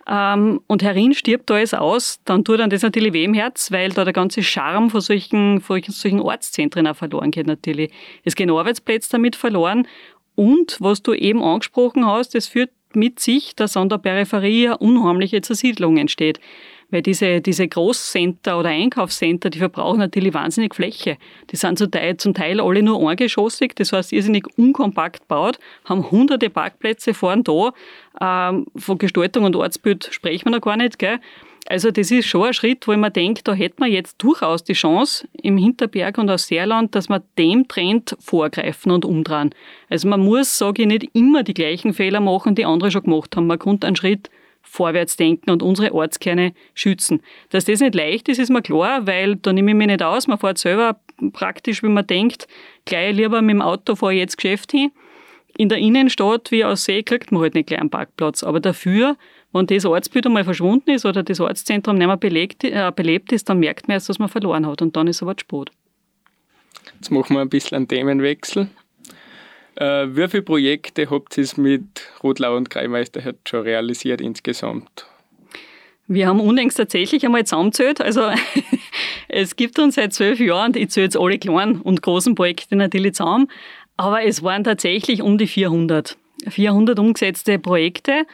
ähm, 0.08 0.62
und 0.68 0.84
herin 0.84 1.16
stirbt 1.16 1.50
alles 1.50 1.74
aus, 1.74 2.20
dann 2.24 2.46
tut 2.46 2.60
dann 2.60 2.70
das 2.70 2.84
natürlich 2.84 3.14
weh 3.14 3.24
im 3.24 3.34
Herz, 3.34 3.72
weil 3.72 3.90
da 3.90 4.04
der 4.04 4.14
ganze 4.14 4.44
Charme 4.44 4.92
von 4.92 5.02
solchen, 5.02 5.60
von 5.60 5.82
solchen 5.82 6.20
Ortszentren 6.20 6.86
auch 6.86 6.96
verloren 6.96 7.32
geht 7.32 7.48
natürlich. 7.48 7.92
Es 8.24 8.36
gehen 8.36 8.52
Arbeitsplätze 8.52 9.10
damit 9.10 9.36
verloren 9.36 9.88
und 10.36 10.78
was 10.80 11.02
du 11.02 11.16
eben 11.16 11.42
angesprochen 11.42 12.06
hast, 12.06 12.36
das 12.36 12.48
führt 12.48 12.70
mit 12.94 13.20
sich, 13.20 13.56
dass 13.56 13.76
an 13.76 13.90
der 13.90 13.98
Peripherie 13.98 14.68
eine 14.68 14.78
unheimliche 14.78 15.42
Zersiedlung 15.42 15.98
entsteht. 15.98 16.40
Weil 16.94 17.02
diese, 17.02 17.42
diese 17.42 17.68
Großcenter 17.68 18.60
oder 18.60 18.70
Einkaufscenter, 18.70 19.50
die 19.50 19.58
verbrauchen 19.58 19.98
natürlich 19.98 20.36
wahnsinnig 20.36 20.76
Fläche. 20.76 21.18
Die 21.50 21.56
sind 21.56 21.80
zum 21.80 21.90
Teil, 21.90 22.18
zum 22.18 22.36
Teil 22.36 22.62
alle 22.62 22.84
nur 22.84 23.10
eingeschossig, 23.10 23.74
das 23.76 23.94
heißt 23.94 24.14
irrsinnig 24.14 24.46
unkompakt 24.60 25.28
baut, 25.28 25.58
haben 25.86 26.12
hunderte 26.12 26.52
Parkplätze 26.52 27.16
vorn 27.16 27.44
da. 27.44 27.74
Ähm, 28.22 28.68
von 28.76 29.00
Gestaltung 29.00 29.46
und 29.46 29.56
Ortsbild 29.56 30.08
sprechen 30.12 30.46
wir 30.46 30.52
noch 30.52 30.62
gar 30.62 30.78
nicht. 30.78 31.00
Gell? 31.00 31.20
Also 31.66 31.90
das 31.90 32.12
ist 32.12 32.28
schon 32.28 32.44
ein 32.44 32.54
Schritt, 32.54 32.88
wo 32.88 32.92
ich 32.92 33.00
mir 33.00 33.10
denke, 33.10 33.42
da 33.44 33.54
hätte 33.54 33.78
man 33.80 33.92
jetzt 33.92 34.22
durchaus 34.22 34.64
die 34.64 34.74
Chance 34.74 35.28
im 35.42 35.58
Hinterberg 35.58 36.20
und 36.20 36.30
aus 36.30 36.46
Seerland, 36.46 36.94
dass 36.94 37.10
wir 37.10 37.24
dem 37.40 37.68
Trend 37.68 38.16
vorgreifen 38.20 38.92
und 38.92 39.04
umdrehen. 39.04 39.56
Also 39.90 40.08
man 40.08 40.20
muss, 40.20 40.60
sage 40.60 40.84
ich, 40.84 40.88
nicht 40.88 41.10
immer 41.14 41.42
die 41.42 41.56
gleichen 41.56 41.94
Fehler 41.94 42.20
machen, 42.20 42.54
die 42.54 42.66
andere 42.66 42.92
schon 42.92 43.02
gemacht 43.02 43.36
haben. 43.36 43.48
Man 43.48 43.58
kommt 43.58 43.84
einen 43.84 43.96
Schritt 43.96 44.30
vorwärts 44.64 45.18
denken 45.18 45.52
und 45.52 45.62
unsere 45.62 45.94
Ortskerne 45.94 46.54
schützen. 46.74 47.22
Dass 47.50 47.66
das 47.66 47.80
nicht 47.80 47.94
leicht 47.94 48.28
ist, 48.30 48.40
ist 48.40 48.50
mir 48.50 48.62
klar, 48.62 49.06
weil 49.06 49.36
da 49.36 49.54
nehme 49.54 49.72
ich 49.72 49.78
mich 49.78 49.88
nicht 49.88 50.02
aus. 50.02 50.28
Man 50.28 50.40
fährt 50.40 50.58
selber 50.58 50.98
praktisch, 51.32 51.84
wie 51.84 51.90
man 51.90 52.08
denkt, 52.08 52.48
gleich 52.86 53.16
lieber 53.16 53.42
mit 53.42 53.54
dem 53.54 53.62
Auto 53.62 53.96
fahre 53.96 54.14
ich 54.14 54.20
jetzt 54.20 54.38
Geschäft 54.38 54.72
hin. 54.72 54.92
In 55.56 55.70
der 55.70 55.78
Innenstadt 55.78 56.50
wie 56.50 56.66
aus 56.66 56.86
See 56.86 57.04
kriegt 57.04 57.32
man 57.32 57.42
halt 57.42 57.54
nicht 57.54 57.68
gleich 57.68 57.80
einen 57.80 57.92
Parkplatz. 57.92 58.42
Aber 58.42 58.60
dafür, 58.60 59.18
wenn 59.52 59.68
das 59.68 59.86
Ortsbild 59.86 60.26
einmal 60.26 60.44
verschwunden 60.44 60.90
ist 60.90 61.06
oder 61.06 61.22
das 61.22 61.40
Ortszentrum 61.40 61.98
nicht 61.98 62.08
mehr 62.08 62.18
belegt, 62.18 62.64
äh, 62.64 62.92
belebt 62.96 63.32
ist, 63.32 63.50
dann 63.50 63.60
merkt 63.60 63.88
man 63.88 63.96
erst, 63.96 64.10
dass 64.10 64.18
man 64.18 64.30
verloren 64.30 64.66
hat 64.66 64.82
und 64.82 64.96
dann 64.96 65.08
ist 65.08 65.22
aber 65.22 65.36
Sport. 65.40 65.72
Jetzt 66.96 67.12
machen 67.12 67.36
wir 67.36 67.42
ein 67.42 67.50
bisschen 67.50 67.76
einen 67.76 67.88
Themenwechsel. 67.88 68.70
Äh, 69.76 70.08
wie 70.16 70.28
viele 70.28 70.44
Projekte 70.44 71.10
habt 71.10 71.38
ihr 71.38 71.48
mit 71.58 71.84
Rotlau 72.22 72.56
und 72.56 72.70
Kreimeister 72.70 73.22
schon 73.48 73.62
realisiert 73.62 74.22
insgesamt? 74.22 75.08
Wir 76.08 76.28
haben 76.28 76.42
unlängst 76.42 76.78
tatsächlich 76.78 77.26
einmal 77.26 77.46
zusammengezählt. 77.46 78.02
Also 78.02 78.30
es 79.30 79.56
gibt 79.56 79.80
uns 79.80 79.96
seit 79.96 80.14
zwölf 80.14 80.40
Jahren, 80.40 80.74
ich 80.76 80.90
zähle 80.90 81.06
jetzt 81.06 81.18
alle 81.18 81.40
kleinen 81.40 81.82
und 81.82 82.02
großen 82.02 82.36
Projekte 82.36 82.76
natürlich 82.76 83.14
zusammen, 83.14 83.50
aber 83.98 84.24
es 84.24 84.44
waren 84.44 84.64
tatsächlich 84.64 85.22
um 85.22 85.38
die 85.38 85.48
400. 85.48 86.18
400 86.50 87.00
umgesetzte 87.00 87.58
Projekte 87.58 88.26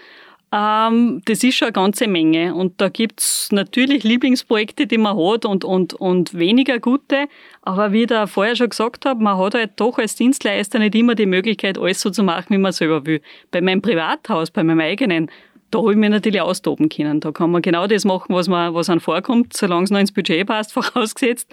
ähm, 0.51 1.21
das 1.25 1.43
ist 1.43 1.55
schon 1.55 1.67
eine 1.67 1.73
ganze 1.73 2.07
Menge. 2.07 2.55
Und 2.55 2.81
da 2.81 2.89
gibt's 2.89 3.51
natürlich 3.51 4.03
Lieblingsprojekte, 4.03 4.87
die 4.87 4.97
man 4.97 5.15
hat 5.17 5.45
und, 5.45 5.63
und, 5.63 5.93
und 5.93 6.33
weniger 6.33 6.79
gute. 6.79 7.27
Aber 7.61 7.91
wie 7.91 8.01
ich 8.01 8.07
da 8.07 8.25
vorher 8.25 8.55
schon 8.55 8.69
gesagt 8.69 9.05
habe, 9.05 9.23
man 9.23 9.37
hat 9.37 9.53
halt 9.53 9.71
doch 9.75 9.99
als 9.99 10.15
Dienstleister 10.15 10.79
nicht 10.79 10.95
immer 10.95 11.13
die 11.13 11.27
Möglichkeit, 11.27 11.77
alles 11.77 12.01
so 12.01 12.09
zu 12.09 12.23
machen, 12.23 12.47
wie 12.49 12.57
man 12.57 12.71
selber 12.71 13.05
will. 13.05 13.21
Bei 13.51 13.61
meinem 13.61 13.81
Privathaus, 13.81 14.49
bei 14.49 14.63
meinem 14.63 14.79
eigenen, 14.79 15.29
da 15.69 15.79
habe 15.79 15.91
ich 15.91 15.97
mich 15.97 16.09
natürlich 16.09 16.41
austoben 16.41 16.89
können. 16.89 17.19
Da 17.19 17.31
kann 17.31 17.51
man 17.51 17.61
genau 17.61 17.85
das 17.85 18.03
machen, 18.03 18.33
was, 18.33 18.47
man, 18.47 18.73
was 18.73 18.89
einem 18.89 19.01
vorkommt, 19.01 19.55
solange 19.55 19.83
es 19.83 19.91
noch 19.91 19.99
ins 19.99 20.11
Budget 20.11 20.47
passt, 20.47 20.73
vorausgesetzt. 20.73 21.47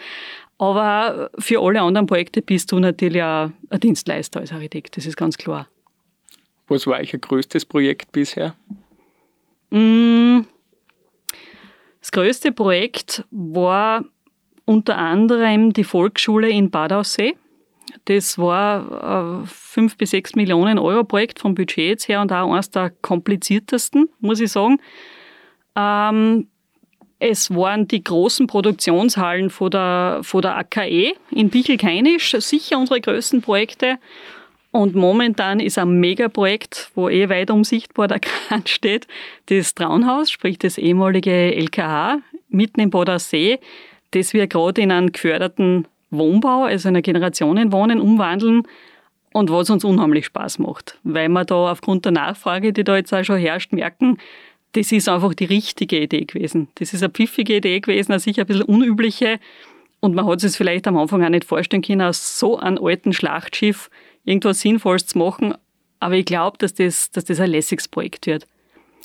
Aber 0.57 1.31
für 1.39 1.61
alle 1.61 1.83
anderen 1.83 2.07
Projekte 2.07 2.41
bist 2.41 2.73
du 2.73 2.79
natürlich 2.79 3.23
auch 3.23 3.51
ein 3.69 3.81
Dienstleister 3.81 4.41
als 4.41 4.53
Architekt, 4.53 4.97
das 4.97 5.05
ist 5.05 5.19
ganz 5.19 5.37
klar. 5.37 5.69
Was 6.69 6.87
war 6.87 6.99
euer 6.99 7.19
größtes 7.19 7.67
Projekt 7.67 8.11
bisher? 8.13 8.55
Mm. 9.71 10.41
Das 12.01 12.13
größte 12.13 12.53
Projekt 12.53 13.25
war 13.31 14.05
unter 14.65 14.97
anderem 14.97 15.73
die 15.73 15.85
Volksschule 15.85 16.49
in 16.49 16.71
Bad 16.71 16.93
Aussee. 16.93 17.37
Das 18.05 18.39
war 18.39 19.41
ein 19.41 19.47
5 19.47 19.97
bis 19.97 20.11
6 20.11 20.35
Millionen 20.35 20.79
Euro 20.79 21.05
Projekt 21.05 21.39
vom 21.41 21.55
Budget 21.55 21.89
jetzt 21.89 22.09
her 22.09 22.21
und 22.21 22.33
auch 22.33 22.53
eines 22.53 22.71
der 22.71 22.91
kompliziertesten, 22.91 24.09
muss 24.21 24.41
ich 24.41 24.53
sagen. 24.53 24.79
Ähm, 25.75 26.49
es 27.19 27.51
waren 27.51 27.89
die 27.89 28.05
großen 28.05 28.47
Produktionshallen 28.47 29.51
von 29.51 29.71
der, 29.71 30.21
von 30.23 30.43
der 30.43 30.57
AKE 30.57 31.15
in 31.31 31.49
Bichelkeinisch 31.49 32.37
sicher 32.39 32.79
unsere 32.79 33.01
größten 33.01 33.41
Projekte. 33.41 33.99
Und 34.77 34.95
momentan 34.95 35.59
ist 35.59 35.79
ein 35.79 36.01
Megaprojekt, 36.01 36.91
wo 36.95 37.09
eh 37.09 37.31
weit 37.31 37.51
umsichtbar 37.51 38.09
der 38.09 38.21
Kran 38.21 38.63
steht, 38.67 39.07
das 39.47 39.75
Traunhaus, 39.75 40.31
sprich 40.31 40.59
das 40.59 40.77
ehemalige 40.77 41.31
LKH, 41.31 42.19
mitten 42.51 42.81
im 42.81 42.91
Bodersee, 42.91 43.59
das 44.11 44.35
wir 44.35 44.47
gerade 44.47 44.83
in 44.83 44.93
einen 44.93 45.13
geförderten 45.13 45.89
Wohnbau, 46.11 46.65
also 46.65 46.91
in 46.91 46.97
ein 46.97 47.03
Generationenwohnen 47.03 48.03
umwandeln 48.03 48.65
und 49.33 49.51
was 49.51 49.71
uns 49.71 49.83
unheimlich 49.83 50.27
Spaß 50.27 50.59
macht, 50.59 50.99
weil 51.05 51.31
wir 51.31 51.47
da 51.47 51.73
aufgrund 51.73 52.05
der 52.05 52.13
Nachfrage, 52.13 52.75
die 52.75 52.85
da 52.85 52.97
jetzt 52.97 53.15
auch 53.15 53.25
schon 53.25 53.39
herrscht, 53.39 53.73
merken, 53.73 54.19
das 54.73 54.93
ist 54.93 55.09
einfach 55.09 55.33
die 55.33 55.47
richtige 55.47 56.03
Idee 56.03 56.27
gewesen. 56.27 56.69
Das 56.75 56.93
ist 56.93 57.03
eine 57.03 57.11
pfiffige 57.11 57.57
Idee 57.57 57.81
gewesen, 57.81 58.13
eine 58.13 58.21
sicher 58.21 58.43
ein 58.43 58.47
bisschen 58.47 58.65
unübliche. 58.65 59.41
Und 60.01 60.15
man 60.15 60.27
hat 60.27 60.45
es 60.45 60.55
vielleicht 60.55 60.87
am 60.87 60.99
Anfang 60.99 61.25
auch 61.25 61.31
nicht 61.31 61.47
vorstellen 61.47 61.81
können, 61.83 62.03
aus 62.03 62.39
so 62.39 62.59
einem 62.59 62.85
alten 62.85 63.15
Schlachtschiff 63.15 63.89
irgendwas 64.27 64.61
Sinnvolles 64.61 65.07
zu 65.07 65.19
machen. 65.19 65.55
Aber 65.99 66.15
ich 66.15 66.27
glaube, 66.27 66.59
dass 66.59 66.75
das, 66.75 67.11
dass 67.11 67.25
das 67.25 67.41
ein 67.41 67.51
lässiges 67.51 67.89
Projekt 67.89 68.27
wird. 68.27 68.47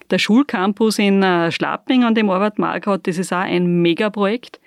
Der 0.10 0.18
Schulcampus 0.18 1.00
in 1.00 1.24
äh, 1.24 1.52
Schlapping, 1.52 2.04
an 2.04 2.16
dem 2.16 2.30
Arbeit 2.30 2.60
Mark 2.60 2.86
hat, 2.88 3.08
das 3.08 3.18
ist 3.18 3.32
auch 3.32 3.38
ein 3.38 3.82
Megaprojekt. 3.82 4.60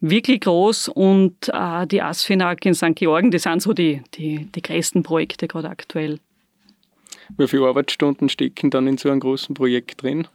Wirklich 0.00 0.42
groß 0.42 0.88
und 0.88 1.48
äh, 1.48 1.86
die 1.86 2.02
Asfinag 2.02 2.64
in 2.66 2.74
St. 2.74 2.94
Georgen, 2.94 3.30
das 3.30 3.44
sind 3.44 3.62
so 3.62 3.72
die, 3.72 4.02
die, 4.14 4.46
die 4.54 4.62
größten 4.62 5.02
Projekte 5.02 5.48
gerade 5.48 5.70
aktuell. 5.70 6.20
Wie 7.36 7.48
viele 7.48 7.66
Arbeitsstunden 7.66 8.28
stecken 8.28 8.70
dann 8.70 8.86
in 8.86 8.98
so 8.98 9.10
einem 9.10 9.20
großen 9.20 9.54
Projekt 9.54 10.02
drin? 10.02 10.28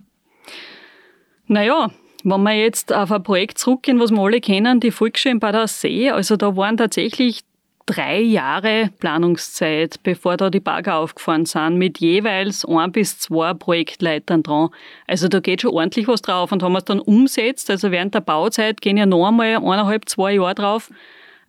Naja, 1.48 1.92
wenn 2.24 2.44
wir 2.44 2.54
jetzt 2.54 2.94
auf 2.94 3.12
ein 3.12 3.24
Projekt 3.24 3.58
zurückgehen, 3.58 4.00
was 4.00 4.12
wir 4.12 4.20
alle 4.20 4.42
kennen, 4.42 4.80
die 4.80 4.92
Volksschule 4.92 5.34
in 5.34 5.40
Bad 5.40 5.56
Aussee, 5.56 6.10
also 6.10 6.36
da 6.38 6.56
waren 6.56 6.78
tatsächlich 6.78 7.42
drei 7.86 8.20
Jahre 8.20 8.90
Planungszeit, 9.00 10.02
bevor 10.04 10.38
da 10.38 10.50
die 10.50 10.60
Bagger 10.60 10.98
aufgefahren 10.98 11.46
sind, 11.46 11.78
mit 11.78 12.00
jeweils 12.00 12.66
ein 12.66 12.92
bis 12.92 13.20
zwei 13.20 13.54
Projektleitern 13.54 14.44
dran. 14.44 14.70
Also 15.08 15.28
da 15.28 15.40
geht 15.40 15.62
schon 15.62 15.72
ordentlich 15.72 16.08
was 16.08 16.22
drauf. 16.22 16.52
Und 16.52 16.62
wenn 16.62 16.72
man 16.72 16.80
es 16.80 16.86
dann 16.86 17.00
umsetzt, 17.00 17.70
also 17.70 17.92
während 17.92 18.14
der 18.16 18.22
Bauzeit 18.22 18.82
gehen 18.82 18.98
ja 18.98 19.06
noch 19.06 19.28
einmal 19.28 19.58
eineinhalb, 19.58 20.08
zwei 20.08 20.36
Jahre 20.36 20.56
drauf, 20.56 20.90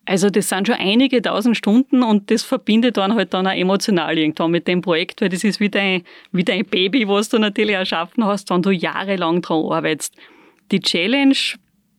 also 0.07 0.29
das 0.29 0.51
sind 0.51 0.66
schon 0.66 0.77
einige 0.77 1.23
tausend 1.23 1.57
Stunden 1.57 2.03
und 2.03 2.31
das 2.31 2.42
verbindet 2.42 2.99
dann 2.99 3.14
halt 3.14 3.33
dann 3.33 3.47
auch 3.47 3.53
emotional 3.53 4.18
irgendwann 4.18 4.51
mit 4.51 4.68
dem 4.68 4.83
Projekt, 4.83 5.23
weil 5.23 5.31
das 5.31 5.44
ist 5.44 5.61
wie 5.61 5.70
dein, 5.70 6.03
wie 6.31 6.44
dein 6.44 6.66
Baby, 6.66 7.09
was 7.09 7.31
du 7.31 7.38
natürlich 7.38 7.75
erschaffen 7.75 8.25
hast, 8.25 8.51
wenn 8.51 8.61
du 8.61 8.70
jahrelang 8.70 9.40
dran 9.40 9.64
arbeitest. 9.64 10.14
Die 10.73 10.81
Challenge 10.81 11.37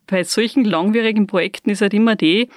bei 0.05 0.23
solchen 0.23 0.65
langwierigen 0.65 1.25
Projekten 1.25 1.71
ist 1.71 1.81
halt 1.81 1.95
immer 1.95 2.15
die, 2.15 2.47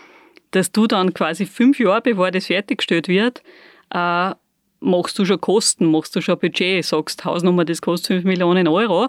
dass 0.51 0.73
du 0.73 0.87
dann 0.87 1.15
quasi 1.15 1.47
fünf 1.47 1.79
Jahre, 1.79 2.03
bevor 2.03 2.31
das 2.31 2.47
fertiggestellt 2.47 3.09
wird, 3.09 3.43
äh, 3.93 4.33
machst 4.81 5.19
du 5.19 5.25
schon 5.25 5.41
Kosten, 5.41 5.87
machst 5.87 6.15
du 6.15 6.21
schon 6.21 6.39
Budget, 6.39 6.85
sagst 6.85 7.25
Hausnummer, 7.25 7.65
das 7.65 7.83
kostet 7.83 8.07
fünf 8.09 8.25
Millionen 8.25 8.69
Euro 8.69 9.09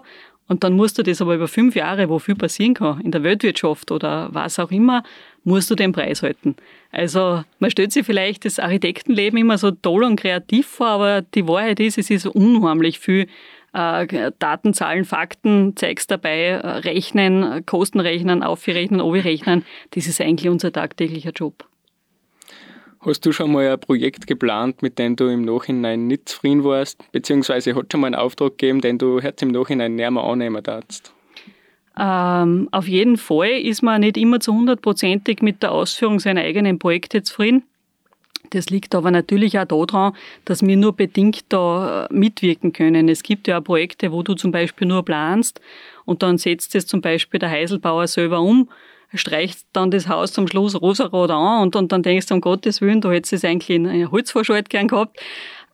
und 0.50 0.64
dann 0.64 0.72
musst 0.72 0.98
du 0.98 1.04
das 1.04 1.22
aber 1.22 1.36
über 1.36 1.46
fünf 1.46 1.76
Jahre, 1.76 2.08
wo 2.08 2.18
viel 2.18 2.34
passieren 2.34 2.74
kann, 2.74 3.00
in 3.02 3.12
der 3.12 3.22
Weltwirtschaft 3.22 3.92
oder 3.92 4.30
was 4.32 4.58
auch 4.58 4.72
immer, 4.72 5.04
musst 5.44 5.70
du 5.70 5.76
den 5.76 5.92
Preis 5.92 6.24
halten. 6.24 6.56
Also 6.90 7.44
man 7.60 7.70
stellt 7.70 7.92
sich 7.92 8.04
vielleicht 8.04 8.44
das 8.44 8.58
Architektenleben 8.58 9.38
immer 9.38 9.58
so 9.58 9.70
toll 9.70 10.02
und 10.02 10.16
kreativ 10.16 10.66
vor, 10.66 10.88
aber 10.88 11.22
die 11.22 11.46
Wahrheit 11.46 11.78
ist, 11.78 11.98
es 11.98 12.10
ist 12.10 12.26
unheimlich 12.26 12.98
viel 12.98 13.28
äh, 13.72 14.32
Daten, 14.38 14.74
Zahlen, 14.74 15.04
Fakten, 15.04 15.76
zeigst 15.76 16.10
dabei, 16.10 16.46
äh, 16.48 16.66
rechnen, 16.66 17.64
Kosten 17.66 18.00
rechnen, 18.00 18.42
aufrechnen, 18.42 19.00
rechnen. 19.00 19.64
Das 19.90 20.06
ist 20.06 20.20
eigentlich 20.20 20.48
unser 20.48 20.72
tagtäglicher 20.72 21.32
Job. 21.32 21.64
Hast 23.00 23.24
du 23.24 23.32
schon 23.32 23.52
mal 23.52 23.66
ein 23.66 23.80
Projekt 23.80 24.26
geplant, 24.26 24.82
mit 24.82 24.98
dem 24.98 25.16
du 25.16 25.28
im 25.28 25.42
Nachhinein 25.42 26.06
nicht 26.06 26.28
zufrieden 26.28 26.64
warst? 26.64 27.02
Beziehungsweise 27.12 27.74
hat 27.74 27.90
schon 27.90 28.02
mal 28.02 28.08
einen 28.08 28.16
Auftrag 28.16 28.58
gegeben, 28.58 28.82
den 28.82 28.98
du 28.98 29.20
jetzt 29.20 29.42
im 29.42 29.48
Nachhinein 29.48 29.94
näher 29.94 30.10
mehr 30.10 30.24
annehmen 30.24 30.62
darfst? 30.62 31.14
Ähm, 31.98 32.68
auf 32.72 32.86
jeden 32.86 33.16
Fall 33.16 33.60
ist 33.60 33.82
man 33.82 34.02
nicht 34.02 34.18
immer 34.18 34.40
zu 34.40 34.52
hundertprozentig 34.52 35.40
mit 35.40 35.62
der 35.62 35.72
Ausführung 35.72 36.20
seiner 36.20 36.42
eigenen 36.42 36.78
Projekte 36.78 37.22
zufrieden. 37.22 37.64
Das 38.50 38.70
liegt 38.70 38.94
aber 38.94 39.10
natürlich 39.10 39.58
auch 39.58 39.64
daran, 39.64 40.12
dass 40.44 40.62
wir 40.62 40.76
nur 40.76 40.94
bedingt 40.94 41.44
da 41.48 42.04
äh, 42.04 42.12
mitwirken 42.12 42.72
können. 42.72 43.08
Es 43.08 43.22
gibt 43.22 43.48
ja 43.48 43.58
auch 43.58 43.64
Projekte, 43.64 44.12
wo 44.12 44.22
du 44.22 44.34
zum 44.34 44.52
Beispiel 44.52 44.86
nur 44.86 45.04
planst 45.04 45.60
und 46.04 46.22
dann 46.22 46.38
setzt 46.38 46.74
es 46.74 46.86
zum 46.86 47.00
Beispiel 47.00 47.40
der 47.40 47.50
Heiselbauer 47.50 48.06
selber 48.06 48.40
um 48.40 48.68
streicht 49.14 49.66
dann 49.72 49.90
das 49.90 50.08
Haus 50.08 50.32
zum 50.32 50.46
Schluss 50.46 50.80
rosarot 50.80 51.30
an 51.30 51.62
und, 51.62 51.76
und 51.76 51.92
dann 51.92 52.02
denkst 52.02 52.26
du, 52.26 52.34
um 52.34 52.40
Gottes 52.40 52.80
Willen, 52.80 53.00
du 53.00 53.10
hättest 53.10 53.32
es 53.32 53.44
eigentlich 53.44 53.70
in 53.70 53.86
einer 53.86 54.10
Holzvorschalt 54.10 54.70
gern 54.70 54.88
gehabt. 54.88 55.18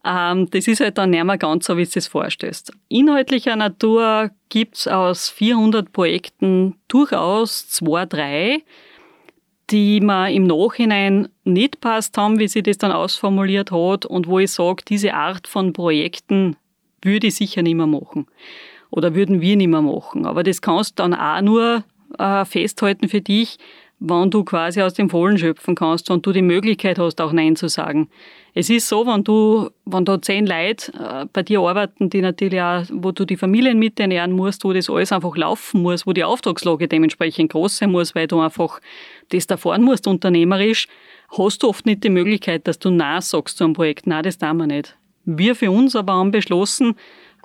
Ähm, 0.04 0.48
das 0.50 0.68
ist 0.68 0.80
halt 0.80 0.98
dann 0.98 1.10
nicht 1.10 1.24
mehr 1.24 1.38
ganz 1.38 1.66
so, 1.66 1.76
wie 1.76 1.84
du 1.84 1.90
es 1.94 2.06
vorstellst. 2.06 2.72
Inhaltlicher 2.88 3.56
Natur 3.56 4.30
gibt's 4.48 4.86
aus 4.86 5.28
400 5.28 5.92
Projekten 5.92 6.76
durchaus 6.88 7.68
zwei, 7.68 8.06
drei, 8.06 8.62
die 9.70 10.00
mir 10.00 10.30
im 10.30 10.44
Nachhinein 10.44 11.28
nicht 11.44 11.80
passt 11.80 12.16
haben, 12.16 12.38
wie 12.38 12.48
sie 12.48 12.62
das 12.62 12.78
dann 12.78 12.92
ausformuliert 12.92 13.72
hat 13.72 14.06
und 14.06 14.26
wo 14.26 14.38
ich 14.38 14.52
sage, 14.52 14.84
diese 14.88 15.14
Art 15.14 15.48
von 15.48 15.72
Projekten 15.72 16.56
würde 17.02 17.28
ich 17.28 17.34
sicher 17.34 17.62
nicht 17.62 17.74
mehr 17.74 17.86
machen 17.86 18.26
oder 18.90 19.14
würden 19.14 19.40
wir 19.40 19.56
nicht 19.56 19.68
mehr 19.68 19.82
machen. 19.82 20.26
Aber 20.26 20.42
das 20.42 20.62
kannst 20.62 20.98
du 20.98 21.02
dann 21.02 21.14
auch 21.14 21.40
nur 21.40 21.84
äh, 22.18 22.44
festhalten 22.44 23.08
für 23.08 23.20
dich, 23.20 23.58
wann 23.98 24.30
du 24.30 24.44
quasi 24.44 24.82
aus 24.82 24.94
dem 24.94 25.08
Vollen 25.08 25.38
schöpfen 25.38 25.74
kannst 25.74 26.10
und 26.10 26.26
du 26.26 26.32
die 26.32 26.42
Möglichkeit 26.42 26.98
hast, 26.98 27.20
auch 27.20 27.32
Nein 27.32 27.56
zu 27.56 27.68
sagen. 27.68 28.08
Es 28.52 28.70
ist 28.70 28.88
so, 28.88 29.06
wenn 29.06 29.24
du, 29.24 29.70
wenn 29.84 30.04
da 30.04 30.20
zehn 30.20 30.46
Leute 30.46 30.92
äh, 30.94 31.26
bei 31.32 31.42
dir 31.42 31.60
arbeiten, 31.60 32.10
die 32.10 32.20
natürlich 32.20 32.60
auch, 32.60 32.84
wo 32.90 33.12
du 33.12 33.24
die 33.24 33.36
Familien 33.36 33.78
mit 33.78 33.98
ernähren 33.98 34.32
musst, 34.32 34.64
wo 34.64 34.72
das 34.72 34.90
alles 34.90 35.12
einfach 35.12 35.36
laufen 35.36 35.82
muss, 35.82 36.06
wo 36.06 36.12
die 36.12 36.24
Auftragslage 36.24 36.88
dementsprechend 36.88 37.52
groß 37.52 37.78
sein 37.78 37.90
muss, 37.90 38.14
weil 38.14 38.26
du 38.26 38.40
einfach 38.40 38.80
das 39.30 39.46
da 39.46 39.56
fahren 39.56 39.82
musst, 39.82 40.06
unternehmerisch, 40.06 40.88
hast 41.36 41.62
du 41.62 41.68
oft 41.68 41.86
nicht 41.86 42.04
die 42.04 42.10
Möglichkeit, 42.10 42.66
dass 42.66 42.78
du 42.78 42.90
Nein 42.90 43.20
sagst 43.20 43.58
zu 43.58 43.64
einem 43.64 43.74
Projekt. 43.74 44.06
Nein, 44.06 44.22
das 44.22 44.38
tun 44.38 44.56
wir 44.56 44.66
nicht. 44.66 44.96
Wir 45.24 45.54
für 45.54 45.70
uns 45.70 45.96
aber 45.96 46.14
haben 46.14 46.30
beschlossen, 46.30 46.94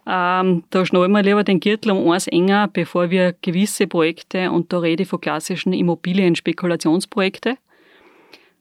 ähm, 0.08 0.64
da 0.70 0.86
schnallen 0.86 1.12
wir 1.12 1.22
lieber 1.22 1.44
den 1.44 1.60
Gürtel 1.60 1.92
um 1.92 2.10
eins 2.12 2.28
enger, 2.28 2.68
bevor 2.68 3.10
wir 3.10 3.36
gewisse 3.42 3.88
Projekte, 3.88 4.52
und 4.52 4.74
da 4.74 4.80
rede 4.80 5.04
ich 5.04 5.10
von 5.10 5.22
klassischen 5.22 5.74
Immobilien-Spekulationsprojekte, 5.74 7.58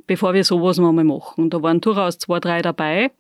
bevor 0.07 0.35
wir 0.35 0.45
sowas 0.45 0.79
mal 0.79 0.93
machen. 0.93 1.51
Da 1.51 1.63
waren 1.63 1.81
durchaus 1.81 2.19
zwei, 2.19 2.41
drei 2.41 2.63
dabei. 2.63 3.11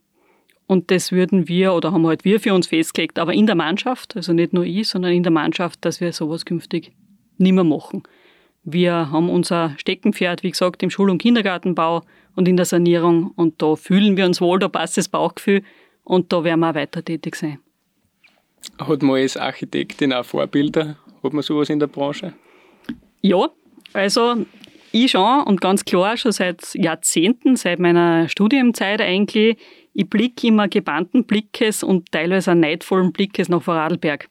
Und 0.66 0.92
das 0.92 1.10
würden 1.10 1.48
wir, 1.48 1.74
oder 1.74 1.90
haben 1.90 2.06
halt 2.06 2.24
wir 2.24 2.38
für 2.38 2.54
uns 2.54 2.68
festgelegt, 2.68 3.18
aber 3.18 3.34
in 3.34 3.46
der 3.46 3.56
Mannschaft, 3.56 4.14
also 4.14 4.32
nicht 4.32 4.52
nur 4.52 4.64
ich, 4.64 4.86
sondern 4.86 5.12
in 5.12 5.24
der 5.24 5.32
Mannschaft, 5.32 5.84
dass 5.84 6.00
wir 6.00 6.12
sowas 6.12 6.44
künftig 6.44 6.92
nicht 7.38 7.52
mehr 7.54 7.64
machen. 7.64 8.04
Wir 8.62 9.10
haben 9.10 9.30
unser 9.30 9.74
Steckenpferd, 9.78 10.42
wie 10.42 10.50
gesagt, 10.50 10.82
im 10.82 10.90
Schul- 10.90 11.10
und 11.10 11.18
Kindergartenbau 11.18 12.02
und 12.36 12.46
in 12.46 12.56
der 12.56 12.66
Sanierung. 12.66 13.32
Und 13.36 13.62
da 13.62 13.76
fühlen 13.76 14.16
wir 14.16 14.26
uns 14.26 14.40
wohl, 14.40 14.58
da 14.58 14.68
passt 14.68 14.96
das 14.96 15.08
Bauchgefühl 15.08 15.62
und 16.04 16.32
da 16.32 16.44
werden 16.44 16.60
wir 16.60 16.70
auch 16.70 16.74
weiter 16.74 17.04
tätig 17.04 17.36
sein. 17.36 17.58
Hat 18.78 19.02
man 19.02 19.16
als 19.16 19.36
Architektin 19.36 20.12
auch 20.12 20.24
Vorbilder? 20.24 20.96
Hat 21.22 21.32
man 21.32 21.42
sowas 21.42 21.70
in 21.70 21.78
der 21.78 21.86
Branche? 21.86 22.34
Ja, 23.22 23.48
also 23.92 24.44
ich 24.92 25.12
schon 25.12 25.42
und 25.44 25.60
ganz 25.60 25.84
klar 25.84 26.16
schon 26.16 26.32
seit 26.32 26.74
Jahrzehnten, 26.74 27.56
seit 27.56 27.78
meiner 27.78 28.28
Studienzeit 28.28 29.00
eigentlich. 29.00 29.56
Ich 29.92 30.08
blicke 30.08 30.48
immer 30.48 30.68
gebannten 30.68 31.24
Blickes 31.24 31.82
und 31.82 32.12
teilweise 32.12 32.52
auch 32.52 32.56
neidvollen 32.56 33.12
Blickes 33.12 33.48
nach 33.48 33.62
Vorarlberg. 33.62 34.28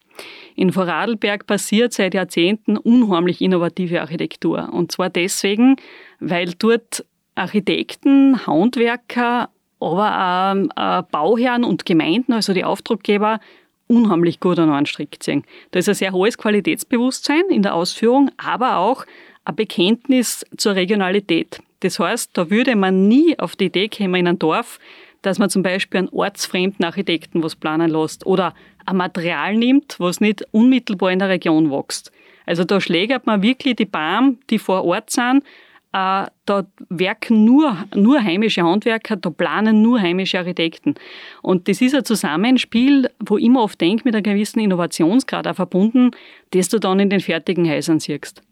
In 0.56 0.72
Vorarlberg 0.72 1.46
passiert 1.46 1.92
seit 1.92 2.14
Jahrzehnten 2.14 2.76
unheimlich 2.76 3.40
innovative 3.40 4.00
Architektur. 4.00 4.68
Und 4.72 4.92
zwar 4.92 5.10
deswegen, 5.10 5.76
weil 6.18 6.52
dort 6.58 7.04
Architekten, 7.34 8.46
Handwerker, 8.46 9.48
aber 9.80 10.54
auch 10.76 11.02
Bauherren 11.10 11.64
und 11.64 11.86
Gemeinden, 11.86 12.32
also 12.32 12.52
die 12.52 12.64
Auftraggeber, 12.64 13.40
unheimlich 13.86 14.38
gut 14.38 14.58
an 14.58 14.70
einen 14.70 14.86
Strick 14.86 15.22
ziehen. 15.22 15.44
Da 15.70 15.78
ist 15.78 15.88
ein 15.88 15.94
sehr 15.94 16.12
hohes 16.12 16.38
Qualitätsbewusstsein 16.38 17.44
in 17.50 17.62
der 17.62 17.74
Ausführung, 17.74 18.30
aber 18.36 18.76
auch 18.76 19.04
ein 19.44 19.56
Bekenntnis 19.56 20.44
zur 20.56 20.74
Regionalität. 20.74 21.60
Das 21.80 21.98
heißt, 21.98 22.30
da 22.34 22.50
würde 22.50 22.76
man 22.76 23.08
nie 23.08 23.38
auf 23.38 23.56
die 23.56 23.64
Idee 23.64 23.88
kommen 23.88 24.14
in 24.16 24.28
einem 24.28 24.38
Dorf, 24.38 24.78
dass 25.22 25.38
man 25.38 25.50
zum 25.50 25.62
Beispiel 25.62 25.98
einen 25.98 26.08
ortsfremden 26.08 26.84
Architekten 26.84 27.42
was 27.42 27.56
planen 27.56 27.90
lässt 27.90 28.26
oder 28.26 28.54
ein 28.86 28.96
Material 28.96 29.56
nimmt, 29.56 29.96
was 29.98 30.20
nicht 30.20 30.44
unmittelbar 30.52 31.12
in 31.12 31.18
der 31.18 31.28
Region 31.28 31.70
wächst. 31.70 32.10
Also 32.46 32.64
da 32.64 32.80
schlägert 32.80 33.26
man 33.26 33.42
wirklich 33.42 33.76
die 33.76 33.84
Baum, 33.84 34.38
die 34.50 34.58
vor 34.58 34.84
Ort 34.84 35.10
sind, 35.10 35.44
äh, 35.92 36.26
da 36.46 36.66
werken 36.88 37.44
nur, 37.44 37.76
nur 37.94 38.22
heimische 38.22 38.62
Handwerker, 38.62 39.16
da 39.16 39.30
planen 39.30 39.82
nur 39.82 40.00
heimische 40.00 40.38
Architekten. 40.38 40.94
Und 41.42 41.68
das 41.68 41.80
ist 41.80 41.94
ein 41.94 42.04
Zusammenspiel, 42.04 43.10
wo 43.18 43.38
ich 43.38 43.44
immer 43.44 43.62
oft 43.62 43.80
denke, 43.80 44.04
mit 44.04 44.14
einem 44.14 44.22
gewissen 44.22 44.60
Innovationsgrad 44.60 45.48
auch 45.48 45.56
verbunden, 45.56 46.12
das 46.52 46.68
du 46.68 46.78
dann 46.78 47.00
in 47.00 47.10
den 47.10 47.20
fertigen 47.20 47.68
Häusern 47.68 47.98
siehst. 47.98 48.42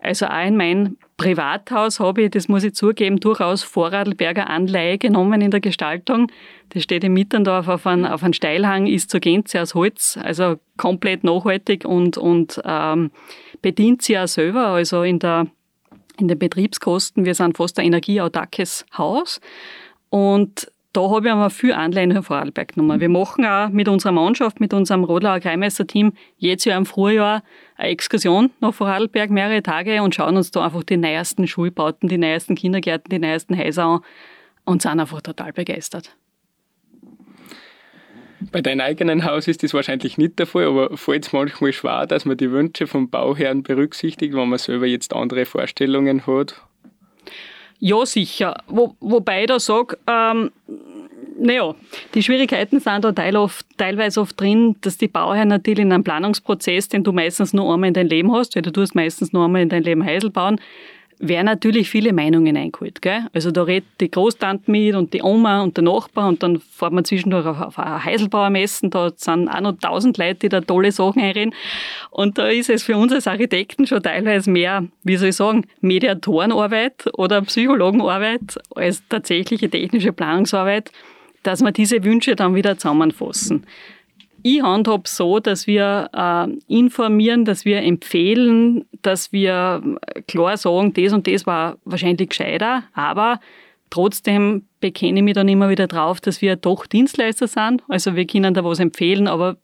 Also 0.00 0.26
auch 0.26 0.46
in 0.46 0.56
mein 0.56 0.96
Privathaus 1.16 1.98
habe 1.98 2.22
ich, 2.22 2.30
das 2.30 2.48
muss 2.48 2.62
ich 2.62 2.74
zugeben, 2.74 3.18
durchaus 3.18 3.62
Vorarlberger 3.62 4.48
Anleihe 4.48 4.98
genommen 4.98 5.40
in 5.40 5.50
der 5.50 5.60
Gestaltung. 5.60 6.30
Das 6.68 6.84
steht 6.84 7.02
in 7.02 7.12
Mitterndorf 7.12 7.66
auf 7.68 7.86
einem, 7.86 8.04
auf 8.04 8.22
einem 8.22 8.32
Steilhang, 8.32 8.86
ist 8.86 9.10
zur 9.10 9.20
Gänze 9.20 9.60
aus 9.60 9.74
Holz, 9.74 10.18
also 10.22 10.56
komplett 10.76 11.24
nachhaltig 11.24 11.84
und, 11.84 12.16
und 12.16 12.60
ähm, 12.64 13.10
bedient 13.60 14.02
sie 14.02 14.18
auch 14.18 14.28
selber, 14.28 14.68
also 14.68 15.02
in 15.02 15.18
der 15.18 15.48
in 16.18 16.28
den 16.28 16.38
Betriebskosten. 16.38 17.24
Wir 17.24 17.34
sind 17.34 17.56
fast 17.56 17.78
ein 17.78 17.86
energieautarkes 17.86 18.84
Haus. 18.96 19.40
Und 20.10 20.70
da 20.98 21.08
habe 21.08 21.26
ich 21.26 21.32
einmal 21.32 21.50
viel 21.50 21.72
Anleihen 21.72 22.12
für 22.12 22.24
Vorarlberg 22.24 22.74
genommen. 22.74 23.00
Wir 23.00 23.08
machen 23.08 23.46
auch 23.46 23.68
mit 23.68 23.86
unserer 23.86 24.10
Mannschaft, 24.10 24.58
mit 24.58 24.74
unserem 24.74 25.04
Rodlauer 25.04 25.38
Kreimeister-Team 25.38 26.12
jedes 26.38 26.64
Jahr 26.64 26.76
im 26.76 26.86
Frühjahr 26.86 27.44
eine 27.76 27.90
Exkursion 27.90 28.50
nach 28.58 28.74
Vorarlberg, 28.74 29.30
mehrere 29.30 29.62
Tage 29.62 30.02
und 30.02 30.16
schauen 30.16 30.36
uns 30.36 30.50
da 30.50 30.64
einfach 30.64 30.82
die 30.82 30.96
neuesten 30.96 31.46
Schulbauten, 31.46 32.08
die 32.08 32.18
neuesten 32.18 32.56
Kindergärten, 32.56 33.10
die 33.10 33.20
neuesten 33.20 33.56
Häuser 33.56 33.84
an 33.84 34.00
und 34.64 34.82
sind 34.82 34.98
einfach 34.98 35.22
total 35.22 35.52
begeistert. 35.52 36.16
Bei 38.50 38.60
deinem 38.60 38.80
eigenen 38.80 39.24
Haus 39.24 39.46
ist 39.46 39.62
das 39.62 39.74
wahrscheinlich 39.74 40.18
nicht 40.18 40.40
der 40.40 40.46
Fall, 40.46 40.64
aber 40.64 40.96
fällt 40.96 41.26
es 41.26 41.32
manchmal 41.32 41.72
schwer, 41.72 42.06
dass 42.08 42.24
man 42.24 42.36
die 42.36 42.50
Wünsche 42.50 42.88
vom 42.88 43.08
Bauherrn 43.08 43.62
berücksichtigt, 43.62 44.34
wenn 44.34 44.48
man 44.48 44.58
selber 44.58 44.86
jetzt 44.86 45.14
andere 45.14 45.44
Vorstellungen 45.44 46.26
hat? 46.26 46.60
Ja, 47.80 48.04
sicher. 48.04 48.62
Wo, 48.66 48.94
wobei 49.00 49.42
ich 49.42 49.46
da 49.46 49.60
sage, 49.60 49.98
ähm, 50.06 50.50
naja, 51.38 51.74
die 52.14 52.22
Schwierigkeiten 52.22 52.80
sind 52.80 53.04
da 53.04 53.12
teil 53.12 53.36
oft, 53.36 53.64
teilweise 53.76 54.20
oft 54.20 54.40
drin, 54.40 54.76
dass 54.80 54.98
die 54.98 55.06
Bauherren 55.06 55.48
natürlich 55.48 55.80
in 55.80 55.92
einem 55.92 56.02
Planungsprozess, 56.02 56.88
den 56.88 57.04
du 57.04 57.12
meistens 57.12 57.52
nur 57.52 57.72
einmal 57.72 57.88
in 57.88 57.94
dein 57.94 58.08
Leben 58.08 58.32
hast, 58.32 58.56
weil 58.56 58.62
du 58.62 58.72
tust 58.72 58.94
meistens 58.94 59.32
nur 59.32 59.44
einmal 59.44 59.62
in 59.62 59.68
dein 59.68 59.84
Leben 59.84 60.04
Häusl 60.04 60.30
bauen, 60.30 60.60
werden 61.20 61.46
natürlich 61.46 61.90
viele 61.90 62.12
Meinungen 62.12 62.56
eingeholt. 62.56 63.02
Gell? 63.02 63.26
Also 63.32 63.50
da 63.50 63.62
redet 63.62 63.88
die 64.00 64.10
Großtante 64.10 64.70
mit 64.70 64.94
und 64.94 65.12
die 65.12 65.22
Oma 65.22 65.62
und 65.62 65.76
der 65.76 65.84
Nachbar 65.84 66.28
und 66.28 66.42
dann 66.42 66.60
fährt 66.60 66.92
man 66.92 67.04
zwischendurch 67.04 67.46
auf, 67.46 67.60
auf 67.60 67.78
ein 67.78 68.04
Heiselbauermessen, 68.04 68.90
da 68.90 69.10
sind 69.16 69.48
auch 69.48 69.60
noch 69.60 69.78
tausend 69.78 70.18
Leute, 70.18 70.40
die 70.40 70.48
da 70.48 70.60
tolle 70.60 70.92
Sachen 70.92 71.22
einreden. 71.22 71.54
Und 72.10 72.38
da 72.38 72.48
ist 72.48 72.70
es 72.70 72.82
für 72.82 72.96
uns 72.96 73.12
als 73.12 73.26
Architekten 73.26 73.86
schon 73.86 74.02
teilweise 74.02 74.50
mehr, 74.50 74.84
wie 75.02 75.16
soll 75.16 75.30
ich 75.30 75.36
sagen, 75.36 75.66
Mediatorenarbeit 75.80 77.10
oder 77.14 77.42
Psychologenarbeit 77.42 78.58
als 78.74 79.02
tatsächliche 79.08 79.68
technische 79.68 80.12
Planungsarbeit, 80.12 80.92
dass 81.42 81.62
wir 81.62 81.72
diese 81.72 82.04
Wünsche 82.04 82.36
dann 82.36 82.54
wieder 82.54 82.76
zusammenfassen. 82.76 83.64
Ich 84.42 84.62
handhabe 84.62 85.08
so, 85.08 85.40
dass 85.40 85.66
wir 85.66 86.10
äh, 86.12 86.72
informieren, 86.72 87.44
dass 87.44 87.64
wir 87.64 87.82
empfehlen, 87.82 88.84
dass 89.02 89.32
wir 89.32 89.82
klar 90.26 90.56
sagen, 90.56 90.92
das 90.94 91.12
und 91.12 91.26
das 91.26 91.46
war 91.46 91.76
wahrscheinlich 91.84 92.28
gescheiter, 92.28 92.84
aber 92.92 93.40
trotzdem 93.90 94.66
bekenne 94.80 95.20
ich 95.20 95.24
mich 95.24 95.34
dann 95.34 95.48
immer 95.48 95.68
wieder 95.68 95.86
drauf, 95.86 96.20
dass 96.20 96.40
wir 96.40 96.56
doch 96.56 96.86
Dienstleister 96.86 97.48
sind. 97.48 97.82
Also 97.88 98.14
wir 98.14 98.26
können 98.26 98.54
da 98.54 98.64
was 98.64 98.78
empfehlen, 98.78 99.26
aber 99.26 99.56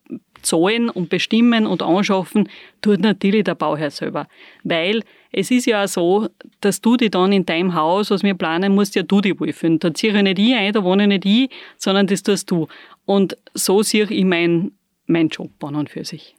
zahlen 0.43 0.91
und 0.91 1.09
bestimmen 1.09 1.67
und 1.67 1.83
anschaffen 1.83 2.49
tut 2.83 3.01
natürlich 3.01 3.45
der 3.45 3.55
Bauherr 3.55 3.91
selber. 3.91 4.27
Weil 4.63 5.03
es 5.33 5.51
ist 5.51 5.67
ja 5.67 5.85
auch 5.85 5.89
so, 5.89 6.29
dass 6.61 6.81
du 6.81 6.97
dich 6.97 7.11
dann 7.11 7.33
in 7.33 7.45
deinem 7.45 7.75
Haus, 7.75 8.11
was 8.11 8.23
wir 8.23 8.35
planen, 8.35 8.75
musst 8.75 8.95
ja 8.95 9.03
du 9.03 9.21
dich 9.21 9.39
wohlfühlen. 9.41 9.79
Da 9.79 9.93
ziehe 9.93 10.17
ich 10.17 10.23
nicht 10.23 10.39
ich 10.39 10.55
ein, 10.55 10.73
da 10.73 10.85
wohne 10.85 11.05
ich 11.05 11.09
nicht 11.09 11.25
ich, 11.25 11.51
sondern 11.77 12.07
das 12.07 12.23
tust 12.23 12.51
du. 12.51 12.69
Und 13.07 13.37
so 13.55 13.83
sehe 13.83 14.07
ich 14.11 14.25
meinen 14.25 14.73
mein 15.07 15.29
Job 15.29 15.63
an 15.63 15.75
und 15.77 15.91
für 15.91 16.05
sich. 16.05 16.37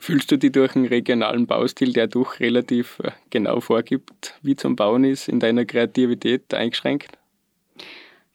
Fühlst 0.00 0.30
du 0.30 0.38
dich 0.38 0.52
durch 0.52 0.76
einen 0.76 0.86
regionalen 0.86 1.46
Baustil, 1.46 1.92
der 1.92 2.06
doch 2.06 2.38
relativ 2.38 3.00
äh, 3.02 3.10
genau 3.30 3.60
vorgibt, 3.60 4.34
wie 4.42 4.54
zum 4.54 4.76
Bauen 4.76 5.04
ist, 5.04 5.28
in 5.28 5.40
deiner 5.40 5.64
Kreativität 5.64 6.54
eingeschränkt? 6.54 7.18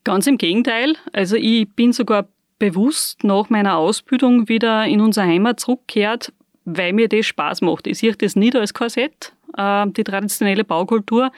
Ganz 0.03 0.27
im 0.27 0.37
Gegenteil. 0.37 0.97
Also 1.13 1.37
ich 1.37 1.69
bin 1.69 1.93
sogar 1.93 2.27
bewusst 2.59 3.23
nach 3.23 3.49
meiner 3.49 3.77
Ausbildung 3.77 4.49
wieder 4.49 4.85
in 4.85 4.99
unsere 4.99 5.25
Heimat 5.25 5.61
zurückgekehrt, 5.61 6.33
weil 6.65 6.91
mir 6.91 7.07
das 7.07 7.25
Spaß 7.25 7.61
macht. 7.61 7.87
Ich 7.87 7.99
sehe 7.99 8.13
das 8.13 8.35
nicht 8.35 8.55
als 8.57 8.73
Korsett, 8.73 9.33
äh, 9.57 9.85
die 9.87 10.03
traditionelle 10.03 10.65
Baukultur, 10.65 11.31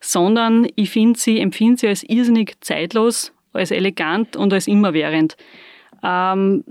sondern 0.00 0.68
ich 0.76 0.90
finde 0.90 1.18
sie, 1.18 1.38
empfinde 1.38 1.80
sie 1.80 1.88
als 1.88 2.02
irrsinnig 2.02 2.60
zeitlos, 2.60 3.32
als 3.52 3.70
elegant 3.70 4.36
und 4.36 4.52
als 4.52 4.66
immerwährend. 4.66 5.36
Ähm, 6.02 6.64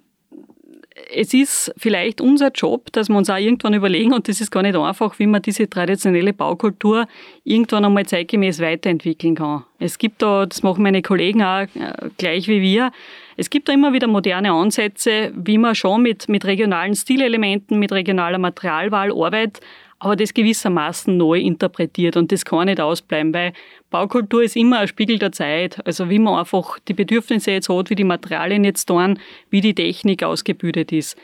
es 1.14 1.34
ist 1.34 1.74
vielleicht 1.78 2.22
unser 2.22 2.52
Job, 2.52 2.92
dass 2.92 3.10
wir 3.10 3.18
uns 3.18 3.30
auch 3.30 3.38
irgendwann 3.38 3.74
überlegen, 3.74 4.14
und 4.14 4.28
das 4.28 4.42
ist 4.42 4.52
gar 4.52 4.62
nicht 4.62 4.76
einfach, 4.76 5.18
wie 5.18 5.28
man 5.28 5.42
diese 5.42 5.70
traditionelle 5.70 6.34
Baukultur 6.34 7.08
irgendwann 7.44 7.86
einmal 7.86 8.06
zeitgemäß 8.06 8.60
weiterentwickeln 8.60 9.36
kann. 9.36 9.64
Es 9.80 9.98
gibt 9.98 10.22
da, 10.22 10.46
das 10.46 10.62
machen 10.62 10.84
meine 10.84 11.02
Kollegen 11.02 11.42
auch 11.42 11.62
äh, 11.62 12.10
gleich 12.18 12.48
wie 12.48 12.62
wir, 12.62 12.92
es 13.38 13.50
gibt 13.50 13.70
da 13.70 13.74
immer 13.74 13.94
wieder 13.94 14.08
moderne 14.08 14.52
Ansätze, 14.52 15.32
wie 15.34 15.58
man 15.58 15.74
schon 15.74 16.02
mit, 16.02 16.28
mit 16.28 16.44
regionalen 16.44 16.94
Stilelementen, 16.94 17.80
mit 17.80 17.94
regionaler 17.94 18.38
Materialwahl 18.38 19.12
arbeitet, 19.12 19.62
aber 20.00 20.16
das 20.16 20.34
gewissermaßen 20.34 21.16
neu 21.16 21.40
interpretiert 21.40 22.16
und 22.16 22.32
das 22.32 22.46
kann 22.46 22.66
nicht 22.66 22.80
ausbleiben, 22.80 23.34
weil 23.34 23.54
Baukultur 23.90 24.44
ist 24.44 24.56
immer 24.56 24.80
ein 24.80 24.88
Spiegel 24.88 25.20
der 25.20 25.34
Zeit. 25.34 25.86
Also 25.86 26.10
wie 26.10 26.20
man 26.20 26.40
einfach 26.40 26.80
die 26.88 26.94
Bedürfnisse 26.94 27.52
jetzt 27.52 27.70
hat, 27.70 27.90
wie 27.90 27.96
die 27.96 28.06
Materialien 28.06 28.64
jetzt 28.64 28.86
tun, 28.86 29.20
wie 29.50 29.62
die 29.62 29.76
Technik 29.76 30.24
ausgebildet 30.24 30.94
ist. 30.94 31.18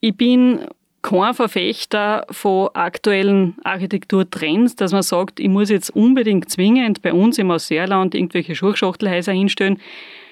Ich 0.00 0.16
bin 0.16 0.66
kein 1.02 1.34
Verfechter 1.34 2.26
von 2.30 2.70
aktuellen 2.74 3.56
Architekturtrends, 3.64 4.76
dass 4.76 4.92
man 4.92 5.02
sagt, 5.02 5.40
ich 5.40 5.48
muss 5.48 5.70
jetzt 5.70 5.90
unbedingt 5.90 6.50
zwingend 6.50 7.02
bei 7.02 7.12
uns 7.12 7.38
im 7.38 7.50
Ausseerland 7.50 8.14
irgendwelche 8.14 8.54
Schurchschachtelhäuser 8.54 9.32
hinstellen. 9.32 9.80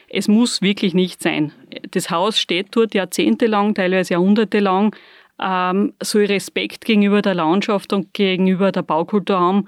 Es 0.08 0.26
muss 0.26 0.60
wirklich 0.60 0.94
nicht 0.94 1.22
sein. 1.22 1.52
Das 1.92 2.10
Haus 2.10 2.38
steht 2.38 2.68
dort 2.72 2.94
jahrzehntelang, 2.94 3.74
teilweise 3.74 4.14
jahrhundertelang 4.14 4.94
ähm, 5.42 5.92
soll 6.02 6.26
Respekt 6.26 6.84
gegenüber 6.84 7.22
der 7.22 7.34
Landschaft 7.34 7.92
und 7.92 8.12
gegenüber 8.14 8.72
der 8.72 8.82
Baukultur 8.82 9.38
haben 9.38 9.66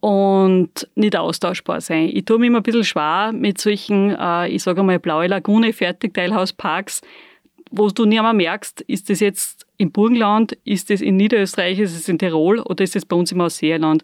und 0.00 0.88
nicht 0.96 1.16
austauschbar 1.16 1.80
sein. 1.80 2.10
Ich 2.12 2.24
tue 2.24 2.38
mir 2.38 2.46
immer 2.46 2.58
ein 2.58 2.64
bisschen 2.64 2.84
schwer 2.84 3.32
mit 3.32 3.58
solchen, 3.58 4.16
äh, 4.18 4.48
ich 4.48 4.62
sage 4.62 4.82
mal, 4.82 4.98
blaue 4.98 5.28
Lagune, 5.28 5.72
Fertigteilhausparks, 5.72 7.02
wo 7.70 7.88
du 7.88 8.04
nicht 8.04 8.18
einmal 8.18 8.34
merkst, 8.34 8.82
ist 8.82 9.08
das 9.10 9.20
jetzt 9.20 9.66
im 9.78 9.92
Burgenland, 9.92 10.58
ist 10.64 10.90
das 10.90 11.00
in 11.00 11.16
Niederösterreich, 11.16 11.78
ist 11.78 11.96
es 11.96 12.08
in 12.08 12.18
Tirol 12.18 12.58
oder 12.60 12.84
ist 12.84 12.94
das 12.94 13.06
bei 13.06 13.16
uns 13.16 13.32
im 13.32 13.40
Ausseerland? 13.40 14.02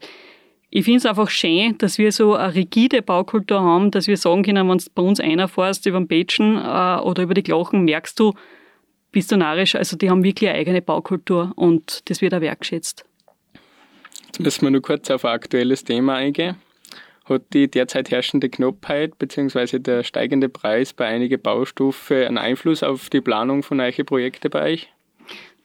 Ich 0.70 0.84
finde 0.84 0.98
es 0.98 1.06
einfach 1.06 1.30
schön, 1.30 1.76
dass 1.78 1.98
wir 1.98 2.12
so 2.12 2.34
eine 2.34 2.54
rigide 2.54 3.02
Baukultur 3.02 3.60
haben, 3.60 3.90
dass 3.90 4.06
wir 4.06 4.16
sagen 4.16 4.42
können, 4.42 4.68
wenn 4.68 4.78
du 4.78 4.84
bei 4.94 5.02
uns 5.02 5.18
einer 5.18 5.48
fährst 5.48 5.86
über 5.86 5.98
den 5.98 6.06
Betschen 6.06 6.56
äh, 6.56 7.00
oder 7.00 7.22
über 7.22 7.34
die 7.34 7.42
Glochen, 7.42 7.84
merkst 7.84 8.20
du, 8.20 8.34
narrisch. 9.12 9.74
Also 9.74 9.96
die 9.96 10.10
haben 10.10 10.24
wirklich 10.24 10.50
eine 10.50 10.58
eigene 10.58 10.82
Baukultur 10.82 11.52
und 11.56 12.08
das 12.08 12.20
wird 12.20 12.34
auch 12.34 12.40
wertgeschätzt. 12.40 13.04
Jetzt 14.26 14.40
müssen 14.40 14.62
wir 14.62 14.70
nur 14.70 14.82
kurz 14.82 15.10
auf 15.10 15.24
ein 15.24 15.32
aktuelles 15.32 15.84
Thema 15.84 16.16
eingehen. 16.16 16.56
Hat 17.24 17.42
die 17.52 17.70
derzeit 17.70 18.10
herrschende 18.10 18.48
Knappheit 18.48 19.18
bzw. 19.18 19.78
der 19.78 20.02
steigende 20.02 20.48
Preis 20.48 20.92
bei 20.92 21.06
einigen 21.06 21.40
Baustufen 21.40 22.24
einen 22.24 22.38
Einfluss 22.38 22.82
auf 22.82 23.10
die 23.10 23.20
Planung 23.20 23.62
von 23.62 23.80
euren 23.80 24.06
Projekten 24.06 24.50
bei 24.50 24.72
euch? 24.72 24.88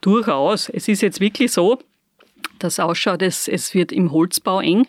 Durchaus. 0.02 0.70
Es 0.70 0.88
ist 0.88 1.02
jetzt 1.02 1.22
wirklich 1.22 1.52
so, 1.52 1.80
dass 2.60 2.80
ausschaut, 2.80 3.22
es, 3.22 3.48
es 3.48 3.74
wird 3.74 3.92
im 3.92 4.12
Holzbau 4.12 4.60
eng. 4.60 4.88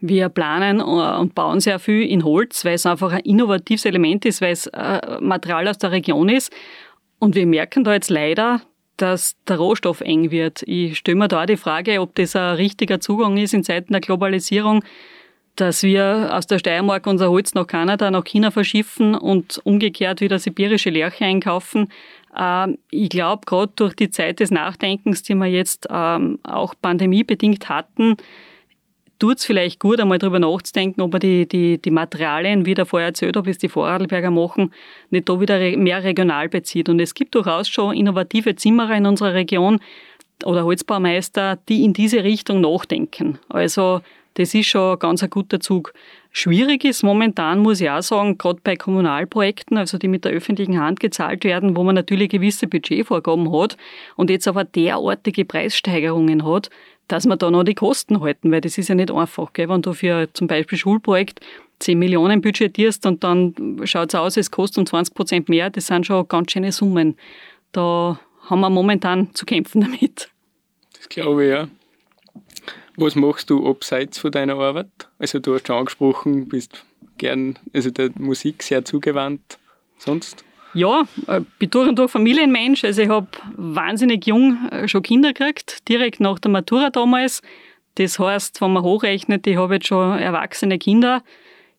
Wir 0.00 0.28
planen 0.28 0.80
äh, 0.80 0.82
und 0.82 1.34
bauen 1.34 1.60
sehr 1.60 1.78
viel 1.78 2.02
in 2.02 2.24
Holz, 2.24 2.64
weil 2.64 2.74
es 2.74 2.86
einfach 2.86 3.12
ein 3.12 3.20
innovatives 3.20 3.84
Element 3.84 4.24
ist, 4.24 4.40
weil 4.40 4.52
es 4.52 4.66
äh, 4.66 5.20
Material 5.20 5.68
aus 5.68 5.78
der 5.78 5.92
Region 5.92 6.28
ist. 6.28 6.52
Und 7.18 7.34
wir 7.34 7.46
merken 7.46 7.84
da 7.84 7.94
jetzt 7.94 8.10
leider, 8.10 8.60
dass 8.96 9.36
der 9.48 9.56
Rohstoff 9.56 10.00
eng 10.00 10.30
wird. 10.30 10.62
Ich 10.66 10.98
stelle 10.98 11.16
mir 11.16 11.28
da 11.28 11.46
die 11.46 11.56
Frage, 11.56 12.00
ob 12.00 12.14
das 12.14 12.36
ein 12.36 12.56
richtiger 12.56 13.00
Zugang 13.00 13.36
ist 13.36 13.54
in 13.54 13.64
Zeiten 13.64 13.92
der 13.92 14.00
Globalisierung, 14.00 14.84
dass 15.56 15.82
wir 15.82 16.30
aus 16.32 16.46
der 16.46 16.58
Steiermark 16.58 17.06
unser 17.06 17.30
Holz 17.30 17.54
nach 17.54 17.66
Kanada, 17.66 18.10
nach 18.10 18.24
China 18.24 18.50
verschiffen 18.50 19.14
und 19.14 19.60
umgekehrt 19.64 20.20
wieder 20.20 20.38
sibirische 20.38 20.90
Lerche 20.90 21.24
einkaufen. 21.24 21.88
Ähm, 22.36 22.78
ich 22.90 23.08
glaube, 23.08 23.46
gerade 23.46 23.72
durch 23.76 23.94
die 23.94 24.10
Zeit 24.10 24.40
des 24.40 24.50
Nachdenkens, 24.50 25.22
die 25.22 25.34
wir 25.34 25.46
jetzt 25.46 25.86
ähm, 25.90 26.38
auch 26.42 26.74
pandemiebedingt 26.80 27.68
hatten, 27.68 28.16
tut 29.24 29.38
es 29.38 29.46
vielleicht 29.46 29.80
gut, 29.80 30.00
einmal 30.00 30.18
darüber 30.18 30.38
nachzudenken, 30.38 31.00
ob 31.00 31.12
man 31.12 31.20
die, 31.20 31.48
die, 31.48 31.78
die 31.78 31.90
Materialien, 31.90 32.66
wie 32.66 32.74
der 32.74 32.84
vorher 32.84 33.08
erzählt 33.08 33.36
habe, 33.36 33.46
wie 33.46 33.52
es 33.52 33.58
die 33.58 33.70
Vorarlberger 33.70 34.30
machen, 34.30 34.70
nicht 35.08 35.30
da 35.30 35.40
wieder 35.40 35.58
mehr 35.78 36.04
regional 36.04 36.50
bezieht. 36.50 36.90
Und 36.90 37.00
es 37.00 37.14
gibt 37.14 37.34
durchaus 37.34 37.66
schon 37.66 37.96
innovative 37.96 38.54
Zimmerer 38.54 38.96
in 38.96 39.06
unserer 39.06 39.32
Region 39.32 39.80
oder 40.44 40.64
Holzbaumeister, 40.64 41.58
die 41.70 41.84
in 41.84 41.94
diese 41.94 42.22
Richtung 42.22 42.60
nachdenken. 42.60 43.38
Also 43.48 44.02
Das 44.34 44.52
ist 44.52 44.66
schon 44.66 44.98
ganz 44.98 45.22
ein 45.22 45.30
guter 45.30 45.60
Zug. 45.60 45.94
Schwierig 46.32 46.84
ist 46.84 47.04
momentan, 47.04 47.60
muss 47.60 47.80
ich 47.80 47.88
auch 47.88 48.02
sagen, 48.02 48.36
gerade 48.36 48.58
bei 48.64 48.74
Kommunalprojekten, 48.74 49.76
also 49.76 49.96
die 49.96 50.08
mit 50.08 50.24
der 50.24 50.32
öffentlichen 50.32 50.80
Hand 50.80 50.98
gezahlt 50.98 51.44
werden, 51.44 51.76
wo 51.76 51.84
man 51.84 51.94
natürlich 51.94 52.30
gewisse 52.30 52.66
Budgetvorgaben 52.66 53.52
hat 53.52 53.76
und 54.16 54.30
jetzt 54.30 54.48
aber 54.48 54.64
derartige 54.64 55.44
Preissteigerungen 55.44 56.44
hat, 56.44 56.70
dass 57.08 57.26
man 57.26 57.38
da 57.38 57.50
noch 57.50 57.64
die 57.64 57.74
Kosten 57.74 58.20
halten, 58.20 58.50
weil 58.50 58.60
das 58.60 58.78
ist 58.78 58.88
ja 58.88 58.94
nicht 58.94 59.10
einfach, 59.10 59.52
gell? 59.52 59.68
wenn 59.68 59.82
du 59.82 59.92
für 59.92 60.28
zum 60.32 60.46
Beispiel 60.46 60.78
Schulprojekt 60.78 61.40
10 61.80 61.98
Millionen 61.98 62.40
budgetierst 62.40 63.04
und 63.06 63.24
dann 63.24 63.54
schaut 63.84 64.10
es 64.10 64.14
aus, 64.14 64.36
es 64.36 64.50
kostet 64.50 64.78
um 64.78 64.86
20 64.86 65.14
Prozent 65.14 65.48
mehr, 65.48 65.70
das 65.70 65.86
sind 65.86 66.06
schon 66.06 66.26
ganz 66.28 66.52
schöne 66.52 66.72
Summen. 66.72 67.16
Da 67.72 68.18
haben 68.48 68.60
wir 68.60 68.70
momentan 68.70 69.34
zu 69.34 69.44
kämpfen 69.44 69.80
damit. 69.82 70.30
Das 70.96 71.08
glaube 71.08 71.44
ich, 71.44 71.50
ja. 71.50 71.68
Was 72.96 73.16
machst 73.16 73.50
du 73.50 73.68
abseits 73.68 74.18
von 74.18 74.30
deiner 74.30 74.56
Arbeit? 74.56 74.88
Also 75.18 75.40
du 75.40 75.54
hast 75.54 75.66
schon 75.66 75.76
angesprochen, 75.76 76.48
bist 76.48 76.84
gern, 77.18 77.58
also 77.72 77.90
der 77.90 78.10
Musik 78.18 78.62
sehr 78.62 78.84
zugewandt. 78.84 79.58
Sonst? 79.98 80.44
Ja, 80.74 81.04
äh, 81.28 81.40
bin 81.58 81.70
durch 81.70 81.88
und 81.88 81.98
durch 81.98 82.10
Familienmensch. 82.10 82.84
Also 82.84 83.02
ich 83.02 83.08
habe 83.08 83.28
wahnsinnig 83.56 84.26
jung 84.26 84.68
äh, 84.70 84.88
schon 84.88 85.02
Kinder 85.02 85.32
gekriegt, 85.32 85.88
direkt 85.88 86.20
nach 86.20 86.38
der 86.38 86.50
Matura 86.50 86.90
damals. 86.90 87.42
Das 87.94 88.18
heißt, 88.18 88.60
wenn 88.60 88.72
man 88.72 88.82
hochrechnet, 88.82 89.46
ich 89.46 89.56
habe 89.56 89.74
jetzt 89.74 89.86
schon 89.86 90.18
erwachsene 90.18 90.78
Kinder, 90.78 91.22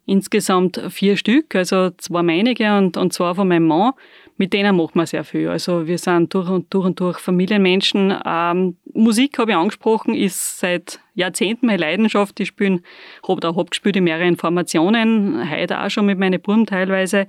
insgesamt 0.06 0.82
vier 0.90 1.18
Stück, 1.18 1.56
also 1.56 1.90
zwei 1.98 2.24
meinige 2.24 2.78
und, 2.78 2.96
und 2.96 3.12
zwei 3.12 3.34
von 3.34 3.48
meinem 3.48 3.68
Mann 3.68 3.92
mit 4.38 4.52
denen 4.52 4.76
macht 4.76 4.96
man 4.96 5.06
sehr 5.06 5.24
viel. 5.24 5.48
Also 5.48 5.88
wir 5.88 5.98
sind 5.98 6.34
durch 6.34 6.50
und 6.50 6.74
durch 6.74 6.86
und 6.86 7.00
durch 7.00 7.20
Familienmenschen. 7.20 8.14
Ähm, 8.26 8.76
Musik 8.94 9.40
habe 9.40 9.52
ich 9.52 9.58
angesprochen, 9.58 10.14
ist 10.14 10.60
seit 10.60 11.00
Jahrzehnten 11.14 11.68
meine 11.68 11.78
Leidenschaft. 11.78 12.40
Ich 12.40 12.50
spiele, 12.50 12.82
habe 13.28 13.40
da 13.40 13.56
hab 13.56 13.70
in 13.86 14.04
mehreren 14.04 14.36
Formationen, 14.36 15.50
heute 15.50 15.80
auch 15.80 15.90
schon 15.90 16.06
mit 16.06 16.20
meinen 16.20 16.42
Buben 16.42 16.66
teilweise. 16.66 17.28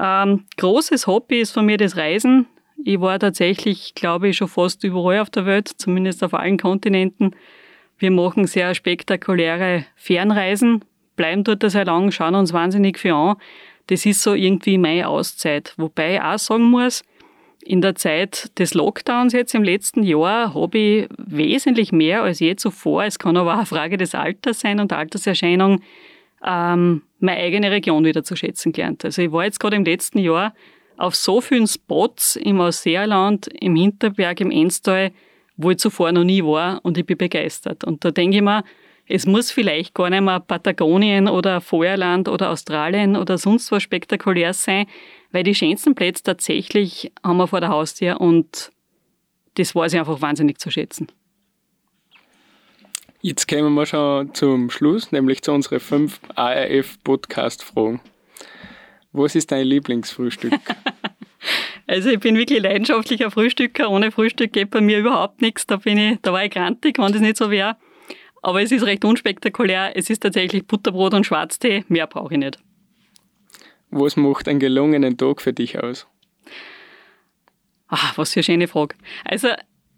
Ähm, 0.00 0.46
großes 0.56 1.06
Hobby 1.06 1.40
ist 1.40 1.52
von 1.52 1.66
mir 1.66 1.76
das 1.76 1.96
Reisen. 1.96 2.46
Ich 2.84 3.00
war 3.00 3.18
tatsächlich, 3.18 3.94
glaube 3.94 4.28
ich, 4.28 4.38
schon 4.38 4.48
fast 4.48 4.82
überall 4.84 5.20
auf 5.20 5.30
der 5.30 5.44
Welt, 5.44 5.68
zumindest 5.68 6.24
auf 6.24 6.32
allen 6.32 6.56
Kontinenten. 6.56 7.36
Wir 7.98 8.10
machen 8.10 8.46
sehr 8.46 8.74
spektakuläre 8.74 9.84
Fernreisen, 9.96 10.84
bleiben 11.16 11.44
dort 11.44 11.70
sehr 11.70 11.84
lang, 11.84 12.10
schauen 12.10 12.34
uns 12.34 12.54
wahnsinnig 12.54 12.98
viel 12.98 13.12
an 13.12 13.36
das 13.90 14.06
ist 14.06 14.22
so 14.22 14.34
irgendwie 14.34 14.78
meine 14.78 15.08
Auszeit. 15.08 15.74
Wobei 15.76 16.14
ich 16.14 16.20
auch 16.20 16.38
sagen 16.38 16.70
muss, 16.70 17.02
in 17.62 17.80
der 17.80 17.96
Zeit 17.96 18.56
des 18.58 18.72
Lockdowns 18.72 19.32
jetzt 19.32 19.54
im 19.54 19.64
letzten 19.64 20.04
Jahr 20.04 20.54
habe 20.54 20.78
ich 20.78 21.08
wesentlich 21.18 21.92
mehr 21.92 22.22
als 22.22 22.38
je 22.38 22.56
zuvor, 22.56 23.04
es 23.04 23.18
kann 23.18 23.36
aber 23.36 23.52
auch 23.52 23.58
eine 23.58 23.66
Frage 23.66 23.96
des 23.96 24.14
Alters 24.14 24.60
sein 24.60 24.80
und 24.80 24.92
Alterserscheinung, 24.92 25.82
ähm, 26.46 27.02
meine 27.20 27.40
eigene 27.40 27.70
Region 27.70 28.04
wieder 28.04 28.22
zu 28.24 28.36
schätzen 28.36 28.72
gelernt. 28.72 29.04
Also 29.04 29.22
ich 29.22 29.32
war 29.32 29.44
jetzt 29.44 29.60
gerade 29.60 29.76
im 29.76 29.84
letzten 29.84 30.18
Jahr 30.18 30.54
auf 30.96 31.14
so 31.14 31.40
vielen 31.40 31.66
Spots 31.66 32.36
im 32.36 32.60
Ausseerland, 32.60 33.48
im 33.48 33.76
Hinterberg, 33.76 34.40
im 34.40 34.50
Enstal, 34.50 35.12
wo 35.56 35.70
ich 35.70 35.78
zuvor 35.78 36.12
noch 36.12 36.24
nie 36.24 36.42
war 36.44 36.80
und 36.82 36.98
ich 36.98 37.06
bin 37.06 37.18
begeistert. 37.18 37.84
Und 37.84 38.04
da 38.04 38.10
denke 38.10 38.36
ich 38.36 38.42
mir, 38.42 38.64
es 39.06 39.26
muss 39.26 39.50
vielleicht 39.50 39.94
gar 39.94 40.08
nicht 40.08 40.22
mehr 40.22 40.40
Patagonien 40.40 41.28
oder 41.28 41.60
Feuerland 41.60 42.28
oder 42.28 42.50
Australien 42.50 43.16
oder 43.16 43.38
sonst 43.38 43.72
was 43.72 43.82
spektakulär 43.82 44.54
sein, 44.54 44.86
weil 45.32 45.42
die 45.42 45.54
schönsten 45.54 45.94
Plätze 45.94 46.22
tatsächlich 46.22 47.12
haben 47.24 47.38
wir 47.38 47.48
vor 47.48 47.60
der 47.60 47.70
Haustür 47.70 48.20
und 48.20 48.70
das 49.54 49.74
weiß 49.74 49.94
ich 49.94 49.98
einfach 49.98 50.22
wahnsinnig 50.22 50.58
zu 50.58 50.70
schätzen. 50.70 51.08
Jetzt 53.22 53.48
kommen 53.48 53.74
wir 53.74 53.84
schon 53.84 54.32
zum 54.34 54.70
Schluss, 54.70 55.12
nämlich 55.12 55.42
zu 55.42 55.52
unseren 55.52 55.78
fünf 55.78 56.20
ARF-Podcast-Fragen. 56.36 58.00
Was 59.12 59.34
ist 59.34 59.52
dein 59.52 59.66
Lieblingsfrühstück? 59.66 60.54
also 61.86 62.08
ich 62.08 62.18
bin 62.18 62.34
wirklich 62.38 62.62
leidenschaftlicher 62.62 63.30
Frühstücker. 63.30 63.90
Ohne 63.90 64.10
Frühstück 64.10 64.54
geht 64.54 64.70
bei 64.70 64.80
mir 64.80 65.00
überhaupt 65.00 65.42
nichts. 65.42 65.66
Da, 65.66 65.76
bin 65.76 65.98
ich, 65.98 66.18
da 66.22 66.32
war 66.32 66.46
ich 66.46 66.50
grantig, 66.50 66.98
wenn 66.98 67.12
das 67.12 67.20
nicht 67.20 67.36
so 67.36 67.50
wäre. 67.50 67.76
Aber 68.40 68.62
es 68.62 68.72
ist 68.72 68.86
recht 68.86 69.04
unspektakulär. 69.04 69.94
Es 69.94 70.08
ist 70.08 70.22
tatsächlich 70.22 70.66
Butterbrot 70.66 71.12
und 71.12 71.26
Schwarztee. 71.26 71.84
Mehr 71.88 72.06
brauche 72.06 72.32
ich 72.32 72.40
nicht. 72.40 72.58
Was 73.90 74.16
macht 74.16 74.48
einen 74.48 74.60
gelungenen 74.60 75.18
Tag 75.18 75.42
für 75.42 75.52
dich 75.52 75.78
aus? 75.78 76.06
Ach, 77.88 78.16
was 78.16 78.32
für 78.32 78.38
eine 78.38 78.44
schöne 78.44 78.68
Frage. 78.68 78.96
Also, 79.26 79.48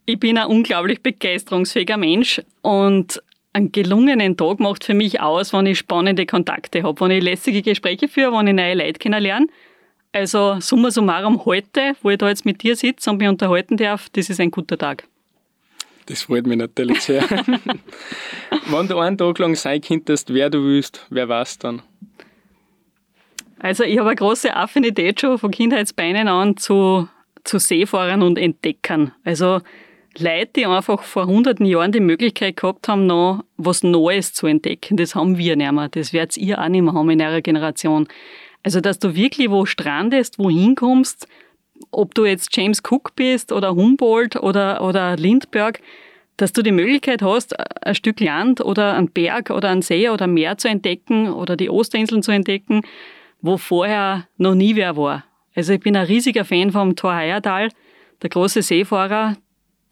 ich 0.07 0.19
bin 0.19 0.39
ein 0.39 0.47
unglaublich 0.47 1.03
begeisterungsfähiger 1.03 1.97
Mensch 1.97 2.43
und 2.63 3.23
einen 3.53 3.73
gelungenen 3.73 4.37
Tag 4.37 4.61
macht 4.61 4.85
für 4.85 4.95
mich 4.95 5.21
aus, 5.21 5.53
wenn 5.53 5.67
ich 5.67 5.79
spannende 5.79 6.27
Kontakte 6.27 6.83
habe, 6.83 7.01
wenn 7.01 7.11
ich 7.11 7.23
lässige 7.23 7.63
Gespräche 7.63 8.09
führe, 8.09 8.33
wenn 8.33 8.47
ich 8.47 8.55
neue 8.55 8.75
Leute 8.75 8.99
kennenlerne. 8.99 9.47
Also 10.13 10.59
summa 10.61 10.91
summarum 10.91 11.45
heute, 11.45 11.95
wo 12.03 12.11
ich 12.11 12.19
da 12.19 12.29
jetzt 12.29 12.45
mit 12.45 12.63
dir 12.63 12.77
sitze 12.77 13.11
und 13.11 13.19
mich 13.19 13.29
unterhalten 13.29 13.77
darf, 13.77 14.09
das 14.11 14.29
ist 14.29 14.41
ein 14.41 14.51
guter 14.51 14.77
Tag. 14.77 15.05
Das 16.07 16.23
freut 16.23 16.47
mich 16.47 16.59
natürlich 16.59 17.01
sehr. 17.01 17.23
Wenn 18.67 18.89
du 18.89 18.99
einen 18.99 19.17
Tag 19.17 19.39
lang 19.39 19.55
sein 19.55 19.81
könntest, 19.81 20.35
wer 20.35 20.51
du 20.51 20.65
willst, 20.65 21.07
wer 21.11 21.29
war's 21.29 21.59
dann? 21.59 21.83
Also 23.59 23.85
ich 23.85 23.99
habe 23.99 24.09
eine 24.09 24.17
große 24.17 24.55
Affinität 24.55 25.21
schon 25.21 25.39
von 25.39 25.53
Kindheitsbeinen 25.53 26.27
an 26.27 26.57
zu, 26.57 27.09
zu 27.45 27.59
Seefahrern 27.59 28.23
und 28.23 28.37
Entdeckern. 28.37 29.13
Also 29.25 29.61
Leute, 30.19 30.53
die 30.57 30.67
einfach 30.67 31.03
vor 31.03 31.27
hunderten 31.27 31.67
Jahren 31.67 31.93
die 31.93 32.01
Möglichkeit 32.01 32.57
gehabt 32.57 32.89
haben, 32.89 33.07
noch 33.07 33.45
was 33.57 33.83
Neues 33.83 34.35
zu 34.35 34.47
entdecken. 34.47 34.97
Das 34.97 35.15
haben 35.15 35.39
wir 35.39 35.57
nicht 35.57 35.73
mehr. 35.73 35.89
Das 35.89 36.13
werdet 36.13 36.37
ihr 36.37 36.61
auch 36.61 36.69
nicht 36.69 36.83
mehr 36.83 36.93
haben 36.93 37.11
in 37.11 37.23
eurer 37.23 37.41
Generation. 37.41 38.09
Also, 38.63 38.81
dass 38.81 38.99
du 38.99 39.15
wirklich 39.15 39.51
wo 39.51 39.65
strandest, 39.65 40.39
wo 40.39 40.51
hinkommst, 40.51 41.27
ob 41.91 42.15
du 42.15 42.25
jetzt 42.25 42.55
James 42.57 42.83
Cook 42.89 43.17
bist 43.17 43.53
oder 43.53 43.75
Humboldt 43.75 44.37
oder, 44.37 44.83
oder 44.83 45.17
Lindbergh, 45.17 45.81
dass 46.37 46.53
du 46.53 46.63
die 46.63 46.73
Möglichkeit 46.73 47.23
hast, 47.23 47.55
ein 47.85 47.95
Stück 47.95 48.21
Land 48.21 48.61
oder 48.61 48.95
einen 48.95 49.11
Berg 49.11 49.51
oder 49.51 49.69
einen 49.69 49.83
See 49.83 50.09
oder 50.09 50.25
ein 50.25 50.35
Meer 50.35 50.59
zu 50.59 50.69
entdecken 50.69 51.33
oder 51.33 51.57
die 51.57 51.71
Osterinseln 51.71 52.23
zu 52.23 52.33
entdecken, 52.33 52.83
wo 53.41 53.57
vorher 53.57 54.27
noch 54.39 54.55
nie 54.55 54.77
wer 54.77 54.97
war. 54.97 55.25
Also 55.55 55.73
ich 55.75 55.81
bin 55.81 55.97
ein 55.97 56.07
riesiger 56.07 56.45
Fan 56.45 56.71
vom 56.73 56.97
Thor 56.97 57.15
Heyerdahl, 57.15 57.69
der 58.23 58.31
große 58.31 58.63
Seefahrer, 58.63 59.37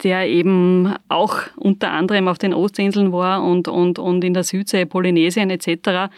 der 0.03 0.29
eben 0.29 0.95
auch 1.09 1.37
unter 1.57 1.91
anderem 1.93 2.29
auf 2.29 2.39
den 2.39 2.55
Ostinseln 2.55 3.13
war 3.13 3.43
und, 3.43 3.69
und, 3.69 3.99
und 3.99 4.25
in 4.25 4.35
der 4.35 4.45
Südsee, 4.45 4.87
Polynesien 4.87 5.51
etc. 5.51 6.13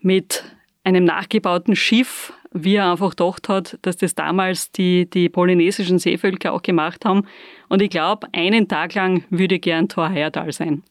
mit 0.00 0.44
einem 0.84 1.04
nachgebauten 1.04 1.76
Schiff 1.76 2.32
wie 2.54 2.76
er 2.76 2.92
einfach 2.92 3.10
gedacht 3.10 3.48
hat, 3.48 3.78
dass 3.82 3.96
das 3.96 4.14
damals 4.14 4.70
die, 4.70 5.10
die 5.10 5.28
polynesischen 5.28 5.98
Seevölker 5.98 6.52
auch 6.52 6.62
gemacht 6.62 7.04
haben. 7.04 7.26
Und 7.68 7.82
ich 7.82 7.90
glaube, 7.90 8.28
einen 8.32 8.68
Tag 8.68 8.94
lang 8.94 9.24
würde 9.28 9.58
gern 9.58 9.88
Thor 9.88 10.08
Heyerdahl 10.08 10.52
sein. 10.52 10.84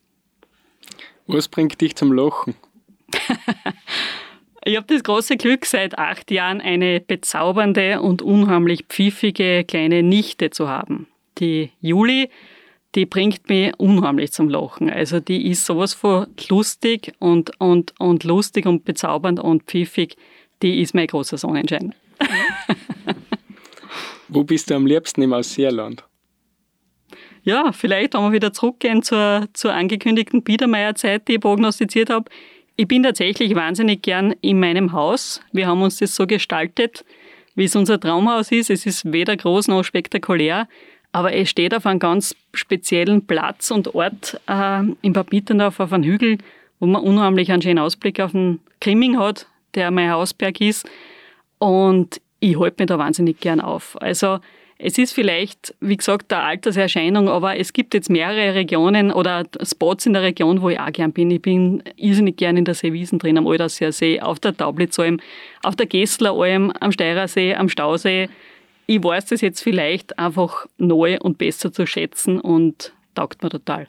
Was 1.26 1.48
bringt 1.48 1.80
dich 1.80 1.96
zum 1.96 2.12
Lachen? 2.12 2.56
ich 4.66 4.76
habe 4.76 4.88
das 4.88 5.04
große 5.04 5.38
Glück, 5.38 5.66
seit 5.66 5.98
acht 5.98 6.32
Jahren 6.32 6.60
eine 6.60 7.00
bezaubernde 7.00 8.02
und 8.02 8.22
unheimlich 8.22 8.84
pfiffige 8.90 9.64
kleine 9.64 10.04
Nichte 10.04 10.50
zu 10.50 10.68
haben. 10.68 11.08
Die 11.40 11.72
Juli, 11.82 12.30
die 12.96 13.06
bringt 13.06 13.50
mich 13.50 13.74
unheimlich 13.78 14.32
zum 14.32 14.50
Lachen. 14.50 14.90
Also 14.90 15.20
die 15.20 15.50
ist 15.50 15.66
sowas 15.66 15.94
von 15.94 16.28
lustig 16.50 17.14
und, 17.20 17.60
und, 17.60 17.94
und 18.00 18.24
lustig 18.24 18.66
und 18.66 18.86
bezaubernd 18.86 19.40
und 19.40 19.64
pfiffig 19.64 20.16
die 20.64 20.82
ist 20.82 20.96
mein 20.96 21.08
großer 21.08 21.38
Sonnenschein. 21.38 21.94
Wo 24.30 24.44
bist 24.44 24.70
du 24.70 24.76
am 24.76 24.88
liebsten 24.88 25.22
im 25.22 25.34
Ausseerland? 25.34 26.06
Ja, 27.44 27.74
vielleicht, 27.74 28.14
wenn 28.14 28.22
wir 28.22 28.32
wieder 28.32 28.54
zurückgehen 28.54 29.04
zur, 29.04 29.50
zur 29.54 29.74
angekündigten 29.74 30.44
Biedermeierzeit, 30.44 31.28
die 31.28 31.34
ich 31.34 31.42
prognostiziert 31.42 32.10
habe. 32.10 32.32
Ich 32.78 32.88
bin 32.88 33.04
tatsächlich 33.04 33.54
wahnsinnig 33.54 34.02
gern 34.02 34.34
in 34.42 34.60
meinem 34.60 34.94
Haus. 34.94 35.42
Wir 35.52 35.68
haben 35.68 35.82
uns 35.82 35.98
das 35.98 36.16
so 36.16 36.26
gestaltet, 36.26 37.04
wie 37.54 37.66
es 37.66 37.76
unser 37.76 38.00
Traumhaus 38.00 38.52
ist. 38.52 38.70
Es 38.70 38.86
ist 38.86 39.12
weder 39.12 39.36
groß 39.36 39.68
noch 39.68 39.84
spektakulär, 39.84 40.70
aber 41.14 41.34
es 41.34 41.49
steht 41.49 41.74
auf 41.74 41.86
einem 41.86 41.99
ganz 41.99 42.36
speziellen 42.53 43.26
Platz 43.26 43.72
und 43.72 43.95
Ort 43.95 44.41
äh, 44.47 44.82
in 45.01 45.14
Bad 45.14 45.32
Mitterndorf 45.32 45.80
auf 45.80 45.93
einem 45.93 46.03
Hügel, 46.03 46.39
wo 46.80 46.88
man 46.88 47.03
unheimlich 47.03 47.51
einen 47.51 47.61
schönen 47.61 47.80
Ausblick 47.80 48.20
auf 48.20 48.32
den 48.32 48.59
Krimming 48.82 49.18
hat, 49.18 49.47
der 49.76 49.91
mein 49.91 50.11
Hausberg 50.11 50.59
ist. 50.59 50.89
Und 51.59 52.20
ich 52.39 52.59
halte 52.59 52.82
mich 52.82 52.88
da 52.88 52.97
wahnsinnig 52.97 53.39
gern 53.39 53.61
auf. 53.61 53.95
Also 54.01 54.39
es 54.80 54.97
ist 54.97 55.14
vielleicht, 55.14 55.76
wie 55.80 55.95
gesagt, 55.95 56.34
eine 56.34 56.43
Alterserscheinung, 56.43 57.30
aber 57.30 57.57
es 57.57 57.74
gibt 57.74 57.93
jetzt 57.93 58.09
mehrere 58.09 58.55
Regionen 58.55 59.11
oder 59.11 59.45
Spots 59.61 60.07
in 60.07 60.14
der 60.14 60.24
Region, 60.24 60.61
wo 60.61 60.70
ich 60.70 60.80
auch 60.80 60.91
gern 60.91 61.14
bin. 61.14 61.32
Ich 61.32 61.41
bin 61.41 61.84
irrsinnig 61.95 62.38
gern 62.38 62.57
in 62.57 62.66
der 62.66 62.74
Seewiesen 62.74 63.20
drin, 63.20 63.38
am 63.38 63.47
Alderseer 63.47 63.91
See, 63.91 64.20
auf 64.20 64.39
der 64.39 64.57
Taublitzalm, 64.57 65.20
auf 65.61 65.76
der 65.76 65.86
Gessleralm, 65.86 66.74
am 66.80 66.91
Steirersee, 66.91 67.55
am 67.55 67.70
Stausee. 67.70 68.30
Ich 68.86 69.04
weiß 69.04 69.28
das 69.28 69.42
jetzt 69.42 69.62
vielleicht 69.62 70.20
einfach 70.20 70.66
neu 70.78 71.18
und 71.20 71.38
besser 71.38 71.72
zu 71.72 71.86
schätzen 71.86 72.40
und 72.40 72.94
taugt 73.16 73.42
mir 73.44 73.50
total. 73.50 73.88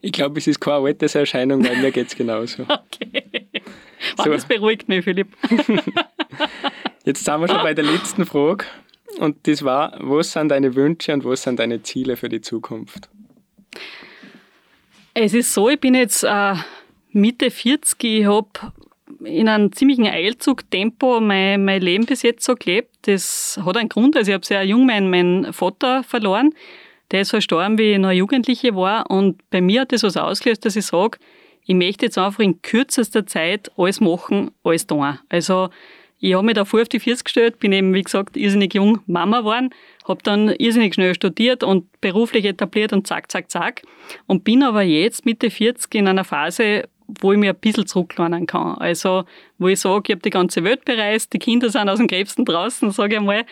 Ich 0.00 0.12
glaube, 0.12 0.38
es 0.38 0.46
ist 0.46 0.60
keine 0.60 0.86
Alterserscheinung, 0.86 1.64
weil 1.64 1.76
mir 1.76 1.92
geht 1.92 2.08
es 2.08 2.16
genauso. 2.16 2.64
Okay. 2.68 3.48
So. 4.16 4.30
Das 4.30 4.46
beruhigt 4.46 4.88
mich, 4.88 5.04
Philipp. 5.04 5.28
Jetzt 7.04 7.24
sind 7.24 7.40
wir 7.40 7.46
schon 7.46 7.62
bei 7.62 7.72
der 7.72 7.84
letzten 7.84 8.26
Frage. 8.26 8.64
Und 9.18 9.46
das 9.46 9.62
war, 9.62 9.96
was 10.00 10.32
sind 10.32 10.48
deine 10.48 10.74
Wünsche 10.74 11.12
und 11.12 11.24
was 11.24 11.42
sind 11.42 11.60
deine 11.60 11.82
Ziele 11.84 12.16
für 12.16 12.28
die 12.28 12.40
Zukunft? 12.40 13.08
Es 15.14 15.34
ist 15.34 15.54
so, 15.54 15.68
ich 15.68 15.78
bin 15.78 15.94
jetzt 15.94 16.24
äh, 16.24 16.54
Mitte 17.12 17.50
40, 17.50 18.02
ich 18.02 18.26
habe 18.26 18.48
in 19.24 19.48
einem 19.48 19.72
ziemlichen 19.72 20.06
Eilzug-Tempo 20.06 21.20
mein, 21.20 21.64
mein 21.64 21.82
Leben 21.82 22.06
bis 22.06 22.22
jetzt 22.22 22.44
so 22.44 22.54
gelebt. 22.54 22.90
Das 23.02 23.60
hat 23.64 23.76
einen 23.76 23.88
Grund, 23.88 24.16
also 24.16 24.30
ich 24.30 24.34
habe 24.34 24.46
sehr 24.46 24.64
jung 24.64 24.86
meinen, 24.86 25.10
meinen 25.10 25.52
Vater 25.52 26.02
verloren. 26.02 26.54
Der 27.10 27.22
ist 27.22 27.30
verstorben, 27.30 27.78
wie 27.78 27.92
ich 27.92 27.98
noch 27.98 28.10
Jugendliche 28.10 28.74
war. 28.74 29.10
Und 29.10 29.48
bei 29.50 29.60
mir 29.60 29.82
hat 29.82 29.92
das 29.92 30.02
was 30.02 30.16
ausgelöst, 30.16 30.64
dass 30.64 30.76
ich 30.76 30.86
sage, 30.86 31.18
ich 31.64 31.74
möchte 31.74 32.06
jetzt 32.06 32.18
einfach 32.18 32.40
in 32.40 32.60
kürzester 32.62 33.26
Zeit 33.26 33.70
alles 33.76 34.00
machen, 34.00 34.50
alles 34.64 34.86
tun. 34.86 35.18
Also 35.28 35.68
ich 36.18 36.34
habe 36.34 36.46
mich 36.46 36.54
da 36.54 36.64
vor 36.64 36.80
auf 36.80 36.88
die 36.88 37.00
40 37.00 37.24
gestellt, 37.24 37.58
bin 37.58 37.72
eben, 37.72 37.92
wie 37.94 38.02
gesagt, 38.02 38.36
irrsinnig 38.36 38.74
jung 38.74 39.00
Mama 39.06 39.40
geworden, 39.40 39.70
habe 40.06 40.22
dann 40.22 40.50
irrsinnig 40.50 40.94
schnell 40.94 41.14
studiert 41.14 41.64
und 41.64 42.00
beruflich 42.00 42.44
etabliert 42.44 42.92
und 42.92 43.06
zack, 43.08 43.30
zack, 43.30 43.50
zack. 43.50 43.82
Und 44.26 44.44
bin 44.44 44.62
aber 44.62 44.82
jetzt 44.82 45.26
Mitte 45.26 45.50
40 45.50 45.94
in 45.96 46.06
einer 46.06 46.24
Phase, 46.24 46.88
wo 47.20 47.32
ich 47.32 47.38
mir 47.38 47.50
ein 47.50 47.60
bisschen 47.60 47.86
zurücklernen 47.86 48.46
kann. 48.46 48.76
Also, 48.78 49.24
wo 49.58 49.68
ich 49.68 49.80
sage, 49.80 50.04
ich 50.08 50.12
habe 50.12 50.22
die 50.22 50.30
ganze 50.30 50.64
Welt 50.64 50.84
bereist, 50.84 51.32
die 51.32 51.38
Kinder 51.38 51.68
sind 51.70 51.88
aus 51.88 51.98
dem 51.98 52.06
Krebsten 52.06 52.44
draußen, 52.44 52.90
sage 52.90 53.16
ich 53.16 53.20
mal. 53.20 53.44